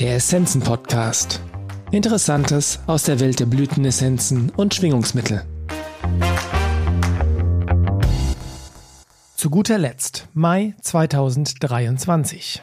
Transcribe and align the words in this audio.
Der 0.00 0.14
Essenzen-Podcast. 0.16 1.42
Interessantes 1.90 2.80
aus 2.86 3.02
der 3.02 3.20
Welt 3.20 3.38
der 3.38 3.44
Blütenessenzen 3.44 4.48
und 4.48 4.74
Schwingungsmittel. 4.74 5.44
Zu 9.36 9.50
guter 9.50 9.76
Letzt, 9.76 10.26
Mai 10.32 10.74
2023. 10.80 12.62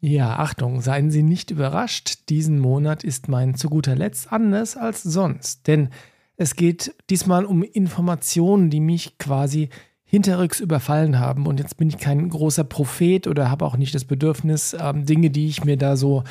Ja, 0.00 0.40
Achtung, 0.40 0.80
seien 0.80 1.12
Sie 1.12 1.22
nicht 1.22 1.52
überrascht, 1.52 2.28
diesen 2.28 2.58
Monat 2.58 3.04
ist 3.04 3.28
mein 3.28 3.54
zu 3.54 3.70
guter 3.70 3.94
Letzt 3.94 4.32
anders 4.32 4.76
als 4.76 5.04
sonst, 5.04 5.68
denn 5.68 5.90
es 6.36 6.56
geht 6.56 6.92
diesmal 7.08 7.44
um 7.44 7.62
Informationen, 7.62 8.68
die 8.70 8.80
mich 8.80 9.16
quasi 9.18 9.68
hinterrücks 10.02 10.58
überfallen 10.58 11.20
haben. 11.20 11.46
Und 11.46 11.60
jetzt 11.60 11.76
bin 11.76 11.88
ich 11.88 11.98
kein 11.98 12.28
großer 12.28 12.64
Prophet 12.64 13.28
oder 13.28 13.48
habe 13.48 13.64
auch 13.64 13.76
nicht 13.76 13.94
das 13.94 14.04
Bedürfnis, 14.04 14.76
ähm, 14.76 15.06
Dinge, 15.06 15.30
die 15.30 15.46
ich 15.46 15.64
mir 15.64 15.76
da 15.76 15.94
so 15.94 16.24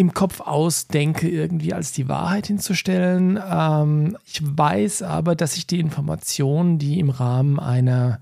im 0.00 0.14
Kopf 0.14 0.40
ausdenke, 0.40 1.28
irgendwie 1.28 1.74
als 1.74 1.92
die 1.92 2.08
Wahrheit 2.08 2.46
hinzustellen. 2.46 3.38
Ähm, 3.46 4.16
ich 4.24 4.40
weiß 4.42 5.02
aber, 5.02 5.36
dass 5.36 5.58
ich 5.58 5.66
die 5.66 5.78
Informationen, 5.78 6.78
die 6.78 6.98
im 6.98 7.10
Rahmen 7.10 7.60
einer 7.60 8.18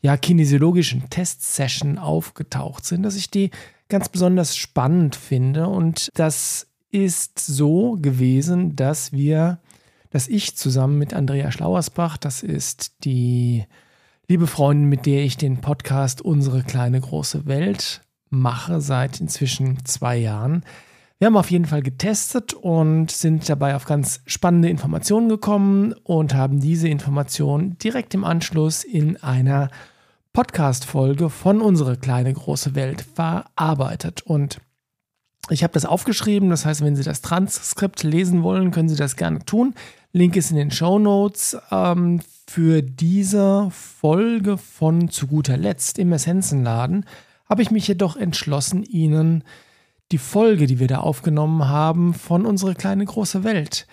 ja, 0.00 0.16
kinesiologischen 0.16 1.08
Testsession 1.10 1.96
aufgetaucht 1.96 2.84
sind, 2.84 3.04
dass 3.04 3.14
ich 3.14 3.30
die 3.30 3.52
ganz 3.88 4.08
besonders 4.08 4.56
spannend 4.56 5.14
finde. 5.14 5.68
Und 5.68 6.08
das 6.14 6.66
ist 6.90 7.38
so 7.38 7.96
gewesen, 8.00 8.74
dass 8.74 9.12
wir, 9.12 9.60
dass 10.10 10.26
ich 10.26 10.56
zusammen 10.56 10.98
mit 10.98 11.14
Andrea 11.14 11.52
Schlauersbach, 11.52 12.16
das 12.16 12.42
ist 12.42 13.04
die 13.04 13.64
liebe 14.26 14.48
Freundin, 14.48 14.88
mit 14.88 15.06
der 15.06 15.22
ich 15.22 15.36
den 15.36 15.60
Podcast 15.60 16.20
Unsere 16.20 16.64
kleine 16.64 17.00
große 17.00 17.46
Welt 17.46 18.02
mache, 18.28 18.80
seit 18.80 19.20
inzwischen 19.20 19.84
zwei 19.84 20.16
Jahren. 20.16 20.64
Wir 21.22 21.26
haben 21.26 21.36
auf 21.36 21.52
jeden 21.52 21.66
Fall 21.66 21.82
getestet 21.82 22.52
und 22.52 23.12
sind 23.12 23.48
dabei 23.48 23.76
auf 23.76 23.84
ganz 23.84 24.22
spannende 24.26 24.68
Informationen 24.68 25.28
gekommen 25.28 25.92
und 26.02 26.34
haben 26.34 26.58
diese 26.58 26.88
Informationen 26.88 27.78
direkt 27.78 28.12
im 28.14 28.24
Anschluss 28.24 28.82
in 28.82 29.22
einer 29.22 29.70
Podcast-Folge 30.32 31.30
von 31.30 31.60
Unsere 31.60 31.96
kleine 31.96 32.32
große 32.32 32.74
Welt 32.74 33.02
verarbeitet. 33.02 34.22
Und 34.22 34.58
ich 35.48 35.62
habe 35.62 35.72
das 35.72 35.86
aufgeschrieben, 35.86 36.50
das 36.50 36.66
heißt, 36.66 36.82
wenn 36.82 36.96
Sie 36.96 37.04
das 37.04 37.22
Transkript 37.22 38.02
lesen 38.02 38.42
wollen, 38.42 38.72
können 38.72 38.88
Sie 38.88 38.96
das 38.96 39.14
gerne 39.14 39.44
tun. 39.44 39.76
Link 40.12 40.34
ist 40.34 40.50
in 40.50 40.56
den 40.56 40.72
Show 40.72 40.98
Notes. 40.98 41.56
Ähm, 41.70 42.20
für 42.48 42.82
diese 42.82 43.68
Folge 43.70 44.58
von 44.58 45.08
Zu 45.08 45.28
guter 45.28 45.56
Letzt 45.56 46.00
im 46.00 46.12
Essenzenladen 46.12 47.06
habe 47.48 47.62
ich 47.62 47.70
mich 47.70 47.86
jedoch 47.86 48.16
entschlossen, 48.16 48.82
Ihnen 48.82 49.44
die 50.12 50.18
Folge, 50.18 50.66
die 50.66 50.78
wir 50.78 50.88
da 50.88 50.98
aufgenommen 50.98 51.68
haben, 51.68 52.14
von 52.14 52.46
Unsere 52.46 52.74
kleine 52.74 53.04
große 53.04 53.44
Welt 53.44 53.86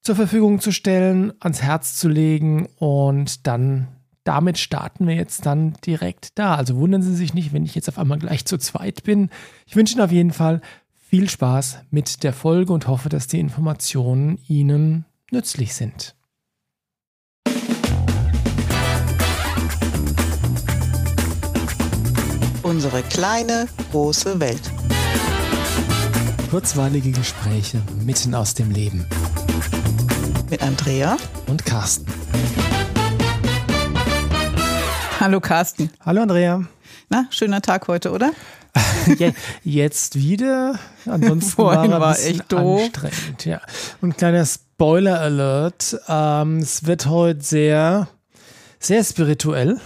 zur 0.00 0.16
Verfügung 0.16 0.60
zu 0.60 0.72
stellen, 0.72 1.32
ans 1.40 1.62
Herz 1.62 1.94
zu 1.96 2.08
legen 2.08 2.66
und 2.76 3.46
dann 3.46 3.88
damit 4.24 4.58
starten 4.58 5.06
wir 5.06 5.14
jetzt 5.14 5.46
dann 5.46 5.74
direkt 5.86 6.38
da. 6.38 6.54
Also 6.54 6.76
wundern 6.76 7.02
Sie 7.02 7.14
sich 7.14 7.32
nicht, 7.32 7.52
wenn 7.52 7.64
ich 7.64 7.74
jetzt 7.74 7.88
auf 7.88 7.98
einmal 7.98 8.18
gleich 8.18 8.44
zu 8.44 8.58
zweit 8.58 9.02
bin. 9.02 9.30
Ich 9.66 9.74
wünsche 9.74 9.94
Ihnen 9.94 10.04
auf 10.04 10.12
jeden 10.12 10.32
Fall 10.32 10.60
viel 10.94 11.30
Spaß 11.30 11.78
mit 11.90 12.22
der 12.22 12.34
Folge 12.34 12.72
und 12.72 12.88
hoffe, 12.88 13.08
dass 13.08 13.26
die 13.26 13.40
Informationen 13.40 14.38
Ihnen 14.46 15.06
nützlich 15.30 15.74
sind. 15.74 16.14
Unsere 22.62 23.02
kleine 23.02 23.66
große 23.92 24.40
Welt. 24.40 24.70
Kurzweilige 26.50 27.10
Gespräche 27.10 27.82
mitten 28.06 28.34
aus 28.34 28.54
dem 28.54 28.70
Leben. 28.70 29.06
Mit 30.48 30.62
Andrea 30.62 31.18
und 31.46 31.66
Carsten. 31.66 32.06
Hallo 35.20 35.40
Carsten. 35.40 35.90
Hallo 36.06 36.22
Andrea. 36.22 36.64
Na, 37.10 37.26
schöner 37.28 37.60
Tag 37.60 37.86
heute, 37.88 38.12
oder? 38.12 38.32
Jetzt 39.62 40.14
wieder. 40.14 40.78
Ansonsten 41.04 41.50
Vorhin 41.50 41.90
war, 41.90 42.00
war 42.00 42.18
echt 42.18 42.50
doof. 42.50 42.80
anstrengend. 42.82 43.44
Ja. 43.44 43.60
Und 44.00 44.16
kleiner 44.16 44.46
Spoiler 44.46 45.20
Alert. 45.20 46.00
Ähm, 46.08 46.60
es 46.60 46.86
wird 46.86 47.06
heute 47.06 47.42
sehr, 47.42 48.08
sehr 48.78 49.04
spirituell 49.04 49.78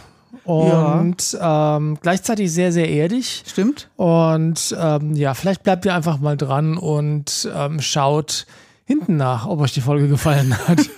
und 0.44 1.32
ja. 1.32 1.76
ähm, 1.76 1.98
gleichzeitig 2.00 2.53
sehr, 2.53 2.72
sehr 2.72 2.88
erdig. 2.88 3.44
Stimmt. 3.47 3.88
Und 3.97 4.75
ähm, 4.78 5.15
ja, 5.15 5.34
vielleicht 5.34 5.62
bleibt 5.62 5.84
ihr 5.84 5.94
einfach 5.94 6.19
mal 6.19 6.37
dran 6.37 6.76
und 6.76 7.48
ähm, 7.54 7.81
schaut 7.81 8.47
hinten 8.84 9.16
nach, 9.16 9.47
ob 9.47 9.60
euch 9.60 9.72
die 9.72 9.81
Folge 9.81 10.09
gefallen 10.09 10.56
hat. 10.66 10.81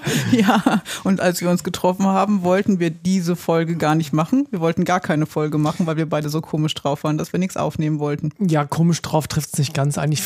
ja, 0.32 0.82
und 1.04 1.20
als 1.20 1.40
wir 1.40 1.50
uns 1.50 1.64
getroffen 1.64 2.06
haben, 2.06 2.42
wollten 2.44 2.78
wir 2.78 2.90
diese 2.90 3.36
Folge 3.36 3.76
gar 3.76 3.94
nicht 3.94 4.12
machen. 4.12 4.46
Wir 4.50 4.60
wollten 4.60 4.84
gar 4.84 5.00
keine 5.00 5.26
Folge 5.26 5.58
machen, 5.58 5.86
weil 5.86 5.96
wir 5.96 6.08
beide 6.08 6.28
so 6.28 6.40
komisch 6.40 6.74
drauf 6.74 7.04
waren, 7.04 7.18
dass 7.18 7.32
wir 7.32 7.40
nichts 7.40 7.56
aufnehmen 7.56 7.98
wollten. 7.98 8.30
Ja, 8.38 8.64
komisch 8.64 9.02
drauf 9.02 9.26
trifft 9.26 9.50
es 9.52 9.58
nicht 9.58 9.74
ganz. 9.74 9.98
Eigentlich 9.98 10.22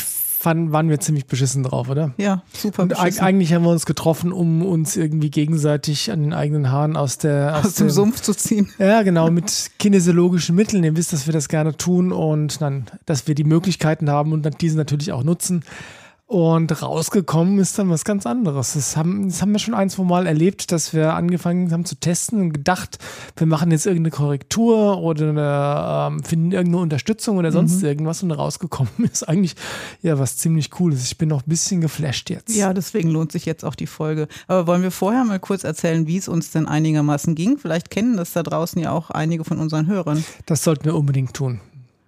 fanden, 0.47 0.71
waren 0.71 0.89
wir 0.89 0.97
ziemlich 1.01 1.25
beschissen 1.25 1.61
drauf, 1.63 1.89
oder? 1.89 2.13
Ja, 2.15 2.41
super 2.53 2.83
Und 2.83 2.89
beschissen. 2.89 3.21
eigentlich 3.21 3.53
haben 3.53 3.63
wir 3.63 3.69
uns 3.69 3.85
getroffen, 3.85 4.31
um 4.31 4.65
uns 4.65 4.95
irgendwie 4.95 5.29
gegenseitig 5.29 6.09
an 6.09 6.21
den 6.21 6.33
eigenen 6.33 6.71
Haaren 6.71 6.95
aus 6.95 7.17
der 7.17 7.57
aus, 7.57 7.65
aus 7.65 7.73
dem, 7.73 7.87
dem 7.87 7.91
Sumpf 7.91 8.21
zu 8.21 8.33
ziehen. 8.33 8.69
Ja, 8.79 9.01
genau, 9.01 9.29
mit 9.29 9.71
kinesiologischen 9.77 10.55
Mitteln. 10.55 10.85
Ihr 10.85 10.95
wisst, 10.95 11.11
dass 11.11 11.25
wir 11.25 11.33
das 11.33 11.49
gerne 11.49 11.75
tun 11.75 12.13
und 12.13 12.61
dann, 12.61 12.85
dass 13.05 13.27
wir 13.27 13.35
die 13.35 13.43
Möglichkeiten 13.43 14.09
haben 14.09 14.31
und 14.31 14.47
diese 14.61 14.77
natürlich 14.77 15.11
auch 15.11 15.23
nutzen. 15.23 15.65
Und 16.27 16.81
rausgekommen 16.81 17.57
ist 17.57 17.79
dann 17.79 17.89
was 17.89 18.03
ganz 18.03 18.25
anderes. 18.25 18.73
Das 18.73 18.97
haben, 18.97 19.29
das 19.29 19.41
haben 19.41 19.53
wir 19.53 19.59
schon 19.59 19.73
ein, 19.73 19.89
zwei 19.89 20.03
Mal 20.03 20.27
erlebt, 20.27 20.73
dass 20.73 20.93
wir 20.93 21.13
angefangen 21.13 21.71
haben 21.71 21.85
zu 21.85 21.95
testen 21.95 22.41
und 22.41 22.53
gedacht, 22.53 22.99
wir 23.37 23.47
machen 23.47 23.71
jetzt 23.71 23.85
irgendeine 23.85 24.11
Korrektur 24.11 24.97
oder 24.97 25.29
eine, 25.29 26.17
ähm, 26.17 26.23
finden 26.25 26.51
irgendeine 26.51 26.83
Unterstützung 26.83 27.37
oder 27.37 27.53
sonst 27.53 27.79
mhm. 27.79 27.87
irgendwas. 27.87 28.23
Und 28.23 28.31
rausgekommen 28.31 28.91
ist 29.11 29.23
eigentlich 29.23 29.55
ja 30.01 30.19
was 30.19 30.35
ziemlich 30.35 30.69
Cooles. 30.69 31.05
Ich 31.05 31.17
bin 31.17 31.29
noch 31.29 31.43
ein 31.43 31.49
bisschen 31.49 31.79
geflasht 31.79 32.29
jetzt. 32.29 32.53
Ja, 32.53 32.73
deswegen 32.73 33.09
lohnt 33.09 33.31
sich 33.31 33.45
jetzt 33.45 33.63
auch 33.63 33.75
die 33.75 33.87
Folge. 33.87 34.27
Aber 34.47 34.67
wollen 34.67 34.83
wir 34.83 34.91
vorher 34.91 35.23
mal 35.23 35.39
kurz 35.39 35.63
erzählen, 35.63 36.07
wie 36.07 36.17
es 36.17 36.27
uns 36.27 36.51
denn 36.51 36.67
einigermaßen 36.67 37.35
ging? 37.35 37.57
Vielleicht 37.57 37.89
kennen 37.89 38.17
das 38.17 38.33
da 38.33 38.43
draußen 38.43 38.81
ja 38.81 38.91
auch 38.91 39.11
einige 39.11 39.45
von 39.45 39.59
unseren 39.59 39.87
Hörern. 39.87 40.25
Das 40.45 40.61
sollten 40.61 40.83
wir 40.83 40.95
unbedingt 40.95 41.33
tun. 41.33 41.61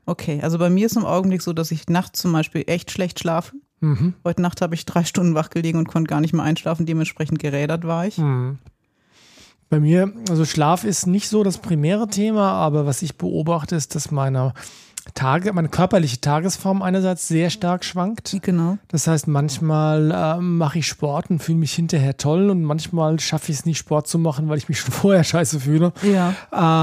Okay, 0.05 0.41
also 0.41 0.57
bei 0.57 0.69
mir 0.69 0.87
ist 0.87 0.97
im 0.97 1.05
Augenblick 1.05 1.41
so, 1.41 1.53
dass 1.53 1.71
ich 1.71 1.87
nachts 1.87 2.19
zum 2.19 2.33
Beispiel 2.33 2.65
echt 2.67 2.91
schlecht 2.91 3.21
schlafe. 3.21 3.53
Mhm. 3.81 4.13
Heute 4.23 4.41
Nacht 4.41 4.61
habe 4.61 4.75
ich 4.75 4.85
drei 4.85 5.03
Stunden 5.03 5.35
wach 5.35 5.49
gelegen 5.49 5.77
und 5.77 5.87
konnte 5.87 6.09
gar 6.09 6.21
nicht 6.21 6.33
mehr 6.33 6.43
einschlafen. 6.43 6.85
Dementsprechend 6.85 7.39
gerädert 7.39 7.85
war 7.85 8.05
ich. 8.05 8.17
Mhm. 8.17 8.59
Bei 9.69 9.79
mir, 9.79 10.11
also 10.29 10.45
Schlaf 10.45 10.83
ist 10.83 11.05
nicht 11.05 11.29
so 11.29 11.43
das 11.43 11.59
primäre 11.59 12.07
Thema, 12.07 12.53
aber 12.53 12.87
was 12.87 13.03
ich 13.03 13.17
beobachte, 13.17 13.75
ist, 13.75 13.93
dass 13.93 14.09
meine 14.09 14.53
Tage, 15.13 15.53
meine 15.53 15.69
körperliche 15.69 16.21
Tagesform 16.21 16.81
einerseits 16.81 17.27
sehr 17.27 17.49
stark 17.49 17.83
schwankt. 17.83 18.37
Genau. 18.41 18.77
Das 18.87 19.07
heißt, 19.07 19.27
manchmal 19.27 20.11
äh, 20.11 20.41
mache 20.41 20.79
ich 20.79 20.87
Sport 20.87 21.29
und 21.29 21.39
fühle 21.39 21.57
mich 21.57 21.73
hinterher 21.73 22.17
toll 22.17 22.49
und 22.49 22.63
manchmal 22.63 23.19
schaffe 23.19 23.51
ich 23.51 23.59
es 23.59 23.65
nicht, 23.65 23.77
Sport 23.77 24.07
zu 24.07 24.19
machen, 24.19 24.49
weil 24.49 24.57
ich 24.57 24.69
mich 24.69 24.79
schon 24.81 24.91
vorher 24.91 25.23
scheiße 25.23 25.59
fühle. 25.59 25.93
Ja. 26.03 26.33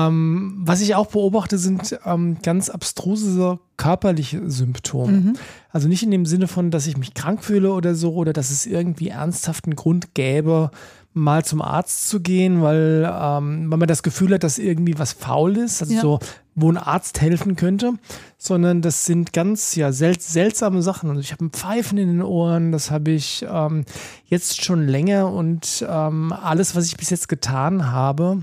Ähm, 0.08 0.56
was 0.60 0.80
ich 0.80 0.94
auch 0.94 1.06
beobachte, 1.06 1.58
sind 1.58 1.98
ähm, 2.04 2.38
ganz 2.42 2.68
abstruse 2.68 3.58
körperliche 3.76 4.48
Symptome. 4.48 5.12
Mhm. 5.12 5.32
Also 5.70 5.88
nicht 5.88 6.02
in 6.02 6.10
dem 6.10 6.24
Sinne 6.24 6.48
von, 6.48 6.70
dass 6.70 6.86
ich 6.86 6.96
mich 6.96 7.14
krank 7.14 7.44
fühle 7.44 7.72
oder 7.72 7.94
so 7.94 8.14
oder 8.14 8.32
dass 8.32 8.50
es 8.50 8.64
irgendwie 8.66 9.08
ernsthaften 9.08 9.76
Grund 9.76 10.14
gäbe, 10.14 10.70
mal 11.16 11.46
zum 11.46 11.62
Arzt 11.62 12.08
zu 12.10 12.20
gehen, 12.20 12.60
weil, 12.60 13.04
ähm, 13.04 13.70
weil 13.70 13.78
man 13.78 13.88
das 13.88 14.02
Gefühl 14.02 14.34
hat, 14.34 14.44
dass 14.44 14.58
irgendwie 14.58 14.98
was 14.98 15.14
faul 15.14 15.56
ist, 15.56 15.80
also 15.80 15.94
ja. 15.94 16.00
so, 16.02 16.18
wo 16.54 16.70
ein 16.70 16.76
Arzt 16.76 17.22
helfen 17.22 17.56
könnte, 17.56 17.94
sondern 18.36 18.82
das 18.82 19.06
sind 19.06 19.32
ganz 19.32 19.74
ja 19.76 19.92
sel 19.92 20.20
seltsame 20.20 20.82
Sachen. 20.82 21.08
Also 21.08 21.22
ich 21.22 21.32
habe 21.32 21.46
ein 21.46 21.50
Pfeifen 21.50 21.96
in 21.96 22.08
den 22.08 22.22
Ohren, 22.22 22.70
das 22.70 22.90
habe 22.90 23.12
ich 23.12 23.46
ähm, 23.48 23.86
jetzt 24.26 24.62
schon 24.62 24.86
länger 24.86 25.32
und 25.32 25.86
ähm, 25.88 26.32
alles, 26.32 26.76
was 26.76 26.84
ich 26.84 26.98
bis 26.98 27.08
jetzt 27.08 27.30
getan 27.30 27.90
habe, 27.90 28.42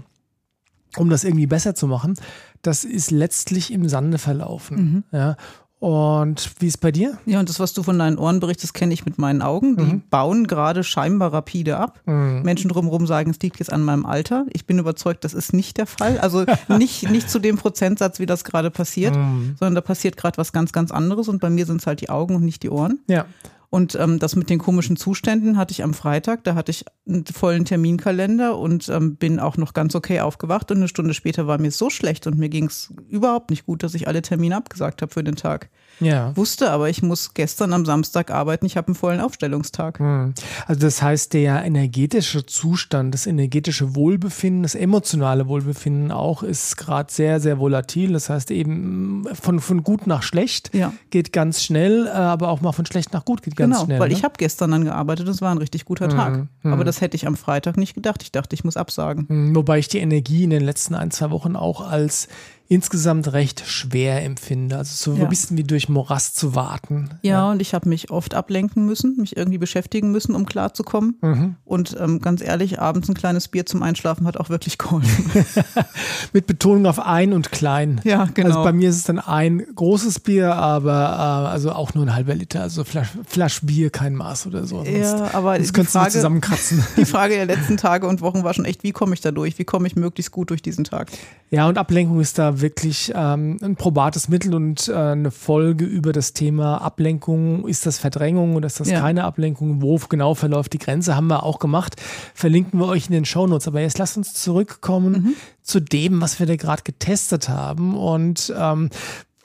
um 0.98 1.12
das 1.12 1.24
irgendwie 1.24 1.48
besser 1.48 1.76
zu 1.76 1.86
machen, 1.86 2.16
das 2.64 2.86
ist 2.86 3.12
letztlich 3.12 3.72
im 3.72 3.88
Sande 3.88 4.18
verlaufen. 4.18 4.78
Mhm. 4.78 5.04
Ja. 5.12 5.38
Und 5.84 6.50
wie 6.60 6.68
ist 6.68 6.78
bei 6.78 6.94
dir? 6.94 7.18
Ja, 7.26 7.42
und 7.42 7.50
das, 7.50 7.60
was 7.60 7.74
du 7.74 7.84
von 7.84 8.00
deinen 8.00 8.18
Ohren 8.18 8.40
berichtest, 8.40 8.74
kenne 8.74 8.94
ich 8.94 9.04
mit 9.04 9.18
meinen 9.18 9.42
Augen. 9.42 9.76
Die 9.76 9.84
mhm. 9.84 10.04
bauen 10.10 10.48
gerade 10.48 10.82
scheinbar 10.82 11.34
rapide 11.34 11.76
ab. 11.76 12.00
Mhm. 12.06 12.42
Menschen 12.44 12.70
drumherum 12.70 13.06
sagen, 13.06 13.32
es 13.32 13.40
liegt 13.42 13.60
jetzt 13.60 13.74
an 13.74 13.84
meinem 13.84 14.06
Alter. 14.06 14.46
Ich 14.54 14.66
bin 14.66 14.80
überzeugt, 14.80 15.26
das 15.26 15.34
ist 15.34 15.52
nicht 15.52 15.78
der 15.78 15.86
Fall. 15.86 16.20
Also 16.20 16.46
nicht, 16.70 17.10
nicht 17.12 17.30
zu 17.30 17.38
dem 17.38 17.58
Prozentsatz, 17.58 18.20
wie 18.20 18.26
das 18.26 18.46
gerade 18.46 18.72
passiert, 18.72 19.14
mhm. 19.14 19.58
sondern 19.60 19.76
da 19.76 19.82
passiert 19.82 20.16
gerade 20.16 20.38
was 20.38 20.54
ganz, 20.54 20.72
ganz 20.72 20.90
anderes. 20.90 21.28
Und 21.28 21.42
bei 21.42 21.50
mir 21.50 21.66
sind 21.66 21.82
es 21.82 21.86
halt 21.86 22.00
die 22.00 22.10
Augen 22.10 22.38
und 22.38 22.46
nicht 22.46 22.64
die 22.64 22.70
Ohren. 22.70 23.00
Ja. 23.08 23.26
Und 23.74 23.96
ähm, 23.96 24.20
das 24.20 24.36
mit 24.36 24.52
den 24.52 24.60
komischen 24.60 24.98
Zuständen 24.98 25.58
hatte 25.58 25.72
ich 25.72 25.84
am 25.84 25.96
Freitag. 25.96 26.44
Da 26.44 26.54
hatte 26.54 26.70
ich 26.70 26.86
einen 27.08 27.26
vollen 27.26 27.66
Terminkalender 27.66 28.56
und 28.60 28.88
ähm, 28.90 29.16
bin 29.16 29.40
auch 29.40 29.58
noch 29.58 29.74
ganz 29.74 29.96
okay 29.96 30.20
aufgewacht. 30.20 30.70
Und 30.70 30.78
eine 30.78 30.88
Stunde 30.88 31.16
später 31.16 31.48
war 31.48 31.58
mir 31.58 31.72
so 31.72 31.90
schlecht 31.90 32.28
und 32.28 32.38
mir 32.38 32.50
ging 32.50 32.66
es 32.66 32.94
überhaupt 33.10 33.50
nicht 33.50 33.66
gut, 33.66 33.82
dass 33.82 33.96
ich 33.96 34.08
alle 34.08 34.22
Termine 34.22 34.58
abgesagt 34.58 35.02
habe 35.02 35.12
für 35.12 35.24
den 35.24 35.36
Tag. 35.36 35.72
Ja. 36.00 36.38
Wusste 36.38 36.70
aber, 36.70 36.88
ich 36.90 37.02
muss 37.02 37.34
gestern 37.34 37.74
am 37.74 37.84
Samstag 37.84 38.30
arbeiten. 38.30 38.68
Ich 38.68 38.78
habe 38.78 38.90
einen 38.90 38.96
vollen 38.96 39.20
Aufstellungstag. 39.20 39.98
Hm. 39.98 40.36
Also 40.68 40.80
das 40.80 41.02
heißt, 41.02 41.34
der 41.34 41.66
energetische 41.66 42.46
Zustand, 42.46 43.16
das 43.16 43.26
energetische 43.26 43.96
Wohlbefinden, 43.96 44.62
das 44.62 44.76
emotionale 44.76 45.48
Wohlbefinden 45.48 46.12
auch 46.12 46.44
ist 46.44 46.78
gerade 46.78 47.12
sehr, 47.12 47.40
sehr 47.40 47.58
volatil. 47.58 48.14
Das 48.14 48.30
heißt 48.30 48.52
eben 48.52 49.26
von, 49.34 49.60
von 49.60 49.84
gut 49.84 50.06
nach 50.06 50.22
schlecht 50.22 50.70
ja. 50.76 50.94
geht 51.10 51.34
ganz 51.34 51.64
schnell, 51.64 52.06
äh, 52.06 52.12
aber 52.12 52.50
auch 52.50 52.62
mal 52.62 52.72
von 52.72 52.86
schlecht 52.86 53.14
nach 53.14 53.26
gut 53.26 53.42
geht 53.42 53.56
ganz 53.56 53.63
genau, 53.66 53.86
schnell. 53.86 54.00
Weil 54.00 54.10
ne? 54.10 54.14
ich 54.16 54.24
habe 54.24 54.36
gestern 54.38 54.72
dann 54.72 54.86
gearbeitet, 54.86 55.28
das 55.28 55.42
war 55.42 55.52
ein 55.52 55.58
richtig 55.58 55.86
guter 55.86 56.08
hm. 56.08 56.16
Tag. 56.16 56.34
Hm. 56.62 56.74
Aber 56.74 56.84
das 56.84 57.02
hätte 57.02 57.16
ich 57.16 57.28
am 57.28 57.36
Freitag 57.36 57.78
nicht 57.78 57.94
gedacht. 57.94 58.24
Ich 58.24 58.32
dachte, 58.32 58.54
ich 58.54 58.64
muss 58.64 58.78
absagen. 58.78 59.28
Hm. 59.28 59.56
Wobei 59.56 59.80
ich 59.80 59.88
die 59.88 60.00
Energie 60.00 60.44
in 60.44 60.50
den 60.50 60.64
letzten 60.64 60.96
ein, 60.96 61.12
zwei 61.12 61.32
Wochen 61.32 61.56
auch 61.56 61.82
als 61.82 62.28
insgesamt 62.70 63.34
recht 63.34 63.64
schwer 63.68 64.24
empfinde. 64.24 64.78
Also 64.78 65.12
so 65.12 65.18
ja. 65.18 65.24
ein 65.24 65.30
bisschen 65.30 65.58
wie 65.58 65.64
durch 65.64 65.90
Morast 65.90 66.38
zu 66.38 66.56
warten. 66.56 67.10
Ja, 67.22 67.32
ja. 67.32 67.52
und 67.52 67.62
ich 67.62 67.74
habe 67.74 67.90
mich 67.90 68.10
oft 68.10 68.34
ablenken 68.34 68.86
müssen, 68.86 69.18
mich 69.18 69.36
irgendwie 69.36 69.58
beschäftigen 69.58 70.12
müssen, 70.12 70.34
um 70.34 70.46
klarzukommen. 70.46 71.18
Mhm. 71.22 71.56
Und 71.66 71.96
ähm, 72.00 72.20
ganz 72.20 72.42
ehrlich, 72.42 72.80
abends 72.80 73.10
ein 73.10 73.16
kleines 73.16 73.50
Bier 73.50 73.66
zum 73.66 73.84
Einschlafen 73.84 74.26
hat 74.26 74.38
auch 74.38 74.50
wirklich 74.50 74.78
geholfen. 74.78 75.46
Mit 76.34 76.48
Betonung 76.48 76.86
auf 76.86 77.00
ein 77.00 77.34
und 77.34 77.52
klein. 77.52 78.02
Ja, 78.06 78.30
genau. 78.34 78.50
Also 78.50 78.64
bei 78.64 78.74
mir 78.74 78.90
ist 78.90 78.98
es 78.98 79.04
dann 79.04 79.20
ein 79.20 79.64
großes 79.76 80.22
Bier, 80.22 80.56
aber 80.56 80.92
äh, 80.94 81.52
also 81.52 81.74
auch 81.74 81.94
nur 81.94 82.06
ein 82.06 82.16
halber 82.16 82.34
Liter. 82.34 82.62
Also 82.62 82.84
Flasch, 82.84 83.10
Flasch 83.28 83.62
Bier, 83.62 83.90
kein 83.90 84.16
Maß 84.16 84.48
oder 84.48 84.66
so. 84.66 84.84
Ja, 84.84 85.34
aber 85.34 85.60
das 85.60 85.74
könntest 85.74 85.96
Frage, 85.96 86.12
du 86.12 86.14
zusammenkratzen. 86.14 86.84
Die 86.98 87.06
Frage 87.06 87.36
der 87.36 87.46
letzten 87.46 87.78
Tage 87.78 88.08
und 88.08 88.22
Wochen 88.22 88.44
war 88.44 88.54
schon 88.54 88.66
echt, 88.66 88.84
wie 88.84 88.94
komme 88.94 89.14
ich 89.14 89.22
da 89.22 89.32
durch? 89.32 89.60
Wie 89.60 89.66
komme 89.66 89.86
ich 89.86 89.96
möglichst 89.96 90.32
gut 90.32 90.50
durch 90.50 90.62
diesen 90.62 90.86
Tag? 90.86 91.12
Ja, 91.52 91.68
und 91.68 91.78
Ablenkung 91.78 92.20
ist 92.20 92.40
da 92.40 92.53
wirklich 92.62 93.12
ähm, 93.16 93.58
ein 93.62 93.76
probates 93.76 94.28
Mittel 94.30 94.54
und 94.54 94.88
äh, 94.88 94.94
eine 94.94 95.32
Folge 95.32 95.86
über 95.86 96.14
das 96.14 96.34
Thema 96.34 96.78
Ablenkung. 96.78 97.68
Ist 97.68 97.86
das 97.86 98.00
Verdrängung 98.00 98.56
oder 98.56 98.68
ist 98.68 98.80
das 98.80 98.90
ja. 98.90 99.00
keine 99.00 99.24
Ablenkung? 99.24 99.82
Wo 99.82 99.98
genau 100.10 100.36
verläuft 100.36 100.74
die 100.74 100.80
Grenze? 100.80 101.16
Haben 101.16 101.28
wir 101.28 101.44
auch 101.44 101.60
gemacht. 101.60 101.96
Verlinken 102.34 102.80
wir 102.80 102.88
euch 102.88 103.08
in 103.08 103.14
den 103.14 103.26
Shownotes. 103.26 103.68
Aber 103.68 103.82
jetzt 103.82 103.98
lasst 103.98 104.18
uns 104.18 104.34
zurückkommen 104.34 105.14
mhm. 105.14 105.34
zu 105.62 105.80
dem, 105.80 106.22
was 106.22 106.40
wir 106.40 106.46
da 106.46 106.56
gerade 106.56 106.84
getestet 106.84 107.50
haben 107.50 107.96
und 107.96 108.54
ähm, 108.58 108.90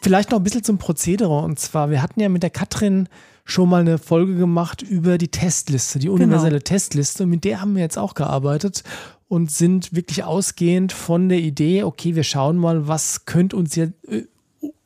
vielleicht 0.00 0.30
noch 0.30 0.38
ein 0.38 0.44
bisschen 0.44 0.64
zum 0.64 0.78
Prozedere. 0.78 1.38
Und 1.38 1.58
zwar, 1.58 1.90
wir 1.90 2.02
hatten 2.02 2.20
ja 2.20 2.28
mit 2.28 2.42
der 2.42 2.50
Katrin 2.50 3.08
schon 3.44 3.68
mal 3.68 3.80
eine 3.80 3.98
Folge 3.98 4.36
gemacht 4.36 4.82
über 4.82 5.16
die 5.16 5.28
Testliste, 5.28 5.98
die 5.98 6.10
universelle 6.10 6.58
genau. 6.58 6.64
Testliste. 6.64 7.24
Und 7.24 7.30
mit 7.30 7.44
der 7.44 7.60
haben 7.60 7.74
wir 7.74 7.82
jetzt 7.82 7.98
auch 7.98 8.14
gearbeitet 8.14 8.84
und 9.28 9.50
sind 9.50 9.94
wirklich 9.94 10.24
ausgehend 10.24 10.92
von 10.92 11.28
der 11.28 11.38
Idee, 11.38 11.82
okay, 11.82 12.14
wir 12.14 12.24
schauen 12.24 12.56
mal, 12.56 12.88
was 12.88 13.26
könnte 13.26 13.56
uns 13.56 13.76
jetzt 13.76 13.92
äh, 14.08 14.24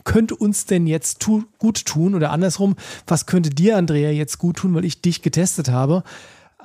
könnte 0.05 0.35
uns 0.35 0.67
denn 0.67 0.89
jetzt 0.89 1.21
tu, 1.21 1.45
gut 1.59 1.85
tun 1.87 2.15
oder 2.17 2.33
andersrum, 2.33 2.75
was 3.07 3.27
könnte 3.27 3.51
dir, 3.51 3.77
Andrea, 3.77 4.11
jetzt 4.11 4.39
gut 4.39 4.57
tun, 4.57 4.75
weil 4.75 4.85
ich 4.85 5.01
dich 5.01 5.23
getestet 5.23 5.71
habe, 5.71 6.03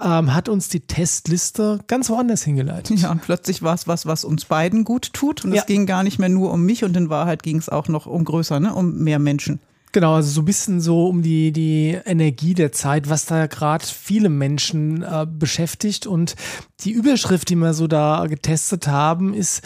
ähm, 0.01 0.33
hat 0.33 0.49
uns 0.49 0.69
die 0.69 0.81
Testliste 0.81 1.79
ganz 1.87 2.09
woanders 2.09 2.43
hingeleitet. 2.43 2.99
Ja, 2.99 3.11
und 3.11 3.21
plötzlich 3.21 3.61
war 3.61 3.73
es 3.73 3.87
was, 3.87 4.05
was 4.05 4.23
uns 4.23 4.45
beiden 4.45 4.83
gut 4.83 5.13
tut 5.13 5.45
und 5.45 5.53
ja. 5.53 5.61
es 5.61 5.65
ging 5.67 5.85
gar 5.85 6.03
nicht 6.03 6.19
mehr 6.19 6.29
nur 6.29 6.51
um 6.51 6.63
mich 6.63 6.83
und 6.83 6.95
in 6.97 7.09
Wahrheit 7.09 7.43
ging 7.43 7.57
es 7.57 7.69
auch 7.69 7.87
noch 7.87 8.05
um 8.05 8.23
größer, 8.23 8.59
ne? 8.59 8.73
um 8.73 8.97
mehr 8.97 9.19
Menschen. 9.19 9.59
Genau, 9.93 10.15
also 10.15 10.29
so 10.29 10.41
ein 10.41 10.45
bisschen 10.45 10.81
so 10.81 11.07
um 11.07 11.21
die, 11.21 11.51
die 11.51 11.97
Energie 12.05 12.53
der 12.53 12.71
Zeit, 12.71 13.09
was 13.09 13.25
da 13.25 13.47
gerade 13.47 13.85
viele 13.85 14.29
Menschen 14.29 15.01
äh, 15.01 15.25
beschäftigt. 15.27 16.05
Und 16.05 16.35
die 16.81 16.91
Überschrift, 16.91 17.49
die 17.49 17.55
wir 17.55 17.73
so 17.73 17.87
da 17.87 18.25
getestet 18.27 18.87
haben, 18.87 19.33
ist 19.33 19.61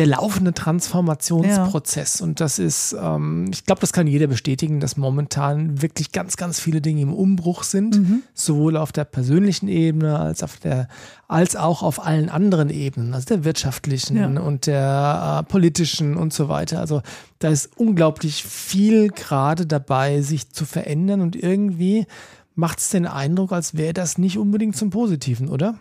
der 0.00 0.06
laufende 0.06 0.54
Transformationsprozess. 0.54 2.20
Ja. 2.20 2.24
Und 2.24 2.40
das 2.40 2.58
ist, 2.58 2.96
ähm, 2.98 3.50
ich 3.52 3.66
glaube, 3.66 3.82
das 3.82 3.92
kann 3.92 4.06
jeder 4.06 4.28
bestätigen, 4.28 4.80
dass 4.80 4.96
momentan 4.96 5.82
wirklich 5.82 6.10
ganz, 6.10 6.38
ganz 6.38 6.58
viele 6.58 6.80
Dinge 6.80 7.02
im 7.02 7.12
Umbruch 7.12 7.64
sind, 7.64 7.98
mhm. 7.98 8.22
sowohl 8.32 8.78
auf 8.78 8.92
der 8.92 9.04
persönlichen 9.04 9.68
Ebene 9.68 10.18
als 10.18 10.42
auf 10.42 10.56
der, 10.56 10.88
als 11.28 11.54
auch 11.54 11.82
auf 11.82 12.02
allen 12.02 12.30
anderen 12.30 12.70
Ebenen, 12.70 13.12
also 13.12 13.26
der 13.26 13.44
wirtschaftlichen 13.44 14.16
ja. 14.16 14.40
und 14.40 14.64
der 14.64 15.42
äh, 15.42 15.52
politischen 15.52 16.16
und 16.16 16.32
so 16.32 16.48
weiter. 16.48 16.80
Also 16.80 17.02
da 17.38 17.50
ist 17.50 17.68
unglaublich 17.76 18.42
viel 18.42 19.08
gerade 19.08 19.66
dabei, 19.66 20.22
sich 20.22 20.48
zu 20.48 20.64
verändern 20.64 21.20
und 21.20 21.36
irgendwie 21.36 22.06
macht 22.54 22.78
es 22.78 22.88
den 22.88 23.04
Eindruck, 23.06 23.52
als 23.52 23.74
wäre 23.74 23.92
das 23.92 24.16
nicht 24.16 24.38
unbedingt 24.38 24.76
zum 24.76 24.88
Positiven, 24.88 25.50
oder? 25.50 25.74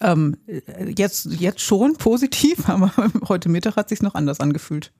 Ähm, 0.00 0.36
jetzt, 0.96 1.26
jetzt 1.26 1.60
schon 1.60 1.96
positiv, 1.96 2.68
aber 2.68 2.92
heute 3.28 3.48
Mittag 3.48 3.76
hat 3.76 3.88
sich 3.88 4.00
noch 4.00 4.14
anders 4.14 4.38
angefühlt. 4.38 4.92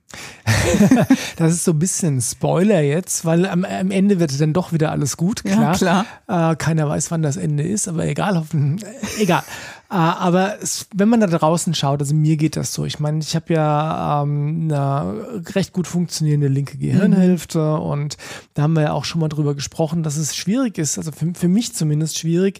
das 1.37 1.53
ist 1.53 1.63
so 1.63 1.71
ein 1.71 1.79
bisschen 1.79 2.19
Spoiler 2.19 2.81
jetzt, 2.81 3.23
weil 3.23 3.45
am, 3.45 3.63
am, 3.63 3.91
Ende 3.91 4.19
wird 4.19 4.39
dann 4.41 4.53
doch 4.53 4.73
wieder 4.73 4.91
alles 4.91 5.15
gut, 5.15 5.43
klar. 5.43 5.77
Ja, 5.79 6.03
klar. 6.25 6.51
Äh, 6.51 6.55
keiner 6.55 6.89
weiß, 6.89 7.11
wann 7.11 7.21
das 7.21 7.37
Ende 7.37 7.63
ist, 7.63 7.87
aber 7.87 8.05
egal, 8.07 8.37
hoffen, 8.37 8.79
äh, 8.81 9.21
egal. 9.23 9.43
Äh, 9.89 9.95
aber 9.95 10.61
es, 10.61 10.87
wenn 10.93 11.09
man 11.09 11.19
da 11.19 11.27
draußen 11.27 11.73
schaut, 11.73 12.01
also 12.01 12.13
mir 12.13 12.37
geht 12.37 12.55
das 12.55 12.73
so. 12.73 12.85
Ich 12.85 12.99
meine, 12.99 13.19
ich 13.19 13.35
habe 13.35 13.53
ja 13.53 14.21
ähm, 14.23 14.69
eine 14.69 15.43
recht 15.55 15.73
gut 15.73 15.87
funktionierende 15.87 16.47
linke 16.47 16.77
Gehirnhälfte 16.77 17.59
mhm. 17.59 17.81
und 17.81 18.17
da 18.53 18.63
haben 18.63 18.73
wir 18.73 18.83
ja 18.83 18.91
auch 18.91 19.05
schon 19.05 19.21
mal 19.21 19.29
drüber 19.29 19.55
gesprochen, 19.55 20.03
dass 20.03 20.17
es 20.17 20.35
schwierig 20.35 20.77
ist, 20.77 20.97
also 20.97 21.11
für, 21.11 21.33
für 21.33 21.47
mich 21.47 21.73
zumindest 21.73 22.19
schwierig, 22.19 22.59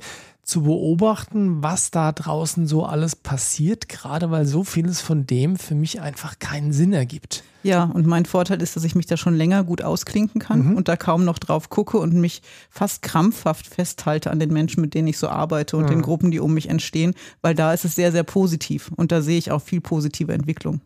zu 0.50 0.64
beobachten, 0.64 1.62
was 1.62 1.92
da 1.92 2.12
draußen 2.12 2.68
so 2.68 2.84
alles 2.84 3.16
passiert, 3.16 3.88
gerade 3.88 4.32
weil 4.32 4.46
so 4.46 4.64
vieles 4.64 5.00
von 5.00 5.28
dem 5.28 5.56
für 5.58 5.76
mich 5.76 6.02
einfach 6.02 6.40
keinen 6.40 6.74
Sinn 6.74 6.92
ergibt. 6.92 7.44
Ja, 7.62 7.84
und 7.84 8.08
mein 8.08 8.26
Vorteil 8.26 8.62
ist, 8.62 8.76
dass 8.76 8.84
ich 8.84 8.96
mich 8.96 9.06
da 9.06 9.16
schon 9.16 9.36
länger 9.36 9.64
gut 9.64 9.82
ausklinken 9.82 10.42
kann 10.42 10.70
mhm. 10.70 10.76
und 10.76 10.88
da 10.88 10.98
kaum 10.98 11.24
noch 11.24 11.40
drauf 11.40 11.70
gucke 11.70 12.00
und 12.00 12.14
mich 12.14 12.42
fast 12.70 13.02
krampfhaft 13.02 13.68
festhalte 13.68 14.32
an 14.32 14.40
den 14.40 14.52
Menschen, 14.52 14.82
mit 14.82 14.94
denen 14.94 15.08
ich 15.08 15.18
so 15.18 15.28
arbeite 15.28 15.78
und 15.78 15.84
mhm. 15.84 15.90
den 15.90 16.02
Gruppen, 16.02 16.32
die 16.32 16.40
um 16.40 16.54
mich 16.54 16.70
entstehen, 16.70 17.14
weil 17.42 17.54
da 17.54 17.74
ist 17.74 17.86
es 17.86 17.96
sehr, 17.96 18.12
sehr 18.12 18.24
positiv 18.24 18.92
und 18.96 19.12
da 19.12 19.22
sehe 19.22 19.38
ich 19.38 19.52
auch 19.52 19.62
viel 19.62 19.82
positive 19.82 20.34
Entwicklung. 20.34 20.82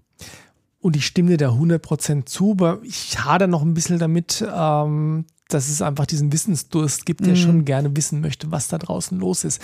Und 0.81 0.97
ich 0.97 1.05
stimme 1.05 1.29
dir 1.29 1.37
da 1.37 1.51
100% 1.51 2.25
zu, 2.25 2.51
aber 2.51 2.79
ich 2.83 3.23
hader 3.23 3.47
noch 3.47 3.61
ein 3.61 3.73
bisschen 3.73 3.99
damit, 3.99 4.45
ähm, 4.53 5.25
dass 5.49 5.69
es 5.69 5.81
einfach 5.81 6.05
diesen 6.05 6.31
Wissensdurst 6.31 7.05
gibt, 7.05 7.21
der 7.21 7.33
mhm. 7.33 7.37
schon 7.37 7.65
gerne 7.65 7.95
wissen 7.95 8.21
möchte, 8.21 8.51
was 8.51 8.67
da 8.67 8.77
draußen 8.77 9.19
los 9.19 9.43
ist. 9.43 9.61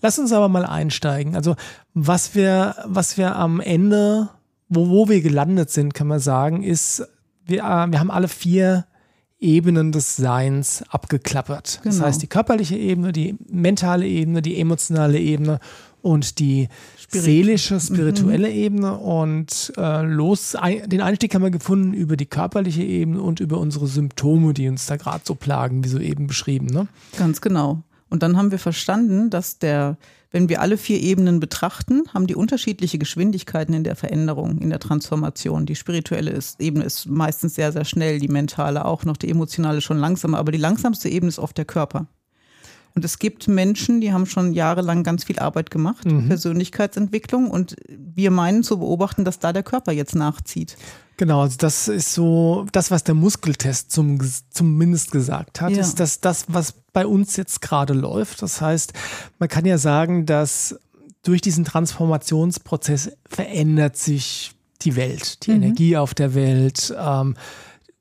Lass 0.00 0.18
uns 0.18 0.32
aber 0.32 0.48
mal 0.48 0.64
einsteigen. 0.64 1.34
Also, 1.34 1.56
was 1.94 2.34
wir, 2.34 2.76
was 2.86 3.16
wir 3.18 3.36
am 3.36 3.60
Ende, 3.60 4.28
wo, 4.68 4.88
wo 4.88 5.08
wir 5.08 5.20
gelandet 5.20 5.70
sind, 5.70 5.94
kann 5.94 6.06
man 6.06 6.20
sagen, 6.20 6.62
ist, 6.62 7.02
wir, 7.44 7.60
äh, 7.60 7.90
wir 7.90 8.00
haben 8.00 8.10
alle 8.10 8.28
vier 8.28 8.86
Ebenen 9.40 9.92
des 9.92 10.16
Seins 10.16 10.82
abgeklappert. 10.88 11.80
Genau. 11.82 11.94
Das 11.94 12.04
heißt, 12.04 12.22
die 12.22 12.26
körperliche 12.26 12.76
Ebene, 12.76 13.12
die 13.12 13.36
mentale 13.48 14.06
Ebene, 14.06 14.42
die 14.42 14.60
emotionale 14.60 15.18
Ebene 15.18 15.60
und 16.02 16.38
die 16.38 16.68
Spirit. 16.98 17.24
seelische, 17.24 17.80
spirituelle 17.80 18.48
mhm. 18.48 18.54
Ebene. 18.54 18.98
Und 18.98 19.72
äh, 19.76 20.02
los, 20.02 20.54
ein, 20.54 20.88
den 20.88 21.00
Einstieg 21.00 21.34
haben 21.34 21.42
wir 21.42 21.50
gefunden 21.50 21.94
über 21.94 22.16
die 22.16 22.26
körperliche 22.26 22.82
Ebene 22.82 23.20
und 23.20 23.40
über 23.40 23.58
unsere 23.58 23.86
Symptome, 23.86 24.54
die 24.54 24.68
uns 24.68 24.86
da 24.86 24.96
gerade 24.96 25.22
so 25.24 25.34
plagen, 25.34 25.84
wie 25.84 25.88
so 25.88 25.98
eben 25.98 26.26
beschrieben. 26.26 26.66
Ne? 26.66 26.88
Ganz 27.16 27.40
genau. 27.40 27.82
Und 28.10 28.22
dann 28.22 28.36
haben 28.36 28.50
wir 28.50 28.58
verstanden, 28.58 29.30
dass 29.30 29.58
der, 29.58 29.98
wenn 30.30 30.48
wir 30.48 30.62
alle 30.62 30.78
vier 30.78 31.00
Ebenen 31.00 31.40
betrachten, 31.40 32.04
haben 32.14 32.26
die 32.26 32.36
unterschiedliche 32.36 32.98
Geschwindigkeiten 32.98 33.74
in 33.74 33.84
der 33.84 33.96
Veränderung, 33.96 34.58
in 34.58 34.70
der 34.70 34.78
Transformation. 34.78 35.66
Die 35.66 35.76
spirituelle 35.76 36.30
ist, 36.30 36.60
Ebene 36.60 36.84
ist 36.84 37.06
meistens 37.06 37.54
sehr, 37.54 37.72
sehr 37.72 37.84
schnell, 37.84 38.18
die 38.18 38.28
mentale 38.28 38.84
auch 38.84 39.04
noch, 39.04 39.16
die 39.16 39.28
emotionale 39.28 39.80
schon 39.80 39.98
langsamer, 39.98 40.38
aber 40.38 40.52
die 40.52 40.58
langsamste 40.58 41.08
Ebene 41.08 41.28
ist 41.28 41.38
oft 41.38 41.58
der 41.58 41.66
Körper. 41.66 42.06
Und 42.98 43.04
es 43.04 43.20
gibt 43.20 43.46
Menschen, 43.46 44.00
die 44.00 44.12
haben 44.12 44.26
schon 44.26 44.52
jahrelang 44.52 45.04
ganz 45.04 45.22
viel 45.22 45.38
Arbeit 45.38 45.70
gemacht, 45.70 46.04
mhm. 46.04 46.26
Persönlichkeitsentwicklung. 46.26 47.48
Und 47.48 47.76
wir 47.88 48.32
meinen 48.32 48.64
zu 48.64 48.80
beobachten, 48.80 49.24
dass 49.24 49.38
da 49.38 49.52
der 49.52 49.62
Körper 49.62 49.92
jetzt 49.92 50.16
nachzieht. 50.16 50.76
Genau, 51.16 51.42
also 51.42 51.54
das 51.56 51.86
ist 51.86 52.12
so 52.12 52.66
das, 52.72 52.90
was 52.90 53.04
der 53.04 53.14
Muskeltest 53.14 53.92
zum, 53.92 54.18
zumindest 54.50 55.12
gesagt 55.12 55.60
hat, 55.60 55.70
ja. 55.70 55.78
ist 55.78 56.00
dass 56.00 56.18
das, 56.18 56.46
was 56.48 56.74
bei 56.92 57.06
uns 57.06 57.36
jetzt 57.36 57.60
gerade 57.60 57.92
läuft. 57.92 58.42
Das 58.42 58.60
heißt, 58.60 58.94
man 59.38 59.48
kann 59.48 59.64
ja 59.64 59.78
sagen, 59.78 60.26
dass 60.26 60.76
durch 61.22 61.40
diesen 61.40 61.64
Transformationsprozess 61.64 63.12
verändert 63.28 63.96
sich 63.96 64.56
die 64.82 64.96
Welt, 64.96 65.46
die 65.46 65.52
mhm. 65.52 65.62
Energie 65.62 65.96
auf 65.96 66.14
der 66.14 66.34
Welt. 66.34 66.92
Ähm, 66.98 67.36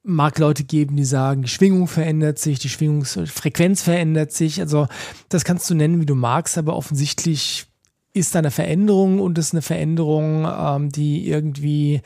mag 0.07 0.39
Leute 0.39 0.63
geben, 0.63 0.95
die 0.95 1.03
sagen, 1.03 1.41
die 1.43 1.49
Schwingung 1.49 1.87
verändert 1.87 2.39
sich, 2.39 2.59
die 2.59 2.69
Schwingungsfrequenz 2.69 3.81
verändert 3.81 4.31
sich. 4.31 4.61
Also 4.61 4.87
das 5.29 5.43
kannst 5.43 5.69
du 5.69 5.75
nennen, 5.75 5.99
wie 5.99 6.05
du 6.05 6.15
magst, 6.15 6.57
aber 6.57 6.75
offensichtlich 6.75 7.67
ist 8.13 8.33
da 8.33 8.39
eine 8.39 8.51
Veränderung 8.51 9.19
und 9.19 9.37
ist 9.37 9.53
eine 9.53 9.61
Veränderung, 9.61 10.47
ähm, 10.49 10.89
die 10.89 11.27
irgendwie 11.27 12.01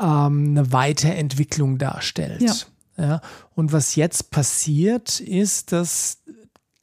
ähm, 0.00 0.48
eine 0.50 0.72
Weiterentwicklung 0.72 1.78
darstellt. 1.78 2.42
Ja. 2.42 3.04
ja. 3.04 3.20
Und 3.54 3.72
was 3.72 3.94
jetzt 3.94 4.30
passiert, 4.30 5.20
ist, 5.20 5.70
dass 5.72 6.18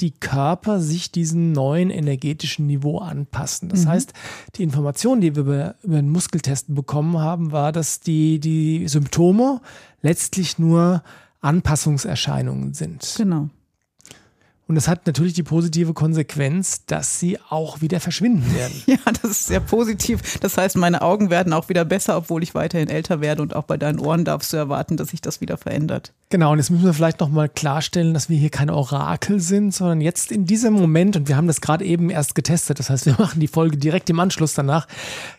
die 0.01 0.11
Körper 0.11 0.81
sich 0.81 1.11
diesem 1.11 1.53
neuen 1.53 1.89
energetischen 1.89 2.67
Niveau 2.67 2.97
anpassen. 2.99 3.69
Das 3.69 3.85
Mhm. 3.85 3.89
heißt, 3.89 4.13
die 4.55 4.63
Information, 4.63 5.21
die 5.21 5.35
wir 5.35 5.43
über, 5.43 5.75
über 5.83 5.95
den 5.95 6.09
Muskeltest 6.09 6.73
bekommen 6.73 7.19
haben, 7.19 7.51
war, 7.53 7.71
dass 7.71 8.01
die, 8.01 8.39
die 8.39 8.87
Symptome 8.89 9.61
letztlich 10.05 10.59
nur 10.59 11.01
Anpassungserscheinungen 11.41 12.75
sind. 12.75 13.15
Genau. 13.17 13.49
Und 14.67 14.73
das 14.75 14.87
hat 14.87 15.05
natürlich 15.05 15.33
die 15.33 15.43
positive 15.43 15.93
Konsequenz, 15.93 16.85
dass 16.87 17.19
sie 17.19 17.37
auch 17.49 17.81
wieder 17.81 17.99
verschwinden 17.99 18.53
werden. 18.55 18.73
Ja, 18.87 18.97
das 19.21 19.31
ist 19.31 19.47
sehr 19.47 19.59
positiv. 19.59 20.39
Das 20.39 20.57
heißt, 20.57 20.75
meine 20.77 21.01
Augen 21.01 21.29
werden 21.29 21.53
auch 21.53 21.69
wieder 21.69 21.85
besser, 21.85 22.17
obwohl 22.17 22.41
ich 22.43 22.55
weiterhin 22.55 22.87
älter 22.89 23.21
werde 23.21 23.41
und 23.41 23.55
auch 23.55 23.63
bei 23.63 23.77
deinen 23.77 23.99
Ohren 23.99 24.25
darfst 24.25 24.53
du 24.53 24.57
erwarten, 24.57 24.97
dass 24.97 25.09
sich 25.09 25.21
das 25.21 25.41
wieder 25.41 25.57
verändert. 25.57 26.13
Genau, 26.29 26.51
und 26.51 26.57
jetzt 26.57 26.71
müssen 26.71 26.83
wir 26.85 26.93
vielleicht 26.93 27.19
nochmal 27.19 27.47
klarstellen, 27.49 28.13
dass 28.13 28.29
wir 28.29 28.37
hier 28.37 28.49
kein 28.49 28.69
Orakel 28.69 29.39
sind, 29.39 29.73
sondern 29.73 30.01
jetzt 30.01 30.31
in 30.31 30.45
diesem 30.45 30.73
Moment, 30.73 31.15
und 31.15 31.27
wir 31.27 31.37
haben 31.37 31.47
das 31.47 31.61
gerade 31.61 31.85
eben 31.85 32.09
erst 32.09 32.33
getestet, 32.35 32.79
das 32.79 32.89
heißt, 32.89 33.05
wir 33.05 33.15
machen 33.19 33.39
die 33.39 33.47
Folge 33.47 33.77
direkt 33.77 34.09
im 34.09 34.19
Anschluss 34.19 34.53
danach. 34.55 34.87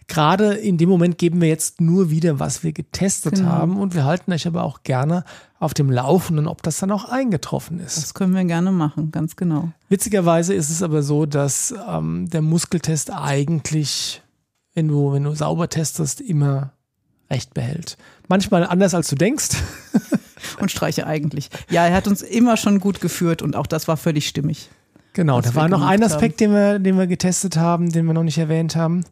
Gerade 0.08 0.54
in 0.54 0.78
dem 0.78 0.88
Moment 0.88 1.18
geben 1.18 1.40
wir 1.40 1.48
jetzt 1.48 1.80
nur 1.80 2.10
wieder, 2.10 2.38
was 2.38 2.62
wir 2.62 2.72
getestet 2.72 3.36
Genau. 3.36 3.48
haben, 3.48 3.76
und 3.78 3.94
wir 3.94 4.04
halten 4.04 4.32
euch 4.32 4.46
aber 4.46 4.62
auch 4.62 4.82
gerne 4.84 5.24
auf 5.58 5.74
dem 5.74 5.90
Laufenden, 5.90 6.46
ob 6.46 6.62
das 6.62 6.78
dann 6.78 6.90
auch 6.90 7.06
eingetroffen 7.06 7.80
ist. 7.80 7.96
Das 7.96 8.14
können 8.14 8.34
wir 8.34 8.44
gerne 8.44 8.72
machen, 8.72 9.10
ganz 9.10 9.36
genau. 9.36 9.70
Witzigerweise 9.88 10.54
ist 10.54 10.70
es 10.70 10.82
aber 10.82 11.02
so, 11.02 11.26
dass 11.26 11.74
ähm, 11.88 12.28
der 12.28 12.42
Muskeltest 12.42 13.10
eigentlich, 13.10 14.22
wenn 14.74 14.88
du, 14.88 15.12
wenn 15.12 15.24
du 15.24 15.34
sauber 15.34 15.68
testest, 15.68 16.20
immer 16.20 16.72
recht 17.30 17.54
behält. 17.54 17.96
Manchmal 18.28 18.66
anders 18.66 18.94
als 18.94 19.08
du 19.08 19.16
denkst. 19.16 19.56
Und 20.60 20.70
streiche 20.70 21.06
eigentlich. 21.06 21.48
Ja, 21.70 21.86
er 21.86 21.94
hat 21.94 22.06
uns 22.06 22.22
immer 22.22 22.56
schon 22.56 22.78
gut 22.78 23.00
geführt 23.00 23.42
und 23.42 23.56
auch 23.56 23.66
das 23.66 23.88
war 23.88 23.96
völlig 23.96 24.28
stimmig. 24.28 24.70
Genau, 25.12 25.40
da 25.40 25.54
war 25.54 25.68
noch 25.68 25.82
ein 25.82 26.02
Aspekt, 26.02 26.40
den 26.40 26.52
wir, 26.52 26.78
den 26.78 26.98
wir 26.98 27.06
getestet 27.06 27.56
haben, 27.56 27.90
den 27.90 28.06
wir 28.06 28.12
noch 28.12 28.22
nicht 28.22 28.38
erwähnt 28.38 28.76
haben. 28.76 29.04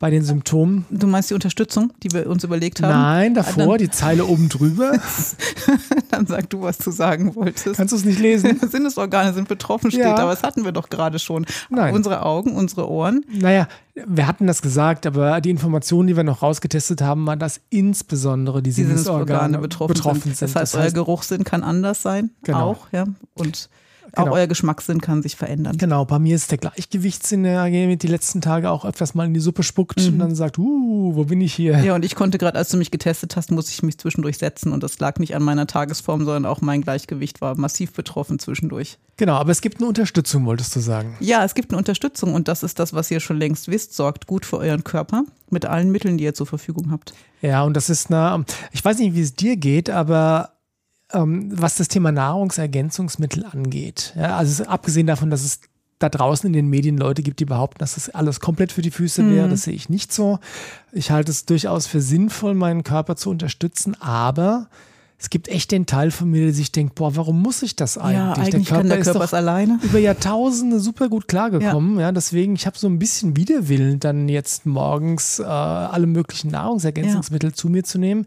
Bei 0.00 0.10
den 0.10 0.22
Symptomen. 0.24 0.84
Du 0.90 1.06
meinst 1.06 1.30
die 1.30 1.34
Unterstützung, 1.34 1.92
die 2.02 2.10
wir 2.12 2.28
uns 2.28 2.44
überlegt 2.44 2.82
haben? 2.82 2.90
Nein, 2.90 3.34
davor, 3.34 3.66
dann- 3.66 3.78
die 3.78 3.90
Zeile 3.90 4.26
oben 4.26 4.48
drüber. 4.48 4.92
Dann 6.10 6.26
sag 6.26 6.48
du, 6.50 6.62
was 6.62 6.78
du 6.78 6.90
sagen 6.90 7.34
wolltest. 7.34 7.76
Kannst 7.76 7.92
du 7.92 7.96
es 7.96 8.04
nicht 8.04 8.20
lesen? 8.20 8.60
Sinnesorgane 8.70 9.32
sind 9.32 9.48
betroffen, 9.48 9.90
steht, 9.90 10.02
Ja. 10.04 10.14
aber 10.16 10.30
das 10.30 10.42
hatten 10.42 10.64
wir 10.64 10.72
doch 10.72 10.88
gerade 10.90 11.18
schon. 11.18 11.44
Nein. 11.70 11.94
Unsere 11.94 12.24
Augen, 12.24 12.54
unsere 12.54 12.88
Ohren. 12.88 13.24
Naja, 13.32 13.66
wir 13.94 14.26
hatten 14.26 14.46
das 14.46 14.62
gesagt, 14.62 15.06
aber 15.06 15.40
die 15.40 15.50
Informationen, 15.50 16.06
die 16.08 16.16
wir 16.16 16.22
noch 16.24 16.42
rausgetestet 16.42 17.00
haben, 17.02 17.26
waren, 17.26 17.38
dass 17.38 17.60
insbesondere 17.70 18.62
die 18.62 18.70
Die 18.70 18.82
Sinnesorgane 18.84 19.54
Sinnesorgane 19.54 19.58
betroffen, 19.58 20.22
sind. 20.34 20.42
Das 20.42 20.54
heißt, 20.54 20.76
euer 20.76 20.90
Geruchssinn 20.90 21.42
kann 21.44 21.62
anders 21.64 22.02
sein. 22.02 22.30
Genau. 22.44 22.70
Auch, 22.70 22.86
ja. 22.92 23.06
Und 23.34 23.68
Genau. 24.14 24.30
auch 24.30 24.34
euer 24.34 24.46
Geschmackssinn 24.46 25.00
kann 25.00 25.22
sich 25.22 25.36
verändern. 25.36 25.76
Genau, 25.76 26.04
bei 26.04 26.18
mir 26.18 26.36
ist 26.36 26.50
der 26.50 26.58
Gleichgewichtssinn, 26.58 27.42
der 27.42 27.68
die 27.68 28.06
letzten 28.06 28.40
Tage 28.40 28.70
auch 28.70 28.84
öfters 28.84 29.14
mal 29.14 29.26
in 29.26 29.34
die 29.34 29.40
Suppe 29.40 29.62
spuckt 29.62 30.00
und 30.00 30.18
dann 30.18 30.34
sagt, 30.34 30.58
uh, 30.58 31.14
wo 31.14 31.24
bin 31.24 31.40
ich 31.40 31.54
hier? 31.54 31.78
Mhm. 31.78 31.84
Ja, 31.84 31.94
und 31.94 32.04
ich 32.04 32.14
konnte 32.14 32.38
gerade, 32.38 32.58
als 32.58 32.68
du 32.68 32.76
mich 32.76 32.90
getestet 32.90 33.36
hast, 33.36 33.50
musste 33.50 33.72
ich 33.72 33.82
mich 33.82 33.98
zwischendurch 33.98 34.38
setzen 34.38 34.72
und 34.72 34.82
das 34.82 34.98
lag 35.00 35.18
nicht 35.18 35.34
an 35.34 35.42
meiner 35.42 35.66
Tagesform, 35.66 36.24
sondern 36.24 36.46
auch 36.46 36.60
mein 36.60 36.82
Gleichgewicht 36.82 37.40
war 37.40 37.56
massiv 37.58 37.92
betroffen 37.92 38.38
zwischendurch. 38.38 38.98
Genau, 39.16 39.34
aber 39.34 39.52
es 39.52 39.60
gibt 39.60 39.78
eine 39.78 39.88
Unterstützung, 39.88 40.44
wolltest 40.46 40.74
du 40.74 40.80
sagen. 40.80 41.16
Ja, 41.20 41.44
es 41.44 41.54
gibt 41.54 41.70
eine 41.70 41.78
Unterstützung 41.78 42.34
und 42.34 42.48
das 42.48 42.62
ist 42.62 42.78
das, 42.78 42.94
was 42.94 43.10
ihr 43.10 43.20
schon 43.20 43.38
längst 43.38 43.68
wisst. 43.68 43.94
Sorgt 43.94 44.26
gut 44.26 44.44
für 44.44 44.58
euren 44.58 44.82
Körper 44.82 45.24
mit 45.50 45.66
allen 45.66 45.90
Mitteln, 45.90 46.18
die 46.18 46.24
ihr 46.24 46.34
zur 46.34 46.46
Verfügung 46.46 46.90
habt. 46.90 47.14
Ja, 47.40 47.62
und 47.62 47.74
das 47.76 47.90
ist 47.90 48.10
eine, 48.10 48.44
ich 48.72 48.84
weiß 48.84 48.98
nicht, 48.98 49.14
wie 49.14 49.20
es 49.20 49.34
dir 49.34 49.56
geht, 49.56 49.90
aber 49.90 50.53
ähm, 51.12 51.50
was 51.54 51.76
das 51.76 51.88
Thema 51.88 52.12
Nahrungsergänzungsmittel 52.12 53.44
angeht, 53.44 54.14
ja, 54.16 54.36
also 54.36 54.62
es- 54.62 54.68
abgesehen 54.68 55.06
davon, 55.06 55.30
dass 55.30 55.44
es 55.44 55.60
da 55.98 56.08
draußen 56.08 56.46
in 56.48 56.52
den 56.52 56.68
Medien 56.68 56.98
Leute 56.98 57.22
gibt, 57.22 57.40
die 57.40 57.44
behaupten, 57.44 57.78
dass 57.78 57.94
das 57.94 58.10
alles 58.10 58.40
komplett 58.40 58.72
für 58.72 58.82
die 58.82 58.90
Füße 58.90 59.30
wäre, 59.30 59.48
das 59.48 59.62
sehe 59.62 59.74
ich 59.74 59.88
nicht 59.88 60.12
so. 60.12 60.38
Ich 60.92 61.10
halte 61.10 61.30
es 61.30 61.46
durchaus 61.46 61.86
für 61.86 62.00
sinnvoll, 62.00 62.54
meinen 62.54 62.82
Körper 62.82 63.16
zu 63.16 63.30
unterstützen, 63.30 63.94
aber 64.00 64.68
es 65.18 65.30
gibt 65.30 65.46
echt 65.48 65.70
den 65.70 65.86
Teil 65.86 66.10
von 66.10 66.28
mir, 66.28 66.42
der 66.46 66.52
sich 66.52 66.72
denkt, 66.72 66.96
boah, 66.96 67.14
warum 67.16 67.40
muss 67.40 67.62
ich 67.62 67.76
das 67.76 67.96
eigentlich? 67.96 68.16
Ja, 68.16 68.32
eigentlich 68.34 68.68
der 68.68 68.98
ist 68.98 69.04
Körper 69.04 69.18
doch 69.20 69.24
es 69.24 69.32
alleine. 69.34 69.78
über 69.82 69.98
Jahrtausende 70.00 70.80
super 70.80 71.08
gut 71.08 71.28
klargekommen. 71.28 71.98
Ja. 72.00 72.10
deswegen, 72.12 72.54
ich 72.56 72.66
habe 72.66 72.76
so 72.76 72.88
ein 72.88 72.98
bisschen 72.98 73.36
Widerwillen, 73.36 74.00
dann 74.00 74.28
jetzt 74.28 74.66
morgens 74.66 75.38
äh, 75.38 75.44
alle 75.44 76.06
möglichen 76.08 76.50
Nahrungsergänzungsmittel 76.50 77.54
zu 77.54 77.68
mir 77.68 77.84
zu 77.84 77.98
nehmen. 77.98 78.26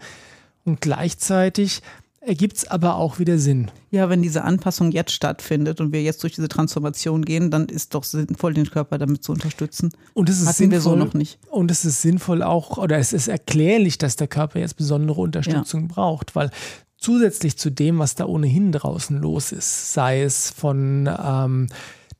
Und 0.64 0.80
gleichzeitig 0.82 1.82
ergibt 2.28 2.58
es 2.58 2.68
aber 2.68 2.96
auch 2.96 3.20
wieder 3.20 3.38
Sinn. 3.38 3.72
Ja, 3.90 4.10
wenn 4.10 4.22
diese 4.22 4.44
Anpassung 4.44 4.92
jetzt 4.92 5.12
stattfindet 5.12 5.80
und 5.80 5.94
wir 5.94 6.04
jetzt 6.04 6.22
durch 6.24 6.36
diese 6.36 6.50
Transformation 6.50 7.24
gehen, 7.24 7.50
dann 7.50 7.68
ist 7.68 7.96
doch 7.96 8.04
sinnvoll, 8.04 8.54
den 8.54 8.70
Körper 8.70 8.98
damit 8.98 9.24
zu 9.24 9.32
unterstützen. 9.32 9.92
Und 10.14 10.30
es 10.30 10.42
ist 10.42 10.48
Hatten 10.48 10.72
wir 10.72 10.82
sinnvoll, 10.82 11.00
so 11.00 11.06
noch 11.06 11.14
nicht. 11.14 11.40
Und 11.50 11.72
es 11.72 11.86
ist 11.86 12.02
sinnvoll 12.02 12.44
auch, 12.44 12.78
oder 12.78 12.98
es 12.98 13.14
ist 13.14 13.28
erklärlich, 13.28 13.98
dass 13.98 14.18
der 14.18 14.28
Körper 14.28 14.60
jetzt 14.60 14.76
besondere 14.76 15.22
Unterstützung 15.22 15.88
braucht, 15.88 16.36
weil 16.36 16.52
zusätzlich 16.98 17.58
zu 17.58 17.70
dem, 17.70 18.00
was 18.00 18.16
da 18.16 18.26
ohnehin 18.26 18.72
draußen 18.72 19.18
los 19.18 19.52
ist, 19.52 19.94
sei 19.94 20.22
es 20.22 20.50
von 20.50 21.10
ähm, 21.24 21.68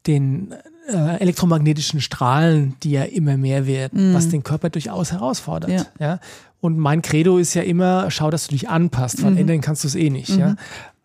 den 0.06 0.56
äh, 0.88 1.20
elektromagnetischen 1.20 2.02
Strahlen, 2.02 2.76
die 2.84 2.92
ja 2.92 3.04
immer 3.04 3.38
mehr 3.38 3.68
werden, 3.68 4.14
was 4.14 4.30
den 4.30 4.44
Körper 4.44 4.70
durchaus 4.70 5.12
herausfordert. 5.12 5.70
Ja. 5.70 5.86
Ja. 6.00 6.20
Und 6.60 6.78
mein 6.78 7.02
Credo 7.02 7.38
ist 7.38 7.54
ja 7.54 7.62
immer, 7.62 8.10
schau, 8.10 8.32
dass 8.32 8.48
du 8.48 8.52
dich 8.52 8.70
anpasst, 8.70 9.22
weil 9.24 9.38
ändern 9.38 9.62
kannst 9.62 9.84
du 9.84 9.88
es 9.88 9.96
eh 9.96 10.10
nicht. 10.10 10.36
Ja. 10.38 10.56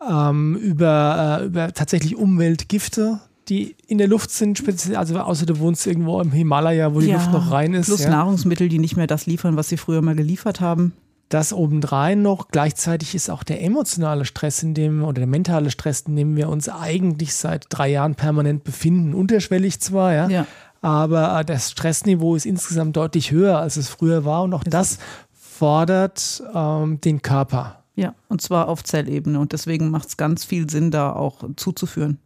Ähm, 0.09 0.57
über, 0.57 1.41
äh, 1.43 1.47
über 1.47 1.73
tatsächlich 1.73 2.17
Umweltgifte, 2.17 3.21
die 3.49 3.77
in 3.87 3.99
der 3.99 4.09
Luft 4.09 4.31
sind, 4.31 4.59
speziell, 4.59 4.97
also 4.97 5.19
außer 5.19 5.47
du 5.47 5.59
wohnst 5.59 5.87
irgendwo 5.87 6.21
im 6.21 6.33
Himalaya, 6.33 6.95
wo 6.95 7.01
die 7.01 7.13
Luft 7.13 7.33
noch 7.33 7.51
rein 7.51 7.75
ist. 7.75 7.87
Plus 7.87 8.05
ja. 8.05 8.11
Nahrungsmittel, 8.11 8.69
die 8.69 8.79
nicht 8.79 8.97
mehr 8.97 9.07
das 9.07 9.27
liefern, 9.27 9.57
was 9.57 9.69
sie 9.69 9.77
früher 9.77 10.01
mal 10.01 10.15
geliefert 10.15 10.61
haben. 10.61 10.93
Das 11.33 11.55
obendrein 11.55 12.21
noch. 12.21 12.49
Gleichzeitig 12.49 13.15
ist 13.15 13.31
auch 13.31 13.43
der 13.43 13.63
emotionale 13.63 14.27
Stress, 14.27 14.63
in 14.63 14.75
dem, 14.75 15.03
oder 15.03 15.21
der 15.21 15.27
mentale 15.27 15.71
Stress, 15.71 16.03
in 16.03 16.15
dem 16.15 16.37
wir 16.37 16.51
uns 16.51 16.69
eigentlich 16.69 17.35
seit 17.35 17.67
drei 17.71 17.89
Jahren 17.89 18.17
permanent 18.17 18.65
befinden, 18.65 19.15
unterschwellig 19.15 19.81
zwar, 19.81 20.13
ja, 20.13 20.29
Ja. 20.29 20.47
aber 20.83 21.41
äh, 21.41 21.45
das 21.45 21.71
Stressniveau 21.71 22.35
ist 22.37 22.45
insgesamt 22.45 22.99
deutlich 22.99 23.31
höher, 23.31 23.59
als 23.59 23.79
es 23.79 23.89
früher 23.89 24.27
war 24.27 24.43
und 24.43 24.53
auch 24.53 24.65
das 24.65 24.99
fordert 25.33 26.43
ähm, 26.55 27.01
den 27.01 27.23
Körper. 27.23 27.79
Ja, 27.95 28.15
und 28.29 28.43
zwar 28.43 28.69
auf 28.69 28.85
Zellebene. 28.85 29.39
Und 29.39 29.53
deswegen 29.53 29.91
macht 29.91 30.09
es 30.09 30.17
ganz 30.19 30.45
viel 30.45 30.69
Sinn, 30.69 30.91
da 30.91 31.13
auch 31.13 31.45
zuzuführen. 31.57 32.19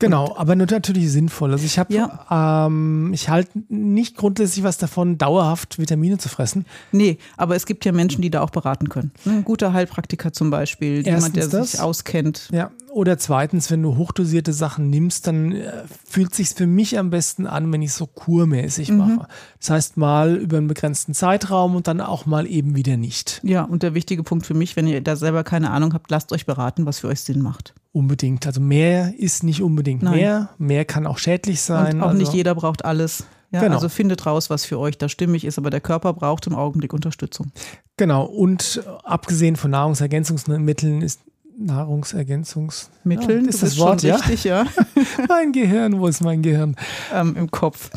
Genau, 0.00 0.34
aber 0.36 0.56
nur 0.56 0.66
natürlich 0.68 1.10
sinnvoll. 1.12 1.52
Also 1.52 1.64
ich 1.64 1.78
habe, 1.78 1.92
Ja. 1.94 2.66
ähm, 2.66 3.12
ich 3.12 3.28
halte 3.28 3.50
nicht 3.68 4.16
grundsätzlich 4.16 4.64
was 4.64 4.78
davon, 4.78 5.18
dauerhaft 5.18 5.78
Vitamine 5.78 6.18
zu 6.18 6.28
fressen. 6.28 6.64
Nee, 6.90 7.18
aber 7.36 7.54
es 7.54 7.66
gibt 7.66 7.84
ja 7.84 7.92
Menschen, 7.92 8.22
die 8.22 8.30
da 8.30 8.40
auch 8.40 8.50
beraten 8.50 8.88
können. 8.88 9.12
Ne, 9.24 9.32
Ein 9.34 9.44
guter 9.44 9.72
Heilpraktiker 9.72 10.32
zum 10.32 10.50
Beispiel, 10.50 11.04
jemand, 11.06 11.36
der 11.36 11.44
Erstens 11.44 11.62
sich 11.70 11.72
das. 11.72 11.80
auskennt. 11.80 12.48
Ja, 12.52 12.70
oder 12.92 13.18
zweitens, 13.18 13.70
wenn 13.70 13.82
du 13.82 13.96
hochdosierte 13.96 14.52
Sachen 14.52 14.90
nimmst, 14.90 15.26
dann 15.28 15.52
äh, 15.52 15.70
fühlt 16.08 16.34
sich's 16.34 16.54
für 16.54 16.66
mich 16.66 16.98
am 16.98 17.10
besten 17.10 17.46
an, 17.46 17.70
wenn 17.72 17.82
ich 17.82 17.92
so 17.92 18.06
kurmäßig 18.06 18.90
mache. 18.90 19.28
Das 19.60 19.70
heißt 19.70 19.96
mal 19.96 20.34
über 20.36 20.56
einen 20.56 20.66
begrenzten 20.66 21.14
Zeitraum 21.14 21.76
und 21.76 21.86
dann 21.86 22.00
auch 22.00 22.26
mal 22.26 22.46
eben 22.48 22.74
wieder 22.74 22.96
nicht. 22.96 23.40
Ja, 23.44 23.62
und 23.62 23.82
der 23.84 23.94
wichtige 23.94 24.22
Punkt 24.24 24.44
für 24.46 24.54
mich, 24.54 24.74
wenn 24.76 24.86
ihr 24.88 25.00
da 25.02 25.14
selber 25.14 25.44
keine 25.44 25.70
Ahnung 25.70 25.94
habt, 25.94 26.10
lasst 26.10 26.32
euch 26.32 26.46
beraten, 26.46 26.84
was 26.86 26.98
für 27.00 27.08
euch 27.08 27.20
Sinn 27.20 27.42
macht. 27.42 27.74
Unbedingt. 27.92 28.46
Also 28.46 28.60
mehr 28.60 29.12
ist 29.18 29.42
nicht 29.42 29.62
unbedingt 29.62 30.02
Nein. 30.02 30.14
mehr. 30.14 30.50
Mehr 30.58 30.84
kann 30.84 31.06
auch 31.06 31.18
schädlich 31.18 31.60
sein. 31.60 31.96
Und 31.96 32.02
auch 32.02 32.08
also, 32.08 32.18
nicht 32.18 32.32
jeder 32.32 32.54
braucht 32.54 32.84
alles. 32.84 33.24
Ja, 33.50 33.60
Genau. 33.60 33.74
Also 33.74 33.88
findet 33.88 34.26
raus, 34.26 34.48
was 34.48 34.64
für 34.64 34.78
euch 34.78 34.96
da 34.96 35.08
stimmig 35.08 35.44
ist, 35.44 35.58
aber 35.58 35.70
der 35.70 35.80
Körper 35.80 36.12
braucht 36.12 36.46
im 36.46 36.54
Augenblick 36.54 36.92
Unterstützung. 36.92 37.50
Genau. 37.96 38.24
Und 38.24 38.80
abgesehen 39.02 39.56
von 39.56 39.72
Nahrungsergänzungsmitteln 39.72 41.02
ist 41.02 41.20
Nahrungsergänzungs 41.58 42.90
Mitteln, 43.04 43.44
Ja, 43.44 43.50
ist 43.50 43.62
das 43.62 43.78
Wort, 43.78 44.02
ja? 44.02 44.16
richtig, 44.16 44.44
ja. 44.44 44.64
mein 45.28 45.52
Gehirn, 45.52 45.98
wo 46.00 46.06
ist 46.06 46.22
mein 46.22 46.42
Gehirn? 46.42 46.76
ähm, 47.12 47.36
Im 47.36 47.50
Kopf. 47.50 47.90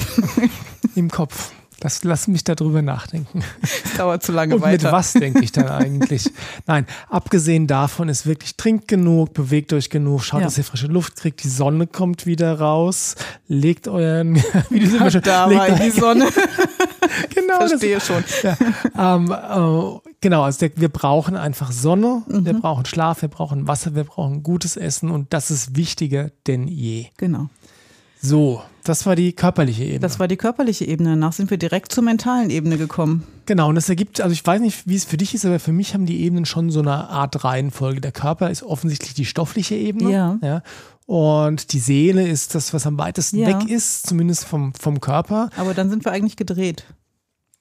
Im 0.96 1.10
Kopf. 1.10 1.52
Das, 1.84 2.06
lass 2.06 2.30
mich 2.30 2.46
darüber 2.46 2.82
nachdenken. 2.82 3.44
Das 3.84 3.98
dauert 3.98 4.24
zu 4.24 4.32
lange 4.32 4.56
Und 4.56 4.62
weiter. 4.62 4.86
mit 4.86 4.92
was 4.94 5.12
denke 5.14 5.44
ich 5.44 5.52
dann 5.52 5.68
eigentlich? 5.68 6.32
Nein, 6.66 6.88
abgesehen 7.10 7.68
davon 7.68 8.08
ist 8.08 8.26
wirklich 8.26 8.56
trinkt 8.56 8.88
genug, 8.88 9.34
bewegt 9.34 9.74
euch 9.74 9.90
genug, 9.90 10.24
schaut, 10.24 10.40
Ja. 10.40 10.46
dass 10.48 10.58
ihr 10.58 10.64
frische 10.64 10.88
Luft 10.88 11.18
kriegt, 11.18 11.44
die 11.44 11.50
Sonne 11.50 11.86
kommt 11.86 12.26
wieder 12.26 12.58
raus, 12.58 13.16
legt 13.50 13.90
euren, 13.90 14.36
wie 14.70 14.80
immer 14.80 15.12
schon, 15.12 15.22
da 15.24 15.46
legt 15.46 15.60
war 15.60 15.68
in 15.68 15.76
die 15.84 15.90
Sonne. 15.92 16.26
genau, 17.36 17.60
das, 17.60 17.70
Verstehe 17.72 18.00
schon. 18.00 18.24
ja, 18.44 18.58
ähm, 19.16 19.32
äh, 19.32 20.10
genau, 20.22 20.44
also 20.44 20.60
der, 20.60 20.72
wir 20.78 20.90
brauchen 20.90 21.36
einfach 21.36 21.72
Sonne, 21.74 22.24
Mhm. 22.28 22.46
wir 22.46 22.54
brauchen 22.54 22.86
Schlaf, 22.86 23.22
wir 23.22 23.30
brauchen 23.30 23.68
Wasser, 23.68 23.94
wir 23.94 24.06
brauchen 24.06 24.42
gutes 24.42 24.78
Essen 24.78 25.12
und 25.12 25.34
das 25.34 25.52
ist 25.52 25.76
wichtiger 25.76 26.32
denn 26.48 26.68
je. 26.68 27.08
Genau. 27.18 27.50
So, 28.22 28.64
das 28.84 29.06
war 29.06 29.16
die 29.16 29.34
körperliche 29.34 29.84
Ebene. 29.84 30.00
Das 30.00 30.20
war 30.20 30.28
die 30.28 30.38
körperliche 30.38 30.86
Ebene. 30.86 31.10
Danach 31.12 31.34
sind 31.34 31.50
wir 31.50 31.58
direkt 31.58 31.92
zur 31.92 32.04
mentalen 32.04 32.50
Ebene 32.50 32.78
gekommen. 32.78 33.24
Genau, 33.46 33.70
und 33.70 33.76
das 33.76 33.90
ergibt, 33.90 34.22
also 34.22 34.34
ich 34.34 34.46
weiß 34.46 34.62
nicht, 34.62 34.88
wie 34.88 34.96
es 34.96 35.06
für 35.06 35.18
dich 35.18 35.34
ist, 35.34 35.46
aber 35.46 35.60
für 35.60 35.72
mich 35.74 35.94
haben 35.94 36.06
die 36.06 36.22
Ebenen 36.22 36.46
schon 36.46 36.70
so 36.70 36.80
eine 36.80 37.10
Art 37.10 37.44
Reihenfolge. 37.44 38.02
Der 38.02 38.12
Körper 38.12 38.50
ist 38.50 38.64
offensichtlich 38.64 39.14
die 39.14 39.26
stoffliche 39.26 39.76
Ebene. 39.76 40.40
Ja. 40.42 40.62
Und 41.06 41.74
die 41.74 41.80
Seele 41.80 42.28
ist 42.28 42.56
das, 42.56 42.74
was 42.74 42.88
am 42.88 42.98
weitesten 42.98 43.38
Ja. 43.40 43.48
weg 43.48 43.70
ist, 43.70 44.08
zumindest 44.08 44.46
vom, 44.46 44.74
vom 44.74 45.02
Körper. 45.02 45.50
Aber 45.58 45.74
dann 45.74 45.90
sind 45.90 46.06
wir 46.06 46.12
eigentlich 46.12 46.38
gedreht. 46.38 46.86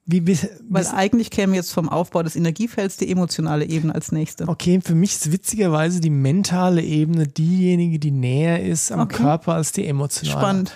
Wie, 0.05 0.27
wie, 0.27 0.37
Weil 0.69 0.87
eigentlich 0.89 1.31
käme 1.31 1.55
jetzt 1.55 1.73
vom 1.73 1.89
Aufbau 1.89 2.25
des 2.25 2.35
Energiefelds 2.35 2.97
die 2.97 3.09
emotionale 3.11 3.65
Ebene 3.65 3.95
als 3.95 4.11
nächste. 4.11 4.49
Okay, 4.49 4.81
für 4.83 4.97
mich 4.97 5.13
ist 5.13 5.31
witzigerweise 5.31 6.01
die 6.01 6.11
mentale 6.11 6.83
Ebene 6.83 7.29
diejenige, 7.29 8.01
die 8.01 8.11
näher 8.11 8.65
ist 8.65 8.91
am 8.91 9.01
Okay. 9.01 9.17
Körper 9.23 9.55
als 9.55 9.71
die 9.71 9.87
emotionale. 9.87 10.39
Spannend. 10.41 10.73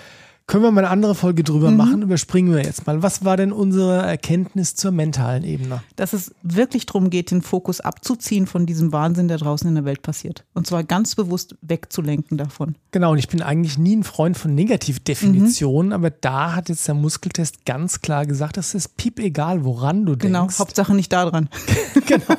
Können 0.49 0.63
wir 0.63 0.71
mal 0.71 0.83
eine 0.85 0.91
andere 0.91 1.17
Folge 1.17 1.43
drüber 1.43 1.73
machen? 1.73 2.03
Überspringen 2.03 2.55
wir 2.55 2.63
jetzt 2.63 2.87
mal. 2.87 3.03
Was 3.03 3.25
war 3.25 3.37
denn 3.37 3.51
unsere 3.51 4.03
Erkenntnis 4.03 4.77
zur 4.77 4.93
mentalen 4.93 5.43
Ebene? 5.43 5.83
Dass 5.97 6.13
es 6.13 6.33
wirklich 6.43 6.87
darum 6.87 7.11
geht, 7.11 7.33
den 7.33 7.43
Fokus 7.43 7.81
abzuziehen 7.81 8.47
von 8.47 8.65
diesem 8.65 8.93
Wahnsinn, 8.93 9.27
der 9.27 9.39
draußen 9.39 9.69
in 9.69 9.75
der 9.75 9.85
Welt 9.85 10.03
passiert. 10.03 10.45
Und 10.55 10.69
zwar 10.69 10.85
ganz 10.85 11.17
bewusst 11.17 11.57
wegzulenken 11.63 12.39
davon. 12.39 12.77
Genau, 12.93 13.11
und 13.11 13.19
ich 13.19 13.27
bin 13.27 13.43
eigentlich 13.43 13.77
nie 13.77 13.97
ein 13.97 14.05
Freund 14.05 14.39
von 14.39 14.55
Negativdefinitionen, 14.55 15.93
aber 15.93 16.11
da 16.11 16.55
hat 16.55 16.69
jetzt 16.69 16.87
der 16.87 16.95
Muskeltest 16.95 17.65
ganz 17.65 18.01
klar 18.01 18.25
gesagt, 18.25 18.57
es 18.57 18.73
ist 18.77 18.97
piep 18.97 19.19
egal, 19.19 19.65
woran 19.65 20.07
du 20.07 20.17
Genau, 20.17 20.43
denkst. 20.43 20.61
Hauptsache 20.61 20.95
nicht 20.95 21.13
da 21.13 21.29
dran. 21.29 21.49
genau. 22.07 22.37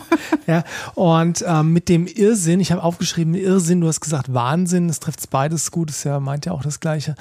Ja, 0.48 0.64
und 0.96 1.44
ähm, 1.46 1.74
mit 1.74 1.90
dem 1.90 2.08
Irrsinn, 2.08 2.62
ich 2.62 2.72
habe 2.72 2.84
aufgeschrieben, 2.84 3.36
Irrsinn, 3.36 3.82
du 3.82 3.88
hast 3.88 4.00
gesagt 4.00 4.34
Wahnsinn, 4.34 4.88
das 4.88 5.02
trifft 5.02 5.30
beides 5.30 5.72
gut, 5.72 5.90
das 5.90 6.06
ja, 6.06 6.22
meint 6.22 6.46
ja 6.46 6.54
auch 6.54 6.64
das 6.64 6.80
Gleiche. 6.80 7.16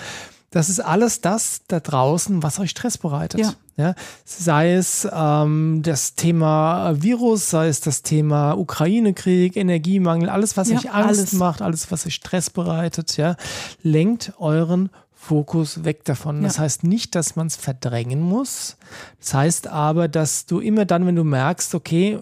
Das 0.57 0.71
ist 0.71 0.81
alles 0.81 1.21
das 1.21 1.61
da 1.69 1.81
draußen, 1.81 2.43
was 2.43 2.59
euch 2.59 2.71
Stress 2.71 2.97
bereitet. 2.99 3.41
Ja. 3.41 3.53
Ja, 3.79 3.95
sei 4.25 4.73
es 4.73 5.07
ähm, 5.13 5.83
das 5.83 6.15
Thema 6.15 6.95
Virus, 7.03 7.51
sei 7.51 7.69
es 7.69 7.83
das 7.83 8.01
Thema 8.01 8.55
Ukraine-Krieg, 8.55 9.55
Energiemangel, 9.55 10.31
alles, 10.31 10.57
was 10.57 10.71
Ja, 10.71 10.79
euch 10.79 10.91
Angst 10.91 11.09
alles. 11.21 11.33
macht, 11.35 11.61
alles, 11.61 11.93
was 11.93 12.07
euch 12.07 12.15
Stress 12.15 12.49
bereitet, 12.49 13.19
ja, 13.19 13.37
lenkt 13.83 14.33
euren 14.39 14.89
Fokus 15.13 15.85
weg 15.85 16.07
davon. 16.07 16.43
Das 16.43 16.57
Ja. 16.57 16.63
heißt 16.63 16.85
nicht, 16.85 17.15
dass 17.17 17.37
man 17.37 17.49
es 17.49 17.57
verdrängen 17.57 18.23
muss. 18.23 18.79
Das 19.21 19.35
heißt 19.35 19.67
aber, 19.69 20.09
dass 20.09 20.47
du 20.47 20.61
immer 20.61 20.87
dann, 20.87 21.05
wenn 21.05 21.17
du 21.17 21.25
merkst, 21.25 21.75
okay, 21.75 22.19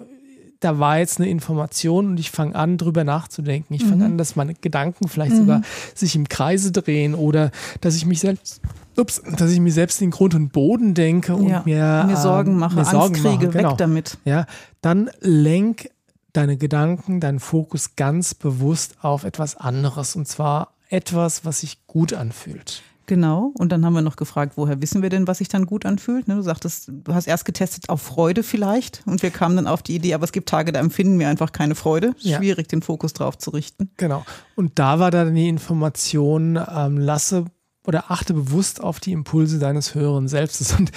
da 0.65 0.79
war 0.79 0.99
jetzt 0.99 1.21
eine 1.21 1.29
Information 1.29 2.07
und 2.07 2.21
ich 2.21 2.31
fange 2.31 2.55
an, 2.55 2.79
drüber 2.79 3.05
nachzudenken. 3.05 3.75
Ich 3.75 3.85
Mhm. 3.85 3.89
fange 3.91 4.05
an, 4.07 4.19
dass 4.19 4.35
meine 4.37 4.55
Gedanken 4.55 5.09
vielleicht 5.09 5.37
sogar 5.37 5.61
sich 5.95 6.17
im 6.17 6.29
Kreise 6.29 6.73
drehen 6.73 7.15
oder 7.15 7.51
dass 7.81 7.95
ich 7.97 8.07
mich 8.07 8.21
selbst, 8.21 8.61
ups, 8.97 9.23
dass 9.37 9.51
ich 9.51 9.61
mir 9.61 9.73
selbst 9.73 10.01
in 10.01 10.11
Grund 10.11 10.35
und 10.35 10.53
Boden 10.53 10.95
denke 10.95 11.35
und 11.35 11.49
ja. 11.49 11.63
mir, 11.65 12.05
mir 12.07 12.15
ähm, 12.15 12.17
Sorgen 12.17 12.57
mache, 12.59 12.75
mir 12.77 12.81
Angst 12.81 12.93
Sorgen 12.93 13.15
kriege, 13.15 13.47
mache. 13.47 13.59
Genau. 13.59 13.71
weg 13.73 13.79
damit. 13.79 14.19
Ja, 14.25 14.47
dann 14.81 15.11
lenk 15.21 15.91
deine 16.33 16.57
Gedanken, 16.57 17.21
deinen 17.21 17.41
Fokus 17.41 17.95
ganz 17.97 18.35
bewusst 18.35 18.97
auf 19.03 19.25
etwas 19.25 19.57
anderes 19.57 20.17
und 20.17 20.27
zwar 20.27 20.73
etwas, 20.89 21.45
was 21.45 21.61
sich 21.61 21.87
gut 21.87 22.13
anfühlt. 22.13 22.83
Genau. 23.07 23.53
Und 23.59 23.73
dann 23.73 23.85
haben 23.85 23.93
wir 23.95 24.03
noch 24.03 24.17
gefragt, 24.17 24.55
woher 24.57 24.81
wissen 24.81 25.03
wir 25.03 25.11
denn, 25.11 25.27
was 25.27 25.39
sich 25.39 25.49
dann 25.49 25.67
gut 25.67 25.87
anfühlt? 25.87 26.29
Ne, 26.29 26.35
Du 26.35 26.43
sagtest, 26.43 26.89
du 26.89 27.15
hast 27.15 27.27
erst 27.27 27.45
getestet 27.45 27.89
auf 27.89 28.03
Freude 28.03 28.43
vielleicht 28.43 29.03
und 29.07 29.23
wir 29.23 29.31
kamen 29.31 29.57
dann 29.57 29.67
auf 29.67 29.83
die 29.83 29.95
Idee, 29.95 30.15
aber 30.15 30.25
es 30.25 30.33
gibt 30.33 30.49
Tage, 30.49 30.73
da 30.73 30.81
empfinden 30.81 31.19
wir 31.19 31.29
einfach 31.29 31.53
keine 31.53 31.75
Freude. 31.75 32.15
Ja. 32.19 32.39
Schwierig, 32.39 32.69
den 32.69 32.83
Fokus 32.83 33.13
drauf 33.13 33.39
zu 33.39 33.51
richten. 33.51 33.91
Genau. 33.97 34.25
Und 34.57 34.79
da 34.79 34.99
war 34.99 35.11
dann 35.11 35.35
die 35.35 35.49
Information, 35.49 36.59
ähm, 36.75 36.99
lasse 36.99 37.47
oder 37.87 38.11
achte 38.11 38.35
bewusst 38.35 38.83
auf 38.83 39.01
die 39.01 39.13
Impulse 39.13 39.59
deines 39.59 39.95
höheren 39.95 40.29
Selbstes. 40.29 40.73
Und 40.73 40.91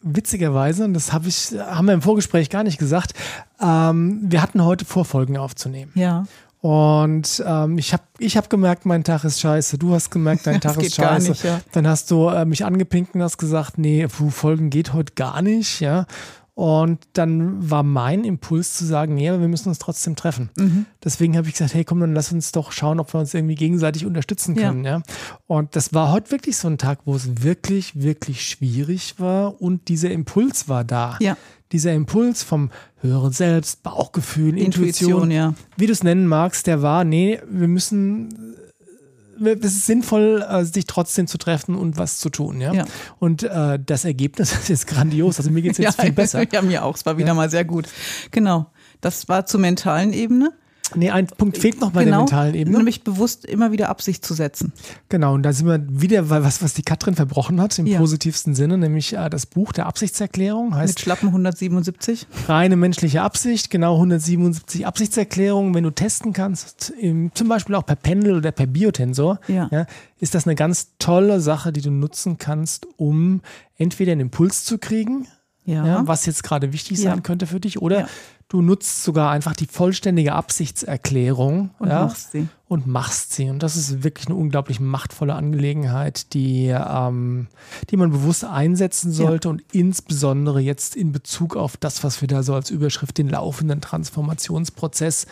witzigerweise, 0.00 0.84
und 0.84 0.94
das 0.94 1.12
habe 1.12 1.28
ich, 1.28 1.52
haben 1.58 1.86
wir 1.86 1.94
im 1.94 2.02
Vorgespräch 2.02 2.50
gar 2.50 2.62
nicht 2.62 2.78
gesagt, 2.78 3.14
ähm, 3.60 4.20
wir 4.22 4.42
hatten 4.42 4.64
heute 4.64 4.84
Vorfolgen 4.84 5.36
aufzunehmen. 5.36 5.92
Ja. 5.94 6.26
Und 6.60 7.42
ähm, 7.46 7.78
ich 7.78 7.92
habe 7.92 8.02
ich 8.18 8.36
hab 8.36 8.50
gemerkt, 8.50 8.84
mein 8.84 9.04
Tag 9.04 9.24
ist 9.24 9.40
scheiße. 9.40 9.78
Du 9.78 9.94
hast 9.94 10.10
gemerkt, 10.10 10.46
dein 10.46 10.60
Tag 10.60 10.76
ist 10.82 10.96
scheiße. 10.96 11.30
nicht, 11.30 11.44
ja. 11.44 11.60
Dann 11.72 11.86
hast 11.86 12.10
du 12.10 12.28
äh, 12.28 12.44
mich 12.44 12.64
angepinkt 12.64 13.14
und 13.14 13.22
hast 13.22 13.38
gesagt, 13.38 13.78
nee, 13.78 14.06
puh, 14.08 14.30
Folgen 14.30 14.70
geht 14.70 14.92
heute 14.92 15.14
gar 15.14 15.40
nicht, 15.42 15.80
ja. 15.80 16.06
Und 16.54 17.06
dann 17.12 17.70
war 17.70 17.84
mein 17.84 18.24
Impuls 18.24 18.74
zu 18.74 18.84
sagen, 18.84 19.14
nee, 19.14 19.28
aber 19.28 19.40
wir 19.40 19.46
müssen 19.46 19.68
uns 19.68 19.78
trotzdem 19.78 20.16
treffen. 20.16 20.50
Mhm. 20.56 20.86
Deswegen 21.04 21.36
habe 21.36 21.46
ich 21.46 21.52
gesagt, 21.52 21.72
hey, 21.72 21.84
komm, 21.84 22.00
dann 22.00 22.14
lass 22.14 22.32
uns 22.32 22.50
doch 22.50 22.72
schauen, 22.72 22.98
ob 22.98 23.14
wir 23.14 23.20
uns 23.20 23.32
irgendwie 23.32 23.54
gegenseitig 23.54 24.04
unterstützen 24.04 24.56
Ja. 24.56 24.68
können. 24.70 24.84
Ja. 24.84 25.02
Und 25.46 25.76
das 25.76 25.94
war 25.94 26.10
heute 26.10 26.32
wirklich 26.32 26.56
so 26.56 26.66
ein 26.66 26.76
Tag, 26.76 26.98
wo 27.04 27.14
es 27.14 27.44
wirklich, 27.44 28.02
wirklich 28.02 28.44
schwierig 28.44 29.20
war 29.20 29.62
und 29.62 29.86
dieser 29.86 30.10
Impuls 30.10 30.68
war 30.68 30.82
da. 30.82 31.16
Ja. 31.20 31.36
Dieser 31.72 31.92
Impuls 31.92 32.42
vom 32.42 32.70
höheren 33.00 33.32
Selbst, 33.32 33.82
Bauchgefühl, 33.82 34.58
Intuition, 34.58 35.10
Intuition, 35.10 35.30
ja. 35.30 35.54
wie 35.76 35.86
du 35.86 35.92
es 35.92 36.02
nennen 36.02 36.26
magst, 36.26 36.66
der 36.66 36.82
war, 36.82 37.04
nee, 37.04 37.40
wir 37.48 37.68
müssen, 37.68 38.56
es 39.40 39.64
ist 39.64 39.86
sinnvoll, 39.86 40.44
äh, 40.48 40.64
sich 40.64 40.86
trotzdem 40.86 41.26
zu 41.26 41.38
treffen 41.38 41.74
und 41.74 41.96
was 41.96 42.18
zu 42.18 42.30
tun. 42.30 42.60
Ja? 42.60 42.72
Ja. 42.72 42.84
Und 43.18 43.42
äh, 43.42 43.78
das 43.84 44.04
Ergebnis 44.04 44.52
ist 44.58 44.68
jetzt 44.68 44.86
grandios. 44.86 45.38
Also 45.38 45.50
mir 45.50 45.62
geht 45.62 45.72
es 45.72 45.78
jetzt 45.78 46.00
viel 46.00 46.12
besser. 46.12 46.44
Ja, 46.52 46.62
mir 46.62 46.84
auch. 46.84 46.96
Es 46.96 47.04
war 47.06 47.18
wieder 47.18 47.34
mal 47.34 47.50
sehr 47.50 47.64
gut. 47.64 47.88
Genau. 48.30 48.70
Das 49.00 49.28
war 49.28 49.46
zur 49.46 49.60
mentalen 49.60 50.12
Ebene. 50.12 50.52
Nee, 50.94 51.10
ein 51.10 51.26
Punkt 51.26 51.58
fehlt 51.58 51.80
noch 51.80 51.90
bei 51.92 52.00
der 52.04 52.12
genau. 52.12 52.18
mentalen 52.24 52.54
Ebene. 52.54 52.76
Nämlich 52.78 53.04
bewusst 53.04 53.44
immer 53.44 53.72
wieder 53.72 53.88
Absicht 53.88 54.24
zu 54.24 54.34
setzen. 54.34 54.72
Genau, 55.08 55.34
und 55.34 55.42
da 55.42 55.52
sind 55.52 55.66
wir 55.66 55.80
wieder, 55.88 56.30
weil 56.30 56.44
was, 56.44 56.62
was 56.62 56.74
die 56.74 56.82
Katrin 56.82 57.14
verbrochen 57.14 57.60
hat, 57.60 57.78
im 57.78 57.86
Ja. 57.86 57.98
positivsten 57.98 58.54
Sinne, 58.54 58.78
nämlich 58.78 59.14
äh, 59.16 59.28
das 59.28 59.46
Buch 59.46 59.72
der 59.72 59.86
Absichtserklärung, 59.86 60.70
Mit 60.70 60.78
heißt 60.78 61.00
schlappen 61.00 61.28
177. 61.28 62.26
reine 62.46 62.76
menschliche 62.76 63.22
Absicht, 63.22 63.70
genau 63.70 63.94
177 63.96 64.86
Absichtserklärungen. 64.86 65.74
Wenn 65.74 65.84
du 65.84 65.90
testen 65.90 66.32
kannst, 66.32 66.90
im, 66.98 67.30
zum 67.34 67.48
Beispiel 67.48 67.74
auch 67.74 67.84
per 67.86 67.96
Pendel 67.96 68.36
oder 68.36 68.52
per 68.52 68.66
Biotensor, 68.66 69.40
Ja. 69.48 69.68
ist 70.20 70.34
das 70.34 70.46
eine 70.46 70.54
ganz 70.54 70.88
tolle 70.98 71.40
Sache, 71.40 71.72
die 71.72 71.80
du 71.80 71.90
nutzen 71.90 72.38
kannst, 72.38 72.86
um 72.96 73.40
entweder 73.76 74.12
einen 74.12 74.22
Impuls 74.22 74.64
zu 74.64 74.78
kriegen, 74.78 75.26
Ja. 75.68 75.86
ja, 75.86 76.06
was 76.06 76.24
jetzt 76.24 76.44
gerade 76.44 76.72
wichtig 76.72 76.98
sein 76.98 77.22
könnte 77.22 77.46
für 77.46 77.60
dich, 77.60 77.82
oder 77.82 78.08
du 78.48 78.62
nutzt 78.62 79.04
sogar 79.04 79.30
einfach 79.30 79.54
die 79.54 79.66
vollständige 79.66 80.32
Absichtserklärung 80.32 81.70
Und 81.78 81.88
machst 81.90 82.32
sie. 82.32 82.48
und 82.68 82.86
machst 82.86 83.34
sie. 83.34 83.50
Und 83.50 83.62
das 83.62 83.76
ist 83.76 84.02
wirklich 84.02 84.28
eine 84.28 84.36
unglaublich 84.36 84.80
machtvolle 84.80 85.34
Angelegenheit, 85.34 86.32
die, 86.32 86.68
ähm, 86.68 87.48
die 87.90 87.98
man 87.98 88.10
bewusst 88.10 88.46
einsetzen 88.46 89.12
sollte 89.12 89.50
und 89.50 89.62
insbesondere 89.72 90.60
jetzt 90.60 90.96
in 90.96 91.12
Bezug 91.12 91.54
auf 91.54 91.76
das, 91.76 92.02
was 92.02 92.22
wir 92.22 92.28
da 92.28 92.42
so 92.42 92.54
als 92.54 92.70
Überschrift 92.70 93.18
den 93.18 93.28
laufenden 93.28 93.82
Transformationsprozess 93.82 95.26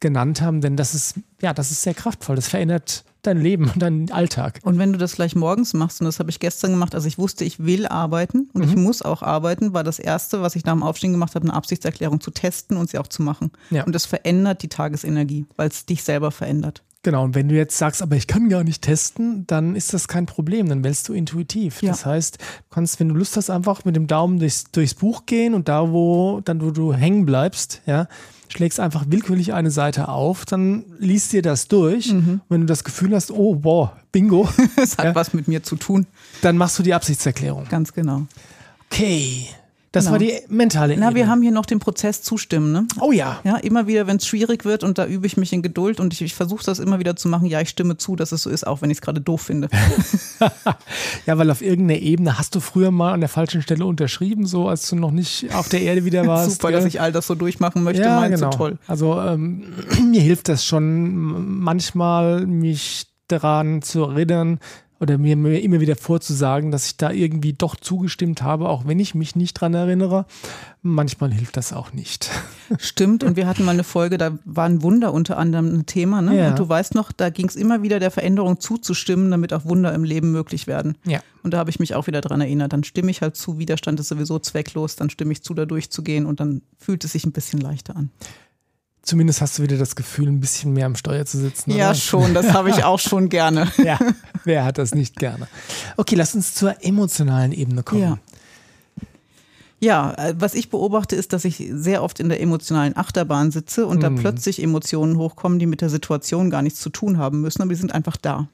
genannt 0.00 0.40
haben, 0.40 0.62
denn 0.62 0.78
das 0.78 0.94
ist, 0.94 1.20
ja, 1.42 1.52
das 1.52 1.70
ist 1.70 1.82
sehr 1.82 1.94
kraftvoll. 1.94 2.36
Das 2.36 2.48
verändert 2.48 3.04
dein 3.22 3.40
Leben 3.40 3.70
und 3.70 3.80
deinen 3.80 4.10
Alltag. 4.10 4.60
Und 4.62 4.78
wenn 4.78 4.92
du 4.92 4.98
das 4.98 5.14
gleich 5.14 5.34
morgens 5.34 5.74
machst, 5.74 6.00
und 6.00 6.06
das 6.06 6.18
habe 6.18 6.30
ich 6.30 6.40
gestern 6.40 6.72
gemacht, 6.72 6.94
also 6.94 7.06
ich 7.06 7.18
wusste, 7.18 7.44
ich 7.44 7.60
will 7.64 7.86
arbeiten 7.86 8.50
und 8.52 8.62
Mhm. 8.62 8.68
ich 8.68 8.76
muss 8.76 9.02
auch 9.02 9.22
arbeiten, 9.22 9.72
war 9.72 9.84
das 9.84 9.98
Erste, 9.98 10.42
was 10.42 10.56
ich 10.56 10.64
nach 10.64 10.72
dem 10.74 10.82
Aufstehen 10.82 11.12
gemacht 11.12 11.34
habe, 11.34 11.44
eine 11.44 11.54
Absichtserklärung 11.54 12.20
zu 12.20 12.30
testen 12.30 12.76
und 12.76 12.90
sie 12.90 12.98
auch 12.98 13.06
zu 13.06 13.22
machen. 13.22 13.52
Ja. 13.70 13.84
Und 13.84 13.94
das 13.94 14.06
verändert 14.06 14.62
die 14.62 14.68
Tagesenergie, 14.68 15.46
weil 15.56 15.68
es 15.68 15.86
dich 15.86 16.02
selber 16.02 16.30
verändert. 16.30 16.82
Genau, 17.04 17.24
und 17.24 17.34
wenn 17.34 17.48
du 17.48 17.56
jetzt 17.56 17.76
sagst, 17.78 18.00
aber 18.00 18.14
ich 18.14 18.28
kann 18.28 18.48
gar 18.48 18.62
nicht 18.62 18.82
testen, 18.82 19.44
dann 19.48 19.74
ist 19.74 19.92
das 19.92 20.06
kein 20.06 20.26
Problem, 20.26 20.68
dann 20.68 20.84
wählst 20.84 21.08
du 21.08 21.14
intuitiv. 21.14 21.82
Ja. 21.82 21.90
Das 21.90 22.06
heißt, 22.06 22.38
du 22.38 22.44
kannst, 22.70 23.00
wenn 23.00 23.08
du 23.08 23.16
Lust 23.16 23.36
hast, 23.36 23.50
einfach 23.50 23.84
mit 23.84 23.96
dem 23.96 24.06
Daumen 24.06 24.38
durchs, 24.38 24.64
durchs 24.70 24.94
Buch 24.94 25.26
gehen 25.26 25.54
und 25.54 25.68
da, 25.68 25.90
wo 25.90 26.40
dann 26.44 26.62
wo 26.62 26.70
du 26.70 26.92
hängen 26.94 27.26
bleibst, 27.26 27.82
ja, 27.86 28.06
schlägst 28.48 28.78
einfach 28.78 29.04
willkürlich 29.08 29.52
eine 29.52 29.72
Seite 29.72 30.08
auf, 30.08 30.44
dann 30.44 30.84
liest 31.00 31.32
dir 31.32 31.42
das 31.42 31.66
durch. 31.66 32.12
Mhm. 32.12 32.40
Wenn 32.48 32.60
du 32.60 32.66
das 32.68 32.84
Gefühl 32.84 33.14
hast, 33.16 33.32
oh, 33.32 33.56
boah, 33.56 33.96
bingo, 34.12 34.48
Es 34.76 34.96
hat 34.96 35.06
Ja. 35.06 35.14
was 35.16 35.32
mit 35.34 35.48
mir 35.48 35.64
zu 35.64 35.74
tun. 35.74 36.06
dann 36.42 36.56
machst 36.56 36.78
du 36.78 36.84
die 36.84 36.94
Absichtserklärung. 36.94 37.64
Ganz 37.68 37.92
genau. 37.92 38.26
Okay, 38.92 39.46
das 39.92 40.04
Genau. 40.06 40.12
war 40.12 40.18
die 40.18 40.32
mentale 40.48 40.94
Na, 40.96 41.10
wir 41.10 41.20
Ebene. 41.20 41.28
haben 41.28 41.42
hier 41.42 41.52
noch 41.52 41.66
den 41.66 41.78
Prozess 41.78 42.22
zustimmen, 42.22 42.72
ne? 42.72 42.86
Oh 43.00 43.12
ja, 43.12 43.40
Ja, 43.44 43.56
immer 43.58 43.86
wieder, 43.86 44.06
wenn 44.06 44.16
es 44.16 44.26
schwierig 44.26 44.64
wird 44.64 44.84
und 44.84 44.96
da 44.98 45.06
übe 45.06 45.26
ich 45.26 45.36
mich 45.36 45.52
in 45.52 45.60
Geduld 45.62 46.00
und 46.00 46.14
ich, 46.14 46.22
ich 46.22 46.34
versuche 46.34 46.64
das 46.64 46.78
immer 46.78 46.98
wieder 46.98 47.14
zu 47.14 47.28
machen. 47.28 47.46
Ja, 47.46 47.60
ich 47.60 47.68
stimme 47.68 47.98
zu, 47.98 48.16
dass 48.16 48.32
es 48.32 48.42
so 48.42 48.50
ist, 48.50 48.66
auch 48.66 48.80
wenn 48.82 48.90
ich 48.90 48.96
es 48.98 49.02
gerade 49.02 49.20
doof 49.20 49.42
finde. 49.42 49.68
ja, 51.26 51.38
weil 51.38 51.50
auf 51.50 51.62
irgendeiner 51.62 52.00
Ebene 52.00 52.38
hast 52.38 52.54
du 52.54 52.60
früher 52.60 52.90
mal 52.90 53.12
an 53.12 53.20
der 53.20 53.28
falschen 53.28 53.62
Stelle 53.62 53.84
unterschrieben, 53.84 54.46
so 54.46 54.68
als 54.68 54.88
du 54.88 54.96
noch 54.96 55.10
nicht 55.10 55.54
auf 55.54 55.68
der 55.68 55.82
Erde 55.82 56.04
wieder 56.04 56.26
warst. 56.26 56.52
Super, 56.52 56.68
gell? 56.68 56.78
dass 56.78 56.86
ich 56.86 57.00
all 57.00 57.12
das 57.12 57.26
so 57.26 57.34
durchmachen 57.34 57.82
möchte, 57.82 58.02
ja, 58.02 58.16
meinst 58.20 58.38
genau. 58.38 58.50
du 58.50 58.56
toll. 58.56 58.78
Also 58.86 59.20
ähm, 59.20 59.64
mir 60.10 60.20
hilft 60.22 60.48
das 60.48 60.64
schon 60.64 61.60
manchmal, 61.60 62.46
mich 62.46 63.06
daran 63.28 63.82
zu 63.82 64.04
erinnern 64.04 64.58
oder 65.02 65.18
mir, 65.18 65.36
mir 65.36 65.60
immer 65.60 65.80
wieder 65.80 65.96
vorzusagen, 65.96 66.70
dass 66.70 66.86
ich 66.86 66.96
da 66.96 67.10
irgendwie 67.10 67.54
doch 67.54 67.74
zugestimmt 67.74 68.40
habe, 68.40 68.68
auch 68.68 68.86
wenn 68.86 69.00
ich 69.00 69.16
mich 69.16 69.34
nicht 69.34 69.54
dran 69.54 69.74
erinnere. 69.74 70.26
Manchmal 70.80 71.32
hilft 71.32 71.56
das 71.56 71.72
auch 71.72 71.92
nicht. 71.92 72.30
Stimmt, 72.78 73.24
und 73.24 73.34
wir 73.34 73.48
hatten 73.48 73.64
mal 73.64 73.72
eine 73.72 73.82
Folge, 73.82 74.16
da 74.16 74.38
war 74.44 74.66
ein 74.66 74.80
Wunder 74.82 75.12
unter 75.12 75.38
anderem 75.38 75.74
ein 75.74 75.86
Thema. 75.86 76.22
Ne? 76.22 76.38
Ja. 76.38 76.50
Und 76.50 76.58
du 76.60 76.68
weißt 76.68 76.94
noch, 76.94 77.10
da 77.10 77.30
ging 77.30 77.48
es 77.48 77.56
immer 77.56 77.82
wieder 77.82 77.98
der 77.98 78.12
Veränderung 78.12 78.60
zuzustimmen, 78.60 79.32
damit 79.32 79.52
auch 79.52 79.64
Wunder 79.64 79.92
im 79.92 80.04
Leben 80.04 80.30
möglich 80.30 80.68
werden. 80.68 80.96
Ja. 81.04 81.20
Und 81.42 81.52
da 81.52 81.58
habe 81.58 81.70
ich 81.70 81.80
mich 81.80 81.96
auch 81.96 82.06
wieder 82.06 82.20
dran 82.20 82.40
erinnert. 82.40 82.72
Dann 82.72 82.84
stimme 82.84 83.10
ich 83.10 83.22
halt 83.22 83.34
zu, 83.34 83.58
Widerstand 83.58 83.98
ist 83.98 84.06
sowieso 84.06 84.38
zwecklos, 84.38 84.94
dann 84.94 85.10
stimme 85.10 85.32
ich 85.32 85.42
zu, 85.42 85.52
da 85.52 85.66
durchzugehen 85.66 86.26
und 86.26 86.38
dann 86.38 86.62
fühlt 86.78 87.04
es 87.04 87.10
sich 87.12 87.26
ein 87.26 87.32
bisschen 87.32 87.60
leichter 87.60 87.96
an. 87.96 88.10
Zumindest 89.02 89.40
hast 89.40 89.58
du 89.58 89.64
wieder 89.64 89.78
das 89.78 89.96
Gefühl, 89.96 90.28
ein 90.28 90.40
bisschen 90.40 90.72
mehr 90.72 90.86
am 90.86 90.94
Steuer 90.94 91.26
zu 91.26 91.36
sitzen. 91.38 91.72
Ja, 91.72 91.90
oder? 91.90 91.94
schon. 91.96 92.34
Das 92.34 92.52
habe 92.52 92.70
ich 92.70 92.84
auch 92.84 93.00
schon 93.00 93.28
gerne. 93.28 93.70
ja, 93.82 93.98
wer 94.44 94.64
hat 94.64 94.78
das 94.78 94.94
nicht 94.94 95.16
gerne? 95.16 95.48
Okay, 95.96 96.14
lass 96.14 96.34
uns 96.34 96.54
zur 96.54 96.84
emotionalen 96.84 97.52
Ebene 97.52 97.82
kommen. 97.82 98.02
Ja. 98.02 98.18
Ja, 99.80 100.14
äh, 100.14 100.34
was 100.38 100.54
ich 100.54 100.70
beobachte, 100.70 101.16
ist, 101.16 101.32
dass 101.32 101.44
ich 101.44 101.68
sehr 101.72 102.04
oft 102.04 102.20
in 102.20 102.28
der 102.28 102.40
emotionalen 102.40 102.96
Achterbahn 102.96 103.50
sitze 103.50 103.84
und 103.84 103.96
mhm. 103.96 104.00
da 104.00 104.10
plötzlich 104.10 104.62
Emotionen 104.62 105.18
hochkommen, 105.18 105.58
die 105.58 105.66
mit 105.66 105.80
der 105.80 105.90
Situation 105.90 106.50
gar 106.50 106.62
nichts 106.62 106.78
zu 106.78 106.88
tun 106.88 107.18
haben 107.18 107.40
müssen, 107.40 107.62
aber 107.62 107.70
die 107.70 107.80
sind 107.80 107.92
einfach 107.92 108.16
da. 108.16 108.46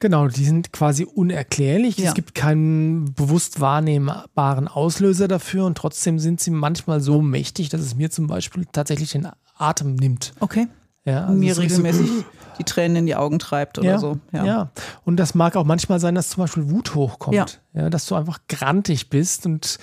Genau, 0.00 0.26
die 0.26 0.44
sind 0.44 0.72
quasi 0.72 1.04
unerklärlich. 1.04 1.98
Ja. 1.98 2.08
Es 2.08 2.14
gibt 2.14 2.34
keinen 2.34 3.14
bewusst 3.14 3.60
wahrnehmbaren 3.60 4.66
Auslöser 4.66 5.28
dafür 5.28 5.64
und 5.64 5.78
trotzdem 5.78 6.18
sind 6.18 6.40
sie 6.40 6.50
manchmal 6.50 7.00
so 7.00 7.22
mächtig, 7.22 7.68
dass 7.68 7.80
es 7.80 7.94
mir 7.94 8.10
zum 8.10 8.26
Beispiel 8.26 8.66
tatsächlich 8.72 9.12
den 9.12 9.28
Atem 9.56 9.94
nimmt. 9.94 10.32
Okay. 10.40 10.68
Ja, 11.04 11.26
also 11.26 11.38
mir 11.38 11.56
regelmäßig 11.56 12.08
so, 12.08 12.24
die 12.58 12.64
Tränen 12.64 12.96
in 12.96 13.06
die 13.06 13.14
Augen 13.14 13.38
treibt 13.38 13.78
oder 13.78 13.90
ja, 13.90 13.98
so. 13.98 14.18
Ja. 14.32 14.44
ja, 14.44 14.70
und 15.04 15.16
das 15.16 15.34
mag 15.34 15.56
auch 15.56 15.64
manchmal 15.64 16.00
sein, 16.00 16.14
dass 16.14 16.30
zum 16.30 16.42
Beispiel 16.42 16.68
Wut 16.68 16.94
hochkommt. 16.94 17.36
Ja. 17.36 17.82
ja 17.82 17.90
dass 17.90 18.06
du 18.06 18.16
einfach 18.16 18.40
grantig 18.48 19.08
bist 19.08 19.46
und 19.46 19.78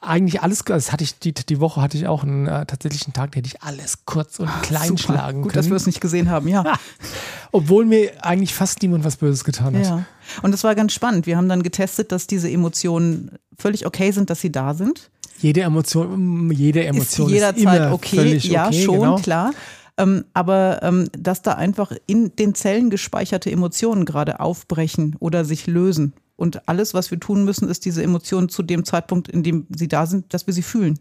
eigentlich 0.00 0.42
alles, 0.42 0.62
das 0.64 0.92
hatte 0.92 1.04
ich, 1.04 1.18
die, 1.18 1.32
die 1.32 1.60
Woche 1.60 1.80
hatte 1.80 1.96
ich 1.96 2.06
auch 2.06 2.22
einen 2.22 2.46
äh, 2.46 2.66
tatsächlichen 2.66 3.12
Tag, 3.12 3.32
da 3.32 3.38
hätte 3.38 3.48
ich 3.48 3.62
alles 3.62 4.04
kurz 4.04 4.38
und 4.38 4.50
klein 4.62 4.88
Super. 4.88 5.02
schlagen 5.02 5.42
Gut, 5.42 5.52
können. 5.52 5.62
dass 5.62 5.70
wir 5.70 5.76
es 5.76 5.86
nicht 5.86 6.00
gesehen 6.00 6.30
haben, 6.30 6.48
ja. 6.48 6.64
Obwohl 7.52 7.86
mir 7.86 8.12
eigentlich 8.24 8.54
fast 8.54 8.82
niemand 8.82 9.04
was 9.04 9.16
Böses 9.16 9.44
getan 9.44 9.76
hat. 9.76 9.84
Ja. 9.84 10.04
Und 10.42 10.52
das 10.52 10.64
war 10.64 10.74
ganz 10.74 10.92
spannend. 10.92 11.26
Wir 11.26 11.36
haben 11.36 11.48
dann 11.48 11.62
getestet, 11.62 12.12
dass 12.12 12.26
diese 12.26 12.50
Emotionen 12.50 13.32
völlig 13.58 13.86
okay 13.86 14.10
sind, 14.10 14.30
dass 14.30 14.40
sie 14.40 14.52
da 14.52 14.74
sind. 14.74 15.10
Jede 15.40 15.62
Emotion, 15.62 16.50
jede 16.50 16.84
Emotion 16.84 17.28
ist, 17.28 17.34
jederzeit 17.34 17.86
ist 17.88 17.92
okay. 17.92 18.36
Ja, 18.38 18.68
okay, 18.68 18.82
schon, 18.82 19.00
genau. 19.00 19.16
klar. 19.16 19.52
Ähm, 19.98 20.24
aber 20.34 20.80
ähm, 20.82 21.08
dass 21.18 21.42
da 21.42 21.52
einfach 21.52 21.92
in 22.06 22.34
den 22.36 22.54
Zellen 22.54 22.90
gespeicherte 22.90 23.50
Emotionen 23.50 24.04
gerade 24.04 24.40
aufbrechen 24.40 25.16
oder 25.20 25.44
sich 25.44 25.66
lösen. 25.66 26.12
Und 26.36 26.68
alles, 26.68 26.92
was 26.92 27.10
wir 27.10 27.18
tun 27.18 27.44
müssen, 27.44 27.68
ist 27.68 27.86
diese 27.86 28.02
Emotionen 28.02 28.50
zu 28.50 28.62
dem 28.62 28.84
Zeitpunkt, 28.84 29.28
in 29.28 29.42
dem 29.42 29.66
sie 29.74 29.88
da 29.88 30.04
sind, 30.06 30.34
dass 30.34 30.46
wir 30.46 30.52
sie 30.52 30.62
fühlen. 30.62 30.98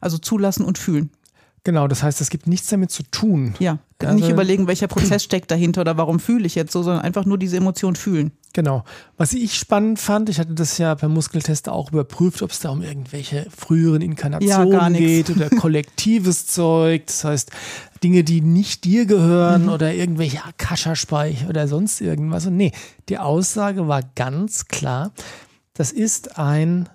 Also 0.00 0.18
zulassen 0.18 0.64
und 0.64 0.78
fühlen. 0.78 1.10
Genau, 1.64 1.88
das 1.88 2.02
heißt, 2.02 2.20
es 2.20 2.28
gibt 2.28 2.46
nichts 2.46 2.68
damit 2.68 2.90
zu 2.90 3.02
tun. 3.04 3.54
Ja, 3.58 3.78
also, 3.98 4.14
nicht 4.14 4.28
überlegen, 4.28 4.66
welcher 4.66 4.86
Prozess 4.88 5.24
steckt 5.24 5.50
dahinter 5.50 5.80
oder 5.80 5.96
warum 5.96 6.20
fühle 6.20 6.46
ich 6.46 6.54
jetzt 6.54 6.72
so, 6.72 6.82
sondern 6.82 7.02
einfach 7.02 7.24
nur 7.24 7.38
diese 7.38 7.56
Emotion 7.56 7.96
fühlen. 7.96 8.32
Genau. 8.52 8.84
Was 9.16 9.32
ich 9.32 9.54
spannend 9.54 9.98
fand, 9.98 10.28
ich 10.28 10.38
hatte 10.38 10.52
das 10.52 10.76
ja 10.76 10.94
per 10.94 11.08
Muskeltest 11.08 11.70
auch 11.70 11.90
überprüft, 11.90 12.42
ob 12.42 12.50
es 12.50 12.60
da 12.60 12.68
um 12.68 12.82
irgendwelche 12.82 13.46
früheren 13.56 14.02
Inkarnationen 14.02 14.94
ja, 14.94 15.00
geht 15.00 15.30
oder 15.30 15.48
kollektives 15.58 16.46
Zeug. 16.46 17.06
Das 17.06 17.24
heißt, 17.24 17.50
Dinge, 18.04 18.24
die 18.24 18.42
nicht 18.42 18.84
dir 18.84 19.06
gehören 19.06 19.62
mhm. 19.62 19.68
oder 19.70 19.94
irgendwelche 19.94 20.44
Akasha-Speicher 20.44 21.48
oder 21.48 21.66
sonst 21.66 22.02
irgendwas. 22.02 22.46
Und 22.46 22.58
nee, 22.58 22.72
die 23.08 23.18
Aussage 23.18 23.88
war 23.88 24.02
ganz 24.14 24.66
klar, 24.66 25.12
das 25.72 25.90
ist 25.92 26.38
ein 26.38 26.90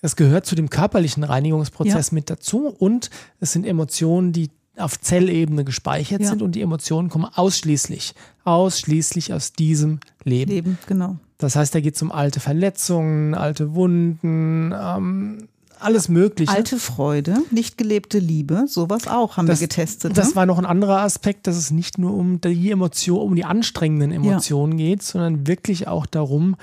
das 0.00 0.16
gehört 0.16 0.46
zu 0.46 0.54
dem 0.54 0.70
körperlichen 0.70 1.24
Reinigungsprozess 1.24 2.10
ja. 2.10 2.14
mit 2.14 2.30
dazu 2.30 2.68
und 2.68 3.10
es 3.40 3.52
sind 3.52 3.66
Emotionen, 3.66 4.32
die 4.32 4.50
auf 4.76 4.98
Zellebene 4.98 5.64
gespeichert 5.64 6.22
ja. 6.22 6.28
sind 6.28 6.42
und 6.42 6.54
die 6.54 6.62
Emotionen 6.62 7.08
kommen 7.08 7.26
ausschließlich, 7.26 8.14
ausschließlich 8.44 9.32
aus 9.34 9.52
diesem 9.52 10.00
Leben. 10.24 10.50
Leben, 10.50 10.78
genau. 10.86 11.16
Das 11.38 11.56
heißt, 11.56 11.74
da 11.74 11.80
geht 11.80 11.96
es 11.96 12.02
um 12.02 12.12
alte 12.12 12.40
Verletzungen, 12.40 13.34
alte 13.34 13.74
Wunden, 13.74 14.74
ähm, 14.78 15.48
alles 15.78 16.08
Mögliche. 16.08 16.52
Alte 16.52 16.78
Freude, 16.78 17.38
nicht 17.50 17.78
gelebte 17.78 18.18
Liebe, 18.18 18.64
sowas 18.68 19.08
auch 19.08 19.36
haben 19.36 19.46
das, 19.46 19.60
wir 19.60 19.68
getestet. 19.68 20.16
Das 20.16 20.30
ne? 20.30 20.36
war 20.36 20.46
noch 20.46 20.58
ein 20.58 20.66
anderer 20.66 21.00
Aspekt, 21.00 21.46
dass 21.46 21.56
es 21.56 21.70
nicht 21.70 21.98
nur 21.98 22.14
um 22.14 22.40
die 22.40 22.70
Emotion, 22.70 23.20
um 23.20 23.34
die 23.34 23.44
anstrengenden 23.44 24.12
Emotionen 24.12 24.78
ja. 24.78 24.88
geht, 24.88 25.02
sondern 25.02 25.46
wirklich 25.46 25.88
auch 25.88 26.06
darum, 26.06 26.56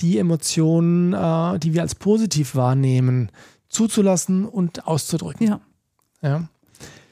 die 0.00 0.18
Emotionen, 0.18 1.12
äh, 1.12 1.58
die 1.58 1.74
wir 1.74 1.82
als 1.82 1.94
positiv 1.94 2.54
wahrnehmen, 2.54 3.30
zuzulassen 3.68 4.46
und 4.46 4.86
auszudrücken. 4.86 5.46
Ja. 5.46 5.60
Ja. 6.22 6.48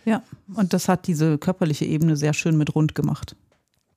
Ja, 0.05 0.23
und 0.55 0.73
das 0.73 0.89
hat 0.89 1.07
diese 1.07 1.39
körperliche 1.39 1.85
Ebene 1.85 2.17
sehr 2.17 2.33
schön 2.33 2.57
mit 2.57 2.75
rund 2.75 2.95
gemacht. 2.95 3.37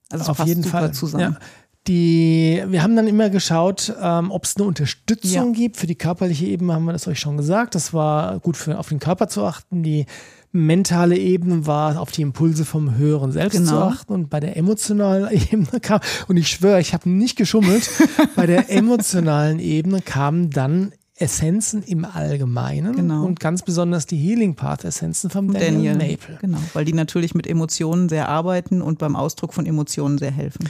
Also 0.09 0.31
Auf 0.31 0.45
jeden 0.45 0.63
Fall 0.63 0.93
zusammen. 0.93 1.37
Ja. 1.39 1.47
Die, 1.87 2.63
wir 2.67 2.81
haben 2.81 2.95
dann 2.95 3.07
immer 3.07 3.29
geschaut, 3.29 3.93
ähm, 4.01 4.31
ob 4.31 4.45
es 4.45 4.55
eine 4.55 4.65
Unterstützung 4.65 5.53
ja. 5.53 5.59
gibt. 5.59 5.77
Für 5.77 5.87
die 5.87 5.95
körperliche 5.95 6.45
Ebene 6.45 6.73
haben 6.73 6.85
wir 6.85 6.93
das 6.93 7.07
euch 7.07 7.19
schon 7.19 7.35
gesagt. 7.35 7.75
Das 7.75 7.93
war 7.93 8.39
gut 8.39 8.55
für 8.55 8.79
auf 8.79 8.87
den 8.87 8.99
Körper 8.99 9.27
zu 9.27 9.43
achten. 9.43 9.83
Die 9.83 10.05
mentale 10.53 11.17
Ebene 11.17 11.65
war 11.65 11.99
auf 11.99 12.11
die 12.11 12.21
Impulse 12.21 12.63
vom 12.63 12.95
höheren 12.95 13.31
Selbst 13.31 13.57
genau. 13.57 13.71
zu 13.71 13.77
achten 13.77 14.13
und 14.13 14.29
bei 14.29 14.39
der 14.39 14.55
emotionalen 14.55 15.29
Ebene 15.51 15.79
kam, 15.81 15.99
und 16.27 16.37
ich 16.37 16.47
schwöre, 16.47 16.79
ich 16.79 16.93
habe 16.93 17.09
nicht 17.09 17.35
geschummelt, 17.35 17.89
bei 18.35 18.45
der 18.45 18.69
emotionalen 18.69 19.59
Ebene 19.59 20.01
kamen 20.01 20.51
dann 20.51 20.93
Essenzen 21.15 21.83
im 21.83 22.05
Allgemeinen 22.05 22.95
genau. 22.95 23.25
und 23.25 23.39
ganz 23.39 23.61
besonders 23.61 24.05
die 24.05 24.17
Healing 24.17 24.55
Path 24.55 24.83
Essenzen 24.83 25.29
vom 25.29 25.51
Daniel, 25.53 25.93
Daniel 25.93 26.11
Maple. 26.11 26.37
Genau, 26.41 26.57
weil 26.73 26.85
die 26.85 26.93
natürlich 26.93 27.35
mit 27.35 27.45
Emotionen 27.45 28.09
sehr 28.09 28.29
arbeiten 28.29 28.81
und 28.81 28.99
beim 28.99 29.15
Ausdruck 29.15 29.53
von 29.53 29.65
Emotionen 29.65 30.17
sehr 30.17 30.31
helfen. 30.31 30.69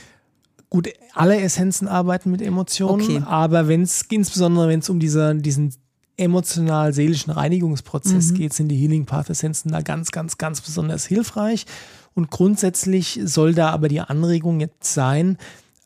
Gut, 0.74 0.90
alle 1.14 1.40
Essenzen 1.40 1.88
arbeiten 1.88 2.32
mit 2.32 2.42
Emotionen, 2.42 3.04
okay. 3.04 3.22
aber 3.28 3.68
wenn 3.68 3.84
es 3.84 4.02
insbesondere 4.10 4.70
wenn 4.70 4.80
es 4.80 4.90
um 4.90 5.00
diese, 5.00 5.36
diesen 5.36 5.72
emotional-seelischen 6.18 7.32
Reinigungsprozess 7.32 8.32
mhm. 8.32 8.36
geht, 8.36 8.54
sind 8.54 8.70
die 8.70 8.76
Healing 8.76 9.06
Path 9.06 9.30
Essenzen 9.30 9.72
da 9.72 9.82
ganz, 9.82 10.10
ganz, 10.10 10.40
ganz 10.40 10.62
besonders 10.62 11.06
hilfreich. 11.06 11.68
Und 12.16 12.32
grundsätzlich 12.32 13.20
soll 13.24 13.54
da 13.54 13.70
aber 13.70 13.88
die 13.88 14.00
Anregung 14.02 14.62
jetzt 14.62 14.92
sein, 14.96 15.38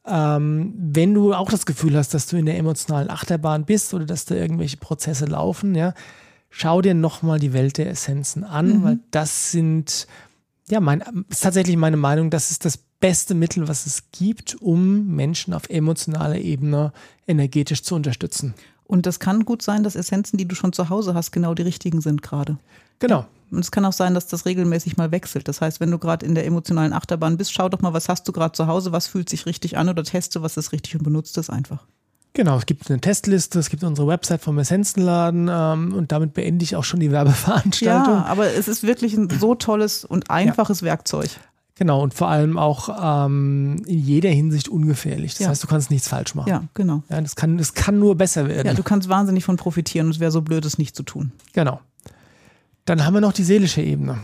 ähm, 0.06 0.74
wenn 0.78 1.14
du 1.14 1.34
auch 1.34 1.50
das 1.50 1.66
Gefühl 1.66 1.98
hast, 1.98 2.14
dass 2.14 2.28
du 2.28 2.38
in 2.38 2.46
der 2.46 2.58
emotionalen 2.58 3.10
Achterbahn 3.10 3.66
bist 3.66 3.94
oder 3.94 4.06
dass 4.06 4.24
da 4.24 4.36
irgendwelche 4.36 4.78
Prozesse 4.78 5.26
laufen, 5.26 5.76
ja, 5.76 5.96
schau 6.50 6.82
dir 6.82 6.94
nochmal 6.94 7.40
die 7.40 7.52
Welt 7.52 7.78
der 7.78 7.90
Essenzen 7.90 8.46
an, 8.46 8.70
mhm. 8.70 8.84
weil 8.84 9.00
das 9.12 9.52
sind, 9.52 10.08
ja, 10.70 10.80
mein, 10.80 11.04
ist 11.28 11.44
tatsächlich 11.44 11.76
meine 11.76 11.98
Meinung, 11.98 12.30
das 12.30 12.52
ist 12.52 12.64
das 12.64 12.87
beste 13.00 13.36
Mittel, 13.36 13.68
was 13.68 13.86
es 13.86 14.04
gibt, 14.12 14.56
um 14.62 15.08
Menschen 15.08 15.54
auf 15.54 15.70
emotionaler 15.70 16.38
Ebene 16.38 16.94
energetisch 17.28 17.84
zu 17.84 17.96
unterstützen. 17.96 18.54
Und 18.86 19.06
das 19.06 19.20
kann 19.20 19.46
gut 19.46 19.62
sein, 19.62 19.84
dass 19.84 19.96
Essenzen, 19.96 20.38
die 20.38 20.48
du 20.48 20.56
schon 20.56 20.74
zu 20.74 20.90
Hause 20.90 21.14
hast, 21.14 21.32
genau 21.32 21.54
die 21.54 21.64
richtigen 21.64 22.02
sind 22.02 22.22
gerade. 22.22 22.58
Genau. 23.00 23.26
Und 23.52 23.60
es 23.60 23.72
kann 23.72 23.86
auch 23.86 23.94
sein, 23.94 24.14
dass 24.14 24.28
das 24.28 24.46
regelmäßig 24.46 24.98
mal 24.98 25.12
wechselt. 25.12 25.48
Das 25.48 25.62
heißt, 25.62 25.80
wenn 25.80 25.92
du 25.92 26.00
gerade 26.00 26.26
in 26.26 26.36
der 26.36 26.46
emotionalen 26.46 26.94
Achterbahn 26.94 27.38
bist, 27.38 27.54
schau 27.54 27.70
doch 27.70 27.82
mal, 27.82 27.94
was 27.94 28.10
hast 28.10 28.28
du 28.28 28.32
gerade 28.32 28.54
zu 28.54 28.68
Hause, 28.68 28.92
was 28.92 29.08
fühlt 29.08 29.30
sich 29.30 29.46
richtig 29.46 29.78
an 29.78 29.90
oder 29.90 30.04
teste, 30.04 30.42
was 30.42 30.58
ist 30.58 30.72
richtig 30.72 30.96
und 30.96 31.04
benutzt 31.04 31.38
es 31.38 31.50
einfach. 31.50 31.86
Genau, 32.34 32.58
es 32.58 32.66
gibt 32.66 32.90
eine 32.90 33.00
Testliste, 33.00 33.58
es 33.58 33.70
gibt 33.70 33.84
unsere 33.84 34.08
Website 34.08 34.42
vom 34.42 34.60
Essenzenladen 34.60 35.50
ähm, 35.52 35.94
und 35.94 36.12
damit 36.12 36.34
beende 36.34 36.64
ich 36.64 36.76
auch 36.76 36.84
schon 36.84 37.00
die 37.00 37.12
Werbeveranstaltung. 37.12 38.14
Ja, 38.14 38.26
aber 38.26 38.54
es 38.54 38.68
ist 38.68 38.84
wirklich 38.84 39.16
ein 39.16 39.30
so 39.30 39.56
tolles 39.56 40.06
und 40.06 40.30
einfaches 40.30 40.82
ja. 40.82 40.88
Werkzeug. 40.88 41.30
Genau, 41.78 42.02
und 42.02 42.14
vor 42.14 42.28
allem 42.28 42.58
auch 42.58 43.26
ähm, 43.26 43.84
in 43.86 44.00
jeder 44.00 44.30
Hinsicht 44.30 44.68
ungefährlich. 44.68 45.34
Das 45.34 45.42
ja. 45.42 45.50
heißt, 45.50 45.64
du 45.64 45.68
kannst 45.68 45.92
nichts 45.92 46.08
falsch 46.08 46.34
machen. 46.34 46.50
Ja, 46.50 46.64
genau. 46.74 47.04
Ja, 47.10 47.22
das, 47.22 47.36
kann, 47.36 47.58
das 47.58 47.74
kann 47.76 48.00
nur 48.00 48.16
besser 48.16 48.48
werden. 48.48 48.68
Ja, 48.68 48.74
du 48.74 48.84
kannst 48.84 49.10
wahnsinnig 49.10 49.44
von 49.44 49.58
profitieren 49.58 50.08
und 50.08 50.16
es 50.16 50.20
wäre 50.20 50.32
so 50.32 50.42
blöd, 50.42 50.66
es 50.66 50.78
nicht 50.80 50.96
zu 50.96 51.04
tun. 51.04 51.32
Genau. 51.54 51.80
Dann 52.86 53.06
haben 53.06 53.14
wir 53.14 53.22
noch 53.22 53.34
die 53.34 53.44
seelische 53.44 53.82
Ebene. 53.82 54.18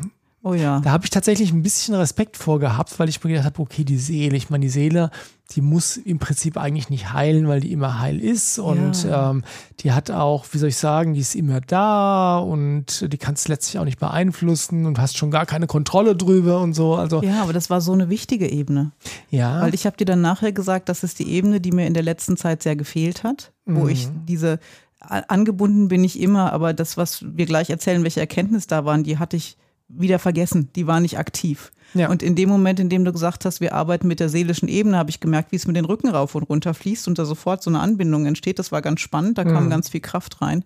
Oh 0.45 0.53
ja. 0.53 0.81
Da 0.81 0.91
habe 0.91 1.05
ich 1.05 1.09
tatsächlich 1.09 1.53
ein 1.53 1.63
bisschen 1.63 1.95
Respekt 1.95 2.35
vor 2.35 2.59
gehabt, 2.59 2.99
weil 2.99 3.07
ich 3.07 3.23
mir 3.23 3.29
gedacht 3.29 3.45
habe, 3.45 3.61
okay, 3.61 3.85
die 3.85 3.97
Seele, 3.97 4.35
ich 4.35 4.49
meine, 4.49 4.63
die 4.63 4.69
Seele, 4.69 5.09
die 5.51 5.61
muss 5.61 5.95
im 5.95 6.19
Prinzip 6.19 6.57
eigentlich 6.57 6.89
nicht 6.89 7.13
heilen, 7.13 7.47
weil 7.47 7.61
die 7.61 7.71
immer 7.71 8.01
heil 8.01 8.19
ist 8.19 8.59
und 8.59 9.05
ja. 9.05 9.31
ähm, 9.31 9.43
die 9.79 9.93
hat 9.93 10.11
auch, 10.11 10.45
wie 10.51 10.57
soll 10.57 10.67
ich 10.67 10.75
sagen, 10.75 11.13
die 11.13 11.21
ist 11.21 11.35
immer 11.35 11.61
da 11.61 12.39
und 12.39 13.13
die 13.13 13.17
kannst 13.17 13.47
letztlich 13.47 13.79
auch 13.79 13.85
nicht 13.85 13.99
beeinflussen 13.99 14.85
und 14.85 14.99
hast 14.99 15.17
schon 15.17 15.31
gar 15.31 15.45
keine 15.45 15.65
Kontrolle 15.65 16.13
drüber 16.13 16.59
und 16.59 16.73
so. 16.73 16.95
Also 16.95 17.23
ja, 17.23 17.41
aber 17.41 17.53
das 17.53 17.69
war 17.69 17.79
so 17.79 17.93
eine 17.93 18.09
wichtige 18.09 18.49
Ebene. 18.51 18.91
Ja. 19.29 19.61
Weil 19.61 19.73
ich 19.73 19.85
habe 19.85 19.95
dir 19.95 20.05
dann 20.05 20.19
nachher 20.19 20.51
gesagt, 20.51 20.89
das 20.89 21.03
ist 21.03 21.19
die 21.19 21.29
Ebene, 21.29 21.61
die 21.61 21.71
mir 21.71 21.87
in 21.87 21.93
der 21.93 22.03
letzten 22.03 22.35
Zeit 22.35 22.63
sehr 22.63 22.75
gefehlt 22.75 23.23
hat, 23.23 23.53
wo 23.65 23.83
mhm. 23.83 23.89
ich 23.89 24.09
diese 24.27 24.59
angebunden 24.99 25.87
bin 25.89 26.03
ich 26.03 26.19
immer, 26.19 26.53
aber 26.53 26.73
das, 26.73 26.97
was 26.97 27.23
wir 27.25 27.45
gleich 27.45 27.69
erzählen, 27.69 28.03
welche 28.03 28.21
Erkenntnisse 28.21 28.67
da 28.67 28.85
waren, 28.85 29.03
die 29.03 29.17
hatte 29.17 29.35
ich 29.35 29.57
wieder 29.87 30.19
vergessen. 30.19 30.69
Die 30.75 30.87
war 30.87 30.99
nicht 30.99 31.17
aktiv. 31.17 31.71
Ja. 31.93 32.09
Und 32.09 32.23
in 32.23 32.35
dem 32.35 32.49
Moment, 32.49 32.79
in 32.79 32.89
dem 32.89 33.05
du 33.05 33.11
gesagt 33.11 33.45
hast, 33.45 33.61
wir 33.61 33.73
arbeiten 33.73 34.07
mit 34.07 34.19
der 34.19 34.29
seelischen 34.29 34.67
Ebene, 34.67 34.97
habe 34.97 35.09
ich 35.09 35.19
gemerkt, 35.19 35.51
wie 35.51 35.57
es 35.57 35.67
mit 35.67 35.75
den 35.75 35.85
Rücken 35.85 36.09
rauf 36.09 36.35
und 36.35 36.43
runter 36.43 36.73
fließt 36.73 37.07
und 37.07 37.19
da 37.19 37.25
sofort 37.25 37.61
so 37.61 37.69
eine 37.69 37.79
Anbindung 37.79 38.25
entsteht. 38.25 38.59
Das 38.59 38.71
war 38.71 38.81
ganz 38.81 39.01
spannend, 39.01 39.37
da 39.37 39.43
kam 39.43 39.65
mhm. 39.65 39.69
ganz 39.69 39.89
viel 39.89 40.01
Kraft 40.01 40.41
rein. 40.41 40.63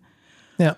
Ja, 0.58 0.75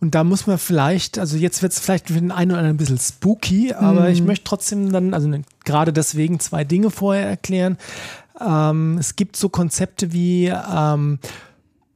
und 0.00 0.14
da 0.14 0.24
muss 0.24 0.46
man 0.46 0.56
vielleicht, 0.56 1.18
also 1.18 1.36
jetzt 1.36 1.60
wird 1.60 1.72
es 1.72 1.80
vielleicht 1.80 2.08
für 2.08 2.14
den 2.14 2.30
einen 2.30 2.52
oder 2.52 2.60
anderen 2.60 2.76
ein 2.76 2.78
bisschen 2.78 2.98
spooky, 2.98 3.74
aber 3.74 4.02
mhm. 4.02 4.06
ich 4.08 4.22
möchte 4.22 4.44
trotzdem 4.44 4.90
dann, 4.90 5.12
also 5.12 5.30
gerade 5.64 5.92
deswegen 5.92 6.40
zwei 6.40 6.64
Dinge 6.64 6.90
vorher 6.90 7.28
erklären. 7.28 7.76
Ähm, 8.40 8.96
es 8.98 9.16
gibt 9.16 9.36
so 9.36 9.50
Konzepte 9.50 10.12
wie 10.12 10.46
ähm, 10.46 11.18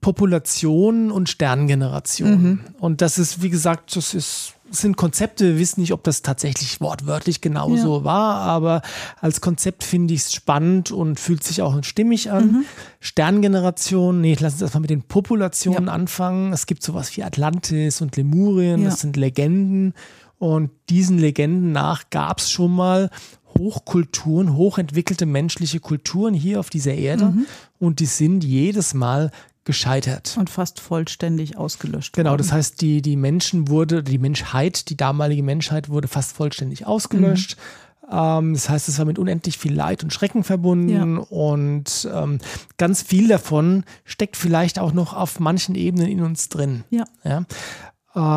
Population 0.03 1.11
und 1.11 1.31
Sterngeneration. 1.31 2.31
Mhm. 2.31 2.61
Und 2.81 3.01
das 3.01 3.19
ist, 3.19 3.41
wie 3.41 3.51
gesagt, 3.51 3.97
das 3.97 4.13
ist 4.13 4.55
sind 4.73 4.97
Konzepte, 4.97 5.47
wir 5.47 5.59
wissen 5.59 5.81
nicht, 5.81 5.93
ob 5.93 6.03
das 6.05 6.23
tatsächlich 6.23 6.81
wortwörtlich 6.81 7.41
genauso 7.41 7.99
ja. 7.99 8.05
war, 8.05 8.37
aber 8.37 8.83
als 9.21 9.41
Konzept 9.41 9.85
finde 9.85 10.15
ich 10.15 10.21
es 10.23 10.33
spannend 10.33 10.91
und 10.91 11.21
fühlt 11.21 11.45
sich 11.45 11.63
auch 11.63 11.83
stimmig 11.85 12.31
an. 12.31 12.47
Mhm. 12.47 12.65
Sterngeneration, 13.01 14.21
nee, 14.21 14.37
lass 14.39 14.55
uns 14.55 14.63
erstmal 14.63 14.83
mit 14.83 14.91
den 14.91 15.03
Populationen 15.03 15.87
ja. 15.87 15.93
anfangen. 15.93 16.53
Es 16.53 16.67
gibt 16.67 16.83
sowas 16.83 17.17
wie 17.17 17.23
Atlantis 17.23 18.01
und 18.01 18.17
Lemurien, 18.17 18.83
ja. 18.83 18.91
das 18.91 19.01
sind 19.01 19.17
Legenden. 19.17 19.95
Und 20.39 20.71
diesen 20.89 21.19
Legenden 21.19 21.71
nach 21.71 22.11
gab 22.11 22.41
es 22.41 22.51
schon 22.51 22.75
mal 22.75 23.11
Hochkulturen, 23.59 24.57
hochentwickelte 24.57 25.27
menschliche 25.27 25.79
Kulturen 25.79 26.35
hier 26.35 26.59
auf 26.59 26.71
dieser 26.71 26.95
Erde. 26.95 27.27
Mhm. 27.27 27.47
Und 27.79 28.01
die 28.01 28.07
sind 28.07 28.43
jedes 28.43 28.95
Mal 28.95 29.31
gescheitert. 29.65 30.37
Und 30.39 30.51
fast 30.51 30.81
vollständig 30.81 31.57
ausgelöscht. 31.57 32.15
Genau, 32.15 32.31
worden. 32.31 32.39
das 32.39 32.53
heißt, 32.53 32.81
die, 32.81 33.03
die 33.03 33.17
Menschen 33.17 33.69
wurde, 33.69 34.03
die 34.03 34.19
Menschheit, 34.19 34.89
die 34.89 34.97
damalige 34.97 35.43
Menschheit 35.43 35.89
wurde 35.89 36.09
fast 36.09 36.33
vollständig 36.37 36.87
ausgelöscht. 36.87 37.57
Mhm. 37.57 37.93
Ähm, 38.11 38.55
das 38.55 38.69
heißt, 38.69 38.89
es 38.89 38.99
war 38.99 39.05
mit 39.05 39.19
unendlich 39.19 39.59
viel 39.59 39.75
Leid 39.75 40.03
und 40.03 40.13
Schrecken 40.13 40.45
verbunden 40.45 41.17
ja. 41.17 41.23
und 41.29 42.09
ähm, 42.13 42.39
ganz 42.77 43.03
viel 43.03 43.29
davon 43.29 43.85
steckt 44.05 44.37
vielleicht 44.37 44.79
auch 44.79 44.93
noch 44.93 45.15
auf 45.15 45.41
manchen 45.41 45.75
Ebenen 45.75 46.09
in 46.09 46.23
uns 46.23 46.49
drin. 46.49 46.85
Ja. 46.91 47.05
ja? 47.25 47.45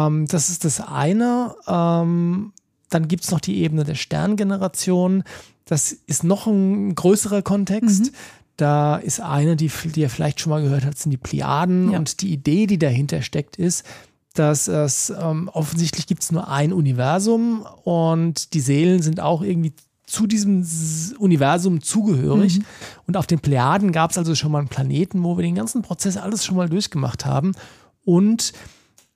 Ähm, 0.07 0.27
das 0.27 0.49
ist 0.49 0.63
das 0.63 0.79
eine. 0.79 1.55
Ähm, 1.67 2.53
dann 2.89 3.07
gibt 3.07 3.23
es 3.23 3.31
noch 3.31 3.39
die 3.39 3.57
Ebene 3.57 3.83
der 3.83 3.95
Sterngeneration. 3.95 5.23
Das 5.65 5.91
ist 5.91 6.23
noch 6.23 6.45
ein 6.47 6.93
größerer 6.93 7.41
Kontext. 7.41 8.11
Mhm. 8.11 8.15
Da 8.57 8.95
ist 8.97 9.19
eine, 9.19 9.55
die, 9.55 9.69
die 9.85 10.01
ihr 10.01 10.09
vielleicht 10.09 10.39
schon 10.39 10.51
mal 10.51 10.61
gehört 10.61 10.85
habt, 10.85 10.97
sind 10.97 11.11
die 11.11 11.17
Plejaden. 11.17 11.91
Ja. 11.91 11.97
Und 11.97 12.21
die 12.21 12.31
Idee, 12.31 12.67
die 12.67 12.79
dahinter 12.79 13.21
steckt, 13.21 13.57
ist, 13.57 13.85
dass 14.33 14.67
es 14.67 15.13
ähm, 15.17 15.49
offensichtlich 15.53 16.07
gibt 16.07 16.23
es 16.23 16.31
nur 16.31 16.49
ein 16.49 16.73
Universum 16.73 17.65
und 17.83 18.53
die 18.53 18.59
Seelen 18.59 19.01
sind 19.01 19.19
auch 19.19 19.41
irgendwie 19.41 19.73
zu 20.05 20.27
diesem 20.27 20.65
Universum 21.17 21.81
zugehörig. 21.81 22.59
Mhm. 22.59 22.65
Und 23.07 23.17
auf 23.17 23.27
den 23.27 23.39
Plejaden 23.39 23.91
gab 23.91 24.11
es 24.11 24.17
also 24.17 24.35
schon 24.35 24.51
mal 24.51 24.59
einen 24.59 24.67
Planeten, 24.67 25.23
wo 25.23 25.37
wir 25.37 25.43
den 25.43 25.55
ganzen 25.55 25.81
Prozess 25.81 26.17
alles 26.17 26.45
schon 26.45 26.57
mal 26.57 26.69
durchgemacht 26.69 27.25
haben. 27.25 27.53
Und 28.03 28.53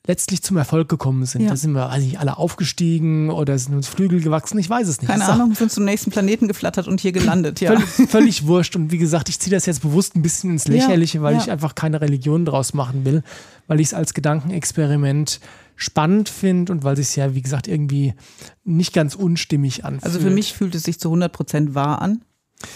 letztlich 0.09 0.41
zum 0.41 0.57
Erfolg 0.57 0.89
gekommen 0.89 1.23
sind. 1.27 1.43
Ja. 1.43 1.49
Da 1.49 1.55
sind 1.55 1.73
wir, 1.73 1.87
weiß 1.87 2.03
nicht, 2.03 2.19
alle 2.19 2.39
aufgestiegen 2.39 3.29
oder 3.29 3.59
sind 3.59 3.75
uns 3.75 3.87
Flügel 3.87 4.21
gewachsen, 4.21 4.57
ich 4.57 4.67
weiß 4.67 4.87
es 4.87 5.03
nicht. 5.03 5.11
Keine 5.11 5.23
Ahnung, 5.23 5.53
sind 5.53 5.71
zum 5.71 5.85
nächsten 5.85 6.09
Planeten 6.09 6.47
geflattert 6.47 6.87
und 6.87 6.99
hier 6.99 7.11
gelandet, 7.11 7.61
ja. 7.61 7.79
Völlig, 7.79 8.09
völlig 8.09 8.47
wurscht. 8.47 8.75
Und 8.75 8.91
wie 8.91 8.97
gesagt, 8.97 9.29
ich 9.29 9.39
ziehe 9.39 9.55
das 9.55 9.67
jetzt 9.67 9.83
bewusst 9.83 10.15
ein 10.15 10.23
bisschen 10.23 10.49
ins 10.49 10.67
Lächerliche, 10.67 11.21
weil 11.21 11.35
ja. 11.35 11.41
ich 11.41 11.51
einfach 11.51 11.75
keine 11.75 12.01
Religion 12.01 12.43
draus 12.43 12.73
machen 12.73 13.05
will, 13.05 13.21
weil 13.67 13.79
ich 13.79 13.89
es 13.89 13.93
als 13.93 14.15
Gedankenexperiment 14.15 15.39
spannend 15.75 16.27
finde 16.27 16.73
und 16.73 16.83
weil 16.83 16.97
es 16.97 17.09
sich 17.09 17.17
ja, 17.17 17.35
wie 17.35 17.43
gesagt, 17.43 17.67
irgendwie 17.67 18.15
nicht 18.63 18.93
ganz 18.93 19.13
unstimmig 19.13 19.85
anfühlt. 19.85 20.05
Also 20.05 20.19
für 20.19 20.31
mich 20.31 20.53
fühlt 20.53 20.73
es 20.73 20.83
sich 20.83 20.99
zu 20.99 21.09
100 21.09 21.31
Prozent 21.31 21.75
wahr 21.75 22.01
an. 22.01 22.21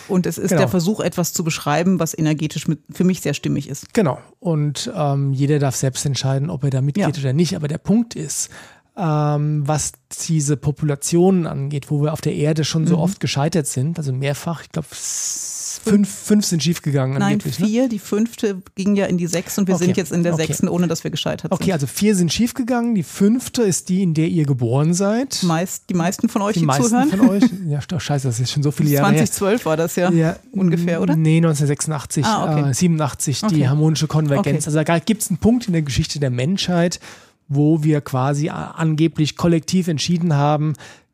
Und 0.08 0.26
es 0.26 0.38
ist 0.38 0.50
genau. 0.50 0.62
der 0.62 0.68
Versuch, 0.70 1.00
etwas 1.00 1.34
zu 1.34 1.44
beschreiben, 1.44 2.00
was 2.00 2.18
energetisch 2.18 2.68
mit, 2.68 2.80
für 2.90 3.04
mich 3.04 3.22
sehr 3.22 3.34
stimmig 3.34 3.68
ist. 3.68 3.94
Genau. 3.94 4.20
Und 4.40 4.92
ähm, 4.96 5.34
jeder 5.34 5.60
darf 5.60 5.76
selbst 5.76 6.06
entscheiden, 6.06 6.50
ob 6.50 6.64
er 6.64 6.70
da 6.70 6.82
mitgeht 6.82 7.18
ja. 7.18 7.22
oder 7.22 7.34
nicht. 7.34 7.56
Aber 7.56 7.68
der 7.68 7.78
Punkt 7.78 8.16
ist, 8.16 8.50
ähm, 8.96 9.64
was 9.66 9.94
diese 10.28 10.58
Populationen 10.58 11.48
angeht, 11.48 11.90
wo 11.90 12.04
wir 12.04 12.14
auf 12.14 12.22
der 12.22 12.36
Erde 12.36 12.64
schon 12.64 12.86
so 12.86 12.98
mhm. 12.98 13.02
oft 13.02 13.20
gescheitert 13.20 13.66
sind, 13.66 13.98
also 13.98 14.14
mehrfach, 14.14 14.62
ich 14.62 14.70
glaube, 14.70 14.88
fünf, 14.92 16.10
fünf 16.10 16.46
sind 16.46 16.64
schiefgegangen. 16.64 17.18
Nein, 17.18 17.40
ne? 17.44 17.52
vier. 17.52 17.84
Ne? 17.84 17.90
Die 17.90 18.00
fünfte 18.00 18.62
ging 18.76 18.96
ja 18.96 19.06
in 19.06 19.18
die 19.18 19.28
sechs 19.28 19.58
und 19.58 19.68
wir 19.68 19.76
okay. 19.76 19.86
sind 19.86 19.98
jetzt 19.98 20.12
in 20.12 20.24
der 20.24 20.34
okay. 20.34 20.46
sechsten, 20.46 20.68
ohne 20.68 20.88
dass 20.88 21.04
wir 21.04 21.12
gescheitert 21.12 21.52
sind. 21.52 21.54
Okay, 21.54 21.74
also 21.74 21.88
vier 21.88 22.16
sind 22.16 22.32
schiefgegangen. 22.32 22.96
Die 22.96 23.04
fünfte 23.04 23.64
ist 23.64 23.90
die, 23.90 24.04
in 24.04 24.14
der 24.14 24.28
ihr 24.28 24.46
geboren 24.46 24.94
seid. 24.94 25.42
Meist, 25.44 25.90
die 25.90 25.94
meisten 25.94 26.30
von 26.30 26.42
euch, 26.42 26.54
die, 26.54 26.62
die 26.62 26.66
meisten 26.66 26.90
zuhören. 26.90 27.10
von 27.10 27.30
euch. 27.30 27.44
Ja, 27.66 27.80
oh, 27.94 28.00
scheiße, 28.00 28.28
das 28.28 28.40
ist 28.40 28.52
schon 28.52 28.62
so 28.62 28.72
viele 28.72 28.90
Jahre 28.90 29.08
2012 29.08 29.62
her. 29.62 29.66
war 29.66 29.78
das 29.78 29.96
ja, 29.96 30.12
ja, 30.12 30.36
ungefähr, 30.52 31.02
oder? 31.02 31.16
Nee, 31.16 31.38
1986, 31.38 32.26
ah, 32.26 32.60
okay. 32.60 32.70
äh, 32.70 32.74
87, 32.74 33.42
die 33.50 33.68
harmonische 33.68 34.08
Konvergenz. 34.08 34.68
Also 34.68 34.84
da 34.84 35.00
gibt 35.00 35.22
es 35.22 35.30
einen 35.30 35.38
Punkt 35.38 35.68
in 35.68 35.74
der 35.74 35.82
Geschichte 35.82 36.20
der 36.20 36.30
Menschheit, 36.30 37.00
wo 37.48 37.84
wir 37.84 38.02
quasi 38.02 38.50
angeblich 38.50 39.36
kollektiv 39.36 39.88
entschieden 39.88 40.34
haben, 40.36 40.74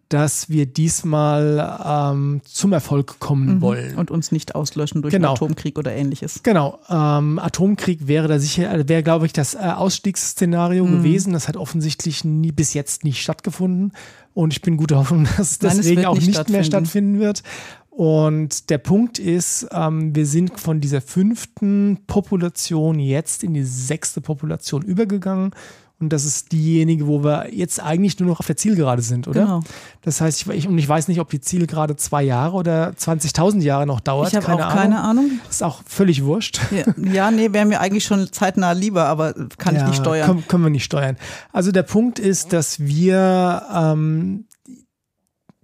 dass 0.09 0.49
wir 0.49 0.65
diesmal 0.65 1.79
ähm, 1.85 2.41
zum 2.43 2.73
Erfolg 2.73 3.19
kommen 3.19 3.55
mhm. 3.55 3.61
wollen. 3.61 3.95
Und 3.95 4.09
uns 4.09 4.31
nicht 4.31 4.55
auslöschen 4.55 5.03
durch 5.03 5.13
genau. 5.13 5.33
Atomkrieg 5.33 5.77
oder 5.77 5.93
ähnliches. 5.93 6.41
Genau. 6.41 6.79
Ähm, 6.89 7.37
Atomkrieg 7.37 8.07
wäre 8.07 8.27
da 8.27 8.39
sicher, 8.39 8.89
wäre, 8.89 9.03
glaube 9.03 9.27
ich, 9.27 9.33
das 9.33 9.53
äh, 9.53 9.59
Ausstiegsszenario 9.59 10.83
mhm. 10.83 10.97
gewesen. 10.97 11.33
Das 11.33 11.47
hat 11.47 11.57
offensichtlich 11.57 12.25
nie, 12.25 12.51
bis 12.51 12.73
jetzt 12.73 13.03
nicht 13.03 13.21
stattgefunden. 13.21 13.93
Und 14.33 14.51
ich 14.51 14.63
bin 14.63 14.77
guter 14.77 14.97
Hoffnung, 14.97 15.27
dass 15.37 15.51
es 15.51 15.59
deswegen 15.59 16.05
auch 16.05 16.15
nicht, 16.15 16.27
nicht 16.27 16.49
mehr 16.49 16.63
stattfinden 16.63 17.19
wird. 17.19 17.43
Und 17.91 18.71
der 18.71 18.79
Punkt 18.79 19.19
ist, 19.19 19.67
ähm, 19.71 20.15
wir 20.15 20.25
sind 20.25 20.59
von 20.59 20.81
dieser 20.81 21.01
fünften 21.01 21.99
Population 22.07 22.97
jetzt 22.97 23.43
in 23.43 23.53
die 23.53 23.63
sechste 23.63 24.21
Population 24.21 24.81
übergegangen 24.81 25.51
und 25.99 26.13
das 26.13 26.23
ist 26.23 26.53
diejenige, 26.53 27.07
wo 27.07 27.23
wir 27.25 27.53
jetzt 27.53 27.81
eigentlich 27.81 28.17
nur 28.19 28.29
noch 28.29 28.39
auf 28.39 28.47
der 28.47 28.55
Zielgerade 28.55 29.01
sind, 29.01 29.27
oder? 29.27 29.41
Genau. 29.41 29.59
Das 30.01 30.21
heißt, 30.21 30.47
ich, 30.47 30.67
und 30.67 30.77
ich 30.77 30.87
weiß 30.87 31.09
nicht, 31.09 31.19
ob 31.19 31.29
die 31.29 31.41
Zielgerade 31.41 31.97
zwei 31.97 32.23
Jahre 32.23 32.55
oder 32.55 32.91
20.000 32.91 33.61
Jahre 33.61 33.85
noch 33.85 33.99
dauert. 33.99 34.29
Ich 34.29 34.35
habe 34.35 34.47
auch 34.47 34.59
Ahnung. 34.59 34.77
keine 34.77 34.99
Ahnung. 35.01 35.31
Ist 35.49 35.61
auch 35.61 35.81
völlig 35.85 36.23
wurscht. 36.23 36.61
Ja, 36.71 36.85
ja 37.11 37.31
nee, 37.31 37.51
wäre 37.51 37.65
mir 37.65 37.81
eigentlich 37.81 38.05
schon 38.05 38.31
zeitnah 38.31 38.71
lieber, 38.71 39.05
aber 39.07 39.33
kann 39.57 39.75
ja, 39.75 39.81
ich 39.81 39.87
nicht 39.89 39.99
steuern. 39.99 40.27
Können, 40.27 40.47
können, 40.47 40.63
wir 40.63 40.69
nicht 40.69 40.85
steuern. 40.85 41.17
Also 41.51 41.73
der 41.73 41.83
Punkt 41.83 42.17
ist, 42.17 42.53
dass 42.53 42.79
wir 42.79 43.63
ähm, 43.73 44.45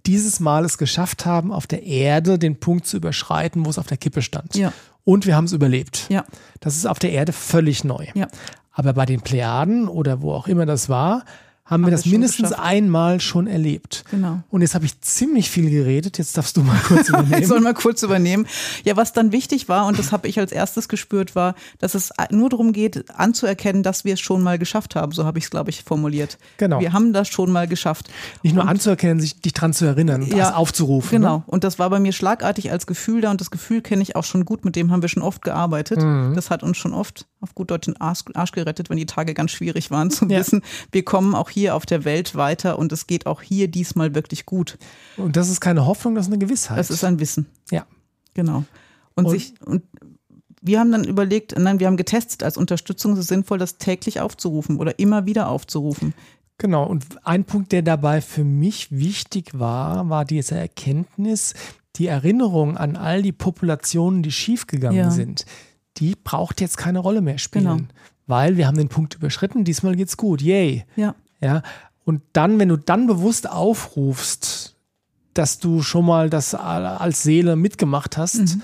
dieses 0.06 0.40
Mal 0.40 0.64
es 0.64 0.76
geschafft 0.76 1.24
haben, 1.24 1.52
auf 1.52 1.66
der 1.66 1.82
Erde 1.82 2.38
den 2.38 2.60
Punkt 2.60 2.86
zu 2.86 2.98
überschreiten, 2.98 3.64
wo 3.64 3.70
es 3.70 3.78
auf 3.78 3.86
der 3.86 3.96
Kippe 3.96 4.20
stand. 4.20 4.54
Ja. 4.54 4.72
Und 5.04 5.24
wir 5.24 5.36
haben 5.36 5.44
es 5.44 5.52
überlebt. 5.52 6.06
Ja. 6.08 6.24
Das 6.58 6.76
ist 6.76 6.84
auf 6.84 6.98
der 6.98 7.12
Erde 7.12 7.32
völlig 7.32 7.84
neu. 7.84 8.06
Ja. 8.14 8.26
Aber 8.78 8.92
bei 8.92 9.06
den 9.06 9.22
Plejaden 9.22 9.88
oder 9.88 10.20
wo 10.20 10.32
auch 10.32 10.48
immer 10.48 10.66
das 10.66 10.90
war, 10.90 11.24
haben, 11.66 11.84
wir 11.84 11.90
das 11.90 12.06
mindestens 12.06 12.50
geschafft. 12.50 12.64
einmal 12.64 13.20
schon 13.20 13.48
erlebt. 13.48 14.04
Genau. 14.10 14.40
Und 14.50 14.62
jetzt 14.62 14.76
habe 14.76 14.86
ich 14.86 15.00
ziemlich 15.00 15.50
viel 15.50 15.68
geredet. 15.68 16.16
Jetzt 16.16 16.36
darfst 16.36 16.56
du 16.56 16.62
mal 16.62 16.78
kurz 16.86 17.08
übernehmen. 17.08 17.42
ich 17.42 17.48
soll 17.48 17.60
mal 17.60 17.74
kurz 17.74 18.04
übernehmen. 18.04 18.46
Ja, 18.84 18.96
was 18.96 19.12
dann 19.12 19.32
wichtig 19.32 19.68
war, 19.68 19.86
und 19.86 19.98
das 19.98 20.12
habe 20.12 20.28
ich 20.28 20.38
als 20.38 20.52
erstes 20.52 20.88
gespürt, 20.88 21.34
war, 21.34 21.56
dass 21.78 21.94
es 21.94 22.10
nur 22.30 22.50
darum 22.50 22.72
geht, 22.72 23.10
anzuerkennen, 23.10 23.82
dass 23.82 24.04
wir 24.04 24.14
es 24.14 24.20
schon 24.20 24.44
mal 24.44 24.58
geschafft 24.58 24.94
haben. 24.94 25.10
So 25.10 25.24
habe 25.24 25.38
ich 25.38 25.46
es, 25.46 25.50
glaube 25.50 25.70
ich, 25.70 25.82
formuliert. 25.82 26.38
Genau. 26.58 26.78
Wir 26.80 26.92
haben 26.92 27.12
das 27.12 27.28
schon 27.28 27.50
mal 27.50 27.66
geschafft. 27.66 28.10
Nicht 28.44 28.54
nur 28.54 28.62
und, 28.62 28.70
anzuerkennen, 28.70 29.18
sich 29.18 29.40
dich 29.40 29.52
dran 29.52 29.72
zu 29.72 29.86
erinnern, 29.86 30.22
ja, 30.22 30.36
das 30.36 30.54
aufzurufen. 30.54 31.10
Genau. 31.10 31.38
Ne? 31.38 31.44
Und 31.48 31.64
das 31.64 31.80
war 31.80 31.90
bei 31.90 31.98
mir 31.98 32.12
schlagartig 32.12 32.70
als 32.70 32.86
Gefühl 32.86 33.22
da. 33.22 33.32
Und 33.32 33.40
das 33.40 33.50
Gefühl 33.50 33.82
kenne 33.82 34.02
ich 34.02 34.14
auch 34.14 34.24
schon 34.24 34.44
gut. 34.44 34.64
Mit 34.64 34.76
dem 34.76 34.92
haben 34.92 35.02
wir 35.02 35.08
schon 35.08 35.22
oft 35.22 35.42
gearbeitet. 35.42 36.00
Mhm. 36.00 36.34
Das 36.36 36.50
hat 36.50 36.62
uns 36.62 36.76
schon 36.76 36.94
oft 36.94 37.26
auf 37.40 37.54
gut 37.54 37.70
Deutsch 37.70 37.86
den 37.86 38.00
Arsch, 38.00 38.20
Arsch 38.34 38.52
gerettet, 38.52 38.90
wenn 38.90 38.96
die 38.96 39.06
Tage 39.06 39.34
ganz 39.34 39.50
schwierig 39.50 39.90
waren, 39.90 40.10
zu 40.10 40.26
ja. 40.26 40.38
wissen, 40.38 40.62
wir 40.92 41.04
kommen 41.04 41.34
auch 41.34 41.50
hier 41.56 41.74
auf 41.74 41.86
der 41.86 42.04
Welt 42.04 42.34
weiter 42.34 42.78
und 42.78 42.92
es 42.92 43.06
geht 43.06 43.26
auch 43.26 43.42
hier 43.42 43.68
diesmal 43.68 44.14
wirklich 44.14 44.46
gut. 44.46 44.78
Und 45.16 45.36
das 45.36 45.48
ist 45.48 45.60
keine 45.60 45.86
Hoffnung, 45.86 46.14
das 46.14 46.26
ist 46.26 46.32
eine 46.32 46.38
Gewissheit. 46.38 46.78
Das 46.78 46.90
ist 46.90 47.04
ein 47.04 47.18
Wissen. 47.20 47.46
Ja. 47.70 47.86
Genau. 48.34 48.64
Und, 49.14 49.26
und 49.26 49.30
sich, 49.30 49.54
und 49.64 49.82
wir 50.60 50.80
haben 50.80 50.92
dann 50.92 51.04
überlegt, 51.04 51.58
nein, 51.58 51.80
wir 51.80 51.86
haben 51.86 51.96
getestet, 51.96 52.42
als 52.42 52.56
Unterstützung 52.56 53.14
ist 53.14 53.20
es 53.20 53.26
sinnvoll, 53.28 53.58
das 53.58 53.78
täglich 53.78 54.20
aufzurufen 54.20 54.78
oder 54.78 54.98
immer 54.98 55.26
wieder 55.26 55.48
aufzurufen. 55.48 56.14
Genau, 56.58 56.84
und 56.84 57.04
ein 57.24 57.44
Punkt, 57.44 57.72
der 57.72 57.82
dabei 57.82 58.20
für 58.20 58.44
mich 58.44 58.90
wichtig 58.90 59.58
war, 59.58 60.08
war 60.08 60.24
diese 60.24 60.56
Erkenntnis, 60.56 61.54
die 61.96 62.06
Erinnerung 62.06 62.76
an 62.76 62.96
all 62.96 63.22
die 63.22 63.32
Populationen, 63.32 64.22
die 64.22 64.32
schiefgegangen 64.32 64.98
ja. 64.98 65.10
sind 65.10 65.44
die 65.98 66.14
braucht 66.22 66.60
jetzt 66.60 66.76
keine 66.76 66.98
Rolle 66.98 67.20
mehr 67.20 67.38
spielen. 67.38 67.64
Genau. 67.64 67.88
Weil 68.26 68.56
wir 68.56 68.66
haben 68.66 68.76
den 68.76 68.88
Punkt 68.88 69.14
überschritten, 69.14 69.64
diesmal 69.64 69.94
geht's 69.94 70.16
gut, 70.16 70.42
yay. 70.42 70.84
Ja. 70.96 71.14
Ja. 71.40 71.62
Und 72.04 72.22
dann, 72.32 72.58
wenn 72.58 72.68
du 72.68 72.76
dann 72.76 73.06
bewusst 73.06 73.50
aufrufst, 73.50 74.76
dass 75.34 75.58
du 75.58 75.82
schon 75.82 76.06
mal 76.06 76.30
das 76.30 76.54
als 76.54 77.22
Seele 77.22 77.56
mitgemacht 77.56 78.16
hast 78.16 78.56
mhm. 78.56 78.62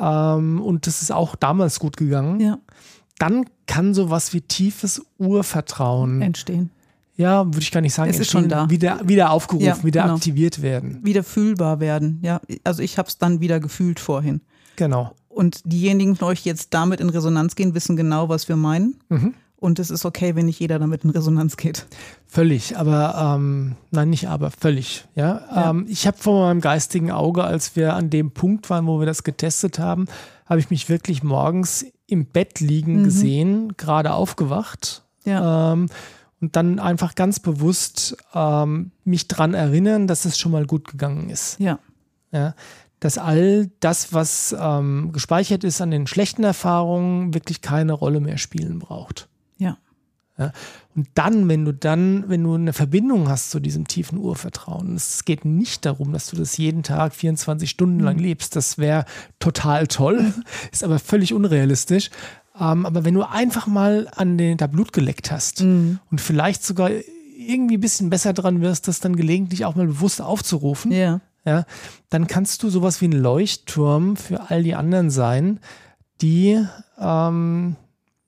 ähm, 0.00 0.62
und 0.62 0.86
das 0.86 1.02
ist 1.02 1.12
auch 1.12 1.34
damals 1.34 1.78
gut 1.78 1.96
gegangen, 1.96 2.40
ja. 2.40 2.58
dann 3.18 3.44
kann 3.66 3.92
sowas 3.92 4.32
wie 4.32 4.40
tiefes 4.40 5.04
Urvertrauen 5.18 6.22
entstehen. 6.22 6.70
Ja, 7.16 7.46
würde 7.46 7.60
ich 7.60 7.70
gar 7.72 7.80
nicht 7.80 7.94
sagen, 7.94 8.10
es 8.10 8.18
ist 8.18 8.30
schon 8.30 8.48
da. 8.48 8.68
Wieder, 8.68 9.00
wieder 9.04 9.30
aufgerufen, 9.30 9.66
ja, 9.66 9.82
wieder 9.82 10.02
genau. 10.02 10.14
aktiviert 10.14 10.60
werden. 10.60 11.00
Wieder 11.02 11.24
fühlbar 11.24 11.80
werden. 11.80 12.18
Ja, 12.22 12.40
also 12.62 12.82
ich 12.82 12.98
habe 12.98 13.08
es 13.08 13.16
dann 13.16 13.40
wieder 13.40 13.58
gefühlt 13.58 14.00
vorhin. 14.00 14.42
Genau. 14.76 15.14
Und 15.28 15.62
diejenigen 15.64 16.16
von 16.16 16.28
euch, 16.28 16.42
die 16.42 16.50
jetzt 16.50 16.74
damit 16.74 17.00
in 17.00 17.08
Resonanz 17.08 17.56
gehen, 17.56 17.74
wissen 17.74 17.96
genau, 17.96 18.28
was 18.28 18.48
wir 18.48 18.56
meinen. 18.56 18.96
Mhm. 19.08 19.34
Und 19.66 19.80
es 19.80 19.90
ist 19.90 20.04
okay, 20.04 20.36
wenn 20.36 20.46
nicht 20.46 20.60
jeder 20.60 20.78
damit 20.78 21.02
in 21.02 21.10
Resonanz 21.10 21.56
geht. 21.56 21.86
Völlig, 22.28 22.76
aber 22.78 23.34
ähm, 23.34 23.74
nein, 23.90 24.10
nicht 24.10 24.28
aber, 24.28 24.52
völlig. 24.52 25.06
Ja, 25.16 25.42
ja. 25.50 25.70
Ähm, 25.70 25.86
ich 25.88 26.06
habe 26.06 26.16
vor 26.16 26.46
meinem 26.46 26.60
geistigen 26.60 27.10
Auge, 27.10 27.42
als 27.42 27.74
wir 27.74 27.94
an 27.94 28.08
dem 28.08 28.30
Punkt 28.30 28.70
waren, 28.70 28.86
wo 28.86 29.00
wir 29.00 29.06
das 29.06 29.24
getestet 29.24 29.80
haben, 29.80 30.06
habe 30.48 30.60
ich 30.60 30.70
mich 30.70 30.88
wirklich 30.88 31.24
morgens 31.24 31.84
im 32.06 32.26
Bett 32.26 32.60
liegen 32.60 33.00
mhm. 33.00 33.04
gesehen, 33.06 33.76
gerade 33.76 34.12
aufgewacht. 34.12 35.02
Ja. 35.24 35.72
Ähm, 35.72 35.88
und 36.40 36.54
dann 36.54 36.78
einfach 36.78 37.16
ganz 37.16 37.40
bewusst 37.40 38.16
ähm, 38.34 38.92
mich 39.02 39.26
dran 39.26 39.52
erinnern, 39.52 40.06
dass 40.06 40.26
es 40.26 40.38
schon 40.38 40.52
mal 40.52 40.64
gut 40.64 40.86
gegangen 40.86 41.28
ist. 41.28 41.58
Ja. 41.58 41.80
Ja, 42.30 42.54
dass 43.00 43.18
all 43.18 43.68
das, 43.80 44.12
was 44.12 44.54
ähm, 44.56 45.10
gespeichert 45.10 45.64
ist 45.64 45.80
an 45.80 45.90
den 45.90 46.06
schlechten 46.06 46.44
Erfahrungen, 46.44 47.34
wirklich 47.34 47.62
keine 47.62 47.94
Rolle 47.94 48.20
mehr 48.20 48.38
spielen 48.38 48.78
braucht. 48.78 49.28
Ja. 49.58 49.78
Ja, 50.38 50.52
und 50.94 51.08
dann, 51.14 51.48
wenn 51.48 51.64
du 51.64 51.72
dann, 51.72 52.28
wenn 52.28 52.44
du 52.44 52.52
eine 52.56 52.74
Verbindung 52.74 53.26
hast 53.30 53.50
zu 53.50 53.58
diesem 53.58 53.88
tiefen 53.88 54.18
Urvertrauen, 54.18 54.94
es 54.94 55.24
geht 55.24 55.46
nicht 55.46 55.86
darum, 55.86 56.12
dass 56.12 56.26
du 56.26 56.36
das 56.36 56.58
jeden 56.58 56.82
Tag 56.82 57.14
24 57.14 57.70
Stunden 57.70 58.00
lang 58.00 58.18
lebst. 58.18 58.54
Das 58.54 58.76
wäre 58.76 59.06
total 59.38 59.86
toll, 59.86 60.34
ist 60.72 60.84
aber 60.84 60.98
völlig 60.98 61.32
unrealistisch. 61.32 62.10
Ähm, 62.60 62.84
aber 62.84 63.06
wenn 63.06 63.14
du 63.14 63.22
einfach 63.22 63.66
mal 63.66 64.08
an 64.14 64.36
den 64.36 64.58
da 64.58 64.66
Blut 64.66 64.92
geleckt 64.92 65.30
hast 65.30 65.62
Mhm. 65.62 66.00
und 66.10 66.20
vielleicht 66.20 66.62
sogar 66.62 66.90
irgendwie 67.38 67.78
ein 67.78 67.80
bisschen 67.80 68.10
besser 68.10 68.34
dran 68.34 68.60
wirst, 68.60 68.88
das 68.88 69.00
dann 69.00 69.16
gelegentlich 69.16 69.64
auch 69.64 69.74
mal 69.74 69.86
bewusst 69.86 70.20
aufzurufen, 70.20 70.92
Ja. 70.92 71.20
ja, 71.46 71.64
dann 72.10 72.26
kannst 72.26 72.62
du 72.62 72.68
sowas 72.68 73.00
wie 73.00 73.08
ein 73.08 73.12
Leuchtturm 73.12 74.16
für 74.16 74.50
all 74.50 74.62
die 74.62 74.74
anderen 74.74 75.08
sein, 75.08 75.60
die 76.20 76.62
ähm, 76.98 77.76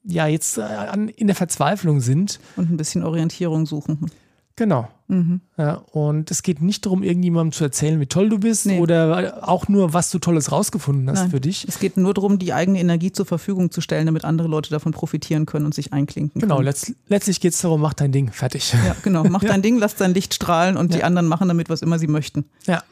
ja 0.09 0.27
jetzt 0.27 0.59
äh, 0.59 0.63
an, 0.63 1.09
in 1.09 1.27
der 1.29 1.37
Verzweiflung 1.37 2.01
sind. 2.01 2.41
Und 2.57 2.71
ein 2.71 2.77
bisschen 2.77 3.05
Orientierung 3.05 3.67
suchen. 3.67 4.11
Genau. 4.57 4.89
Mhm. 5.07 5.41
Ja, 5.57 5.75
und 5.93 6.31
es 6.33 6.43
geht 6.43 6.61
nicht 6.61 6.85
darum, 6.85 7.05
irgendjemandem 7.05 7.53
zu 7.53 7.63
erzählen, 7.63 8.01
wie 8.01 8.07
toll 8.07 8.29
du 8.29 8.39
bist 8.41 8.67
Nee. 8.67 8.81
oder 8.81 9.49
auch 9.49 9.69
nur, 9.69 9.93
was 9.93 10.11
du 10.11 10.19
Tolles 10.19 10.51
rausgefunden 10.51 11.09
hast 11.09 11.21
Nein. 11.21 11.31
für 11.31 11.41
dich. 11.41 11.65
Es 11.69 11.79
geht 11.79 11.97
nur 11.97 12.13
darum, 12.13 12.41
die 12.41 12.53
eigene 12.53 12.81
Energie 12.81 13.13
zur 13.13 13.25
Verfügung 13.25 13.71
zu 13.71 13.81
stellen, 13.81 14.07
damit 14.07 14.25
andere 14.25 14.49
Leute 14.49 14.71
davon 14.71 14.91
profitieren 14.93 15.47
können 15.47 15.65
und 15.65 15.75
sich 15.75 15.93
einklinken 15.93 16.41
Genau, 16.41 16.57
können. 16.57 16.65
letzt, 16.67 16.93
letztlich 17.07 17.41
geht 17.41 17.53
es 17.55 17.61
darum, 17.61 17.81
mach 17.81 17.95
dein 17.95 18.11
Ding, 18.11 18.33
fertig. 18.33 18.73
Ja, 18.85 18.97
genau. 19.03 19.23
Mach 19.31 19.45
dein 19.45 19.63
Ding, 19.63 19.79
lass 19.79 19.95
dein 19.95 20.13
Licht 20.13 20.35
strahlen 20.35 20.77
und 20.77 20.93
die 20.93 20.99
Ja. 20.99 21.05
anderen 21.05 21.29
machen 21.29 21.47
damit, 21.47 21.69
was 21.71 21.81
immer 21.81 22.01
sie 22.01 22.09
möchten. 22.09 22.45
Ja. 22.67 22.83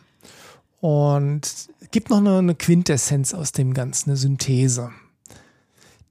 Und 0.81 1.47
es 1.47 1.69
gibt 1.91 2.11
noch 2.11 2.19
eine, 2.19 2.39
eine 2.39 2.55
Quintessenz 2.55 3.35
aus 3.35 3.51
dem 3.51 3.75
Ganzen, 3.75 4.11
eine 4.11 4.17
Synthese. 4.17 4.91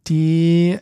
Die, 0.07 0.77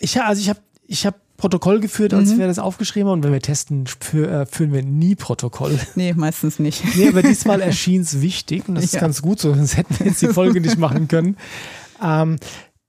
ich, 0.00 0.20
also 0.20 0.40
ich 0.40 0.48
habe 0.48 0.60
ich 0.86 1.06
hab 1.06 1.16
Protokoll 1.36 1.80
geführt, 1.80 2.14
als 2.14 2.30
Mhm. 2.30 2.38
wir 2.38 2.46
das 2.46 2.58
aufgeschrieben 2.58 3.08
haben. 3.10 3.18
Und 3.18 3.24
wenn 3.24 3.32
wir 3.32 3.42
testen, 3.42 3.86
für, 3.86 4.30
äh, 4.30 4.46
führen 4.46 4.72
wir 4.72 4.82
nie 4.82 5.14
Protokoll. 5.16 5.78
Nee, 5.94 6.14
meistens 6.14 6.58
nicht. 6.58 6.82
Nee, 6.96 7.08
aber 7.08 7.22
diesmal 7.22 7.60
erschien 7.60 8.00
es 8.02 8.20
wichtig 8.22 8.68
und 8.68 8.76
das 8.76 8.84
ist 8.84 8.94
Ja. 8.94 9.00
ganz 9.00 9.20
gut 9.20 9.38
so, 9.40 9.52
sonst 9.54 9.76
hätten 9.76 9.98
wir 9.98 10.06
jetzt 10.06 10.22
die 10.22 10.28
Folge 10.28 10.60
nicht 10.62 10.78
machen 10.78 11.08
können. 11.08 11.36
Ähm, 12.02 12.38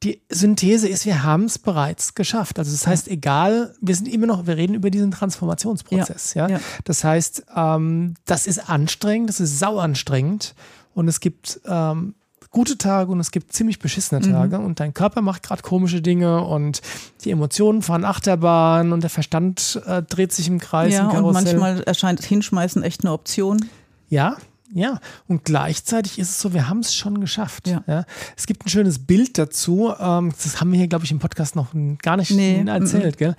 die 0.04 0.22
Synthese 0.30 0.88
ist, 0.88 1.06
wir 1.08 1.24
haben 1.24 1.46
es 1.46 1.58
bereits 1.58 2.14
geschafft. 2.14 2.60
Also 2.60 2.72
das 2.72 2.86
heißt, 2.86 3.08
egal, 3.08 3.74
wir 3.82 3.96
sind 3.96 4.08
immer 4.08 4.28
noch, 4.28 4.46
wir 4.46 4.56
reden 4.56 4.76
über 4.76 4.92
diesen 4.92 5.10
Transformationsprozess. 5.12 6.36
Ja, 6.36 6.48
ja. 6.48 6.60
Das 6.84 7.04
heißt, 7.04 7.46
ähm, 7.56 8.14
das 8.26 8.46
ist 8.48 8.70
anstrengend, 8.70 9.30
das 9.30 9.40
ist 9.40 9.58
sau 9.60 9.80
anstrengend 9.80 10.54
und 10.94 11.08
es 11.08 11.20
gibt 11.20 11.60
ähm, 11.66 12.14
gute 12.58 12.80
Tage 12.80 13.12
und 13.12 13.20
es 13.20 13.30
gibt 13.30 13.54
ziemlich 13.54 13.78
beschissene 13.78 14.20
Mhm. 14.26 14.32
Tage 14.32 14.58
und 14.58 14.80
dein 14.80 14.92
Körper 14.92 15.22
macht 15.22 15.44
gerade 15.44 15.62
komische 15.62 16.02
Dinge 16.02 16.44
und 16.44 16.82
die 17.24 17.30
Emotionen 17.30 17.84
fahren 17.84 18.04
Achterbahn 18.04 18.94
und 18.94 19.02
der 19.02 19.12
Verstand 19.12 19.80
äh, 19.86 20.02
dreht 20.02 20.32
sich 20.32 20.48
im 20.48 20.60
Kreis. 20.60 20.92
Ja, 20.92 21.12
im 21.12 21.24
und 21.24 21.34
manchmal 21.34 21.84
erscheint 21.84 22.20
Hinschmeißen 22.24 22.82
echt 22.82 23.02
eine 23.02 23.14
Option. 23.14 23.64
Ja, 24.10 24.38
ja. 24.74 25.00
Und 25.28 25.46
gleichzeitig 25.46 26.18
ist 26.18 26.30
es 26.30 26.42
so, 26.42 26.52
wir 26.52 26.68
haben 26.68 26.80
es 26.80 26.96
schon 26.96 27.22
geschafft. 27.22 27.68
Ja. 27.68 28.06
Es 28.36 28.48
gibt 28.48 28.66
ein 28.66 28.70
schönes 28.70 28.98
Bild 29.06 29.38
dazu. 29.38 29.94
Ähm, 30.00 30.34
das 30.44 30.60
haben 30.60 30.72
wir 30.72 30.80
hier, 30.80 30.88
glaube 30.88 31.06
ich, 31.06 31.12
im 31.12 31.20
Podcast 31.20 31.56
noch 31.56 31.68
gar 32.02 32.18
nicht 32.18 32.32
Nee, 32.32 32.64
erzählt. 32.66 33.20
Gell? 33.20 33.36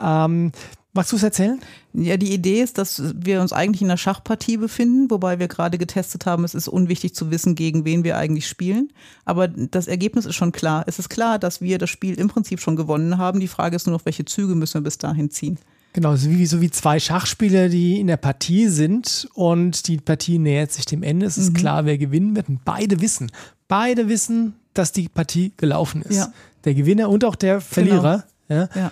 Ähm, 0.00 0.52
magst 0.92 1.12
du 1.12 1.16
es 1.16 1.22
erzählen? 1.22 1.60
Ja, 1.92 2.16
die 2.16 2.32
Idee 2.32 2.62
ist, 2.62 2.78
dass 2.78 3.02
wir 3.14 3.40
uns 3.40 3.52
eigentlich 3.52 3.82
in 3.82 3.88
einer 3.88 3.96
Schachpartie 3.96 4.56
befinden, 4.56 5.10
wobei 5.10 5.38
wir 5.38 5.48
gerade 5.48 5.78
getestet 5.78 6.26
haben, 6.26 6.44
es 6.44 6.54
ist 6.54 6.68
unwichtig 6.68 7.14
zu 7.14 7.30
wissen, 7.30 7.54
gegen 7.54 7.84
wen 7.84 8.04
wir 8.04 8.16
eigentlich 8.16 8.46
spielen. 8.48 8.92
Aber 9.24 9.48
das 9.48 9.86
Ergebnis 9.88 10.26
ist 10.26 10.34
schon 10.36 10.52
klar. 10.52 10.84
Es 10.86 10.98
ist 10.98 11.08
klar, 11.08 11.38
dass 11.38 11.60
wir 11.60 11.78
das 11.78 11.90
Spiel 11.90 12.14
im 12.18 12.28
Prinzip 12.28 12.60
schon 12.60 12.76
gewonnen 12.76 13.18
haben. 13.18 13.40
Die 13.40 13.48
Frage 13.48 13.76
ist 13.76 13.86
nur 13.86 13.96
noch, 13.96 14.04
welche 14.04 14.24
Züge 14.24 14.54
müssen 14.54 14.74
wir 14.74 14.82
bis 14.84 14.98
dahin 14.98 15.30
ziehen. 15.30 15.58
Genau, 15.92 16.14
so 16.14 16.30
wie, 16.30 16.46
so 16.46 16.60
wie 16.60 16.70
zwei 16.70 17.00
Schachspieler, 17.00 17.68
die 17.68 17.98
in 17.98 18.06
der 18.06 18.16
Partie 18.16 18.68
sind 18.68 19.28
und 19.34 19.88
die 19.88 19.96
Partie 19.96 20.38
nähert 20.38 20.70
sich 20.70 20.84
dem 20.84 21.02
Ende. 21.02 21.26
Es 21.26 21.36
Mhm. 21.36 21.42
ist 21.42 21.54
klar, 21.54 21.84
wer 21.84 21.98
gewinnen 21.98 22.36
wird. 22.36 22.48
Und 22.48 22.64
beide 22.64 23.00
wissen, 23.00 23.32
beide 23.66 24.08
wissen, 24.08 24.54
dass 24.72 24.92
die 24.92 25.08
Partie 25.08 25.52
gelaufen 25.56 26.02
ist. 26.02 26.16
Ja. 26.16 26.24
Genau. 26.26 26.36
Der 26.64 26.74
Gewinner 26.74 27.08
und 27.08 27.24
auch 27.24 27.34
der 27.34 27.60
Verlierer. 27.60 28.24
Ja. 28.50 28.90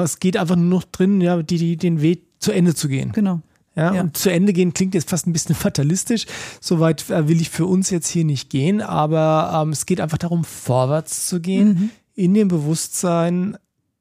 Äh, 0.00 0.02
es 0.04 0.20
geht 0.20 0.36
einfach 0.36 0.56
nur 0.56 0.66
noch 0.66 0.84
drin, 0.84 1.20
ja, 1.20 1.42
die, 1.42 1.58
die, 1.58 1.76
den 1.76 2.00
Weg 2.02 2.26
zu 2.38 2.52
Ende 2.52 2.74
zu 2.74 2.86
gehen. 2.88 3.12
Genau. 3.12 3.40
Ja, 3.76 3.94
Ja. 3.94 4.00
und 4.02 4.16
zu 4.16 4.30
Ende 4.30 4.52
gehen 4.52 4.74
klingt 4.74 4.94
jetzt 4.94 5.08
fast 5.10 5.26
ein 5.26 5.32
bisschen 5.32 5.54
fatalistisch. 5.66 6.26
Soweit 6.60 7.08
äh, 7.10 7.28
will 7.28 7.40
ich 7.40 7.50
für 7.50 7.66
uns 7.66 7.88
jetzt 7.90 8.08
hier 8.08 8.24
nicht 8.24 8.50
gehen, 8.50 8.80
aber 8.80 9.62
ähm, 9.62 9.70
es 9.70 9.86
geht 9.86 10.00
einfach 10.00 10.18
darum, 10.18 10.44
vorwärts 10.44 11.26
zu 11.28 11.40
gehen, 11.40 11.68
Mhm. 11.68 11.90
in 12.14 12.34
dem 12.34 12.48
Bewusstsein, 12.48 13.56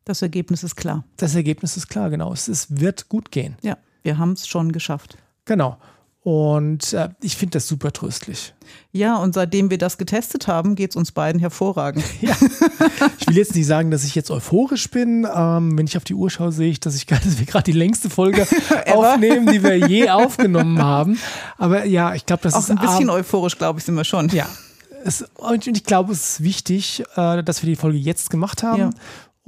Das 0.06 0.22
Ergebnis 0.22 0.64
ist 0.64 0.76
klar. 0.76 1.04
das 1.18 1.36
Ergebnis 1.36 1.78
ist 1.78 1.88
klar, 1.88 2.10
genau. 2.10 2.34
Es, 2.34 2.48
es 2.48 2.80
wird 2.80 3.10
gut 3.10 3.32
gehen. 3.32 3.56
Ja, 3.62 3.78
wir 4.04 4.18
haben 4.18 4.32
es 4.34 4.48
schon 4.48 4.72
geschafft. 4.72 5.18
Genau. 5.46 5.78
Und 6.22 6.92
äh, 6.94 7.10
ich 7.22 7.38
finde 7.38 7.54
das 7.54 7.68
super 7.68 7.94
tröstlich. 7.94 8.54
Ja, 8.92 9.18
und 9.18 9.34
seitdem 9.34 9.70
wir 9.70 9.78
das 9.78 9.98
getestet 9.98 10.48
haben, 10.48 10.76
geht 10.76 10.92
es 10.92 10.96
uns 10.96 11.12
beiden 11.12 11.40
hervorragend. 11.40 12.04
Ich 13.20 13.28
will 13.28 13.38
jetzt 13.38 13.54
nicht 13.54 13.68
sagen, 13.68 13.92
dass 13.92 14.04
ich 14.06 14.16
jetzt 14.16 14.32
euphorisch 14.32 14.90
bin. 14.90 15.28
Ähm, 15.32 15.78
wenn 15.78 15.86
ich 15.86 15.98
auf 15.98 16.04
die 16.04 16.16
Uhr 16.16 16.32
schaue, 16.32 16.52
sehe 16.52 16.72
ich, 16.72 16.80
dass, 16.80 16.96
ich, 16.96 17.06
dass 17.06 17.38
wir 17.38 17.46
gerade 17.46 17.66
die 17.66 17.78
längste 17.78 18.10
Folge 18.10 18.48
aufnehmen, 18.88 19.46
die 19.46 19.62
wir 19.62 19.76
je 19.76 20.10
aufgenommen 20.10 20.82
haben. 20.82 21.20
Aber 21.58 21.86
ja, 21.86 22.16
ich 22.16 22.26
glaube, 22.26 22.42
das 22.44 22.56
Auch 22.56 22.62
ist 22.62 22.72
ein 22.72 22.80
bisschen 22.80 23.10
euphorisch, 23.12 23.58
glaube 23.58 23.80
ich, 23.80 23.86
sind 23.86 23.94
wir 23.96 24.04
schon. 24.04 24.30
Ja. 24.30 24.48
Es, 25.04 25.26
und 25.36 25.68
ich 25.68 25.84
glaube, 25.84 26.14
es 26.14 26.32
ist 26.32 26.44
wichtig, 26.44 27.04
äh, 27.16 27.44
dass 27.44 27.62
wir 27.62 27.70
die 27.70 27.76
Folge 27.76 27.98
jetzt 27.98 28.32
gemacht 28.32 28.64
haben. 28.64 28.80
Ja. 28.80 28.90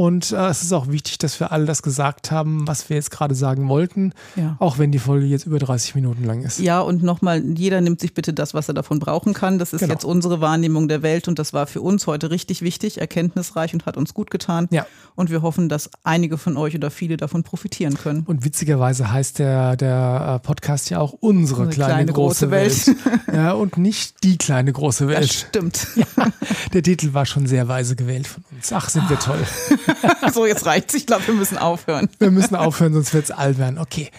Und 0.02 0.32
äh, 0.32 0.48
es 0.48 0.64
ist 0.64 0.74
auch 0.74 0.88
wichtig, 0.88 1.20
dass 1.20 1.40
wir 1.40 1.52
alle 1.52 1.66
das 1.66 1.84
gesagt 1.84 2.32
haben, 2.32 2.68
was 2.68 2.90
wir 2.90 2.96
jetzt 2.96 3.12
gerade 3.12 3.36
sagen 3.36 3.70
wollten. 3.70 4.14
Ja. 4.36 4.56
Auch 4.58 4.80
wenn 4.80 4.92
die 4.92 4.98
Folge 4.98 5.28
jetzt 5.28 5.46
über 5.46 5.60
30 5.60 5.94
Minuten 5.94 6.24
lang 6.24 6.42
ist. 6.42 6.58
Ja, 6.58 6.80
und 6.80 7.04
nochmal, 7.04 7.44
jeder 7.56 7.82
nimmt 7.82 8.00
sich 8.00 8.16
bitte 8.16 8.34
das, 8.34 8.56
was 8.56 8.68
er 8.68 8.74
davon 8.74 8.98
brauchen 8.98 9.36
kann. 9.36 9.60
Das 9.60 9.74
ist 9.74 9.82
Genau. 9.82 9.94
jetzt 9.94 10.04
unsere 10.04 10.42
Wahrnehmung 10.42 10.88
der 10.88 11.04
Welt 11.04 11.28
und 11.28 11.38
das 11.38 11.54
war 11.54 11.68
für 11.68 11.82
uns 11.82 12.08
heute 12.08 12.32
richtig 12.32 12.64
wichtig, 12.64 13.00
erkenntnisreich 13.00 13.76
und 13.76 13.86
hat 13.86 13.96
uns 13.96 14.16
gut 14.16 14.32
getan. 14.32 14.68
Ja. 14.72 14.88
Und 15.14 15.30
wir 15.30 15.44
hoffen, 15.44 15.70
dass 15.70 15.92
einige 16.04 16.40
von 16.40 16.58
euch 16.58 16.74
oder 16.74 16.90
viele 16.90 17.16
davon 17.18 17.44
profitieren 17.44 17.94
können. 17.94 18.24
Und 18.26 18.44
witzigerweise 18.44 19.12
heißt 19.12 19.38
der, 19.38 19.76
der 19.78 20.40
äh, 20.42 20.48
Podcast 20.48 20.90
ja 20.90 20.98
auch 21.00 21.14
unsere 21.14 21.62
Unsere 21.62 21.70
kleine, 21.76 21.94
kleine 21.94 22.12
große, 22.14 22.48
große 22.48 22.52
Welt. 22.52 22.88
Welt. 22.88 22.98
ja, 23.36 23.52
und 23.52 23.78
nicht 23.78 24.24
die 24.24 24.40
kleine 24.40 24.74
große 24.74 25.06
Das 25.06 25.16
Welt. 25.16 25.32
stimmt. 25.32 25.88
Der 26.74 26.82
Titel 26.82 27.14
war 27.14 27.28
schon 27.28 27.46
sehr 27.46 27.68
weise 27.68 27.96
gewählt 27.96 28.26
von 28.26 28.44
uns. 28.52 28.72
Ach, 28.74 28.90
sind 28.90 29.08
wir 29.10 29.20
toll. 29.20 29.40
so, 30.34 30.46
jetzt 30.46 30.66
reicht's. 30.66 30.94
Ich 30.94 31.06
glaube, 31.06 31.28
wir 31.28 31.34
müssen 31.34 31.58
aufhören. 31.58 32.10
Wir 32.20 32.32
müssen 32.32 32.56
aufhören, 32.56 32.94
sonst 32.94 33.14
wird's 33.14 33.32
albern. 33.32 33.78
Okay. 33.78 34.12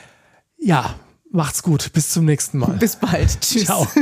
Ja, 0.58 0.94
macht's 1.30 1.62
gut. 1.62 1.92
Bis 1.92 2.10
zum 2.10 2.24
nächsten 2.24 2.58
Mal. 2.58 2.76
Bis 2.78 2.96
bald. 2.96 3.40
Tschüss. 3.40 3.64
Ciao. 3.64 3.86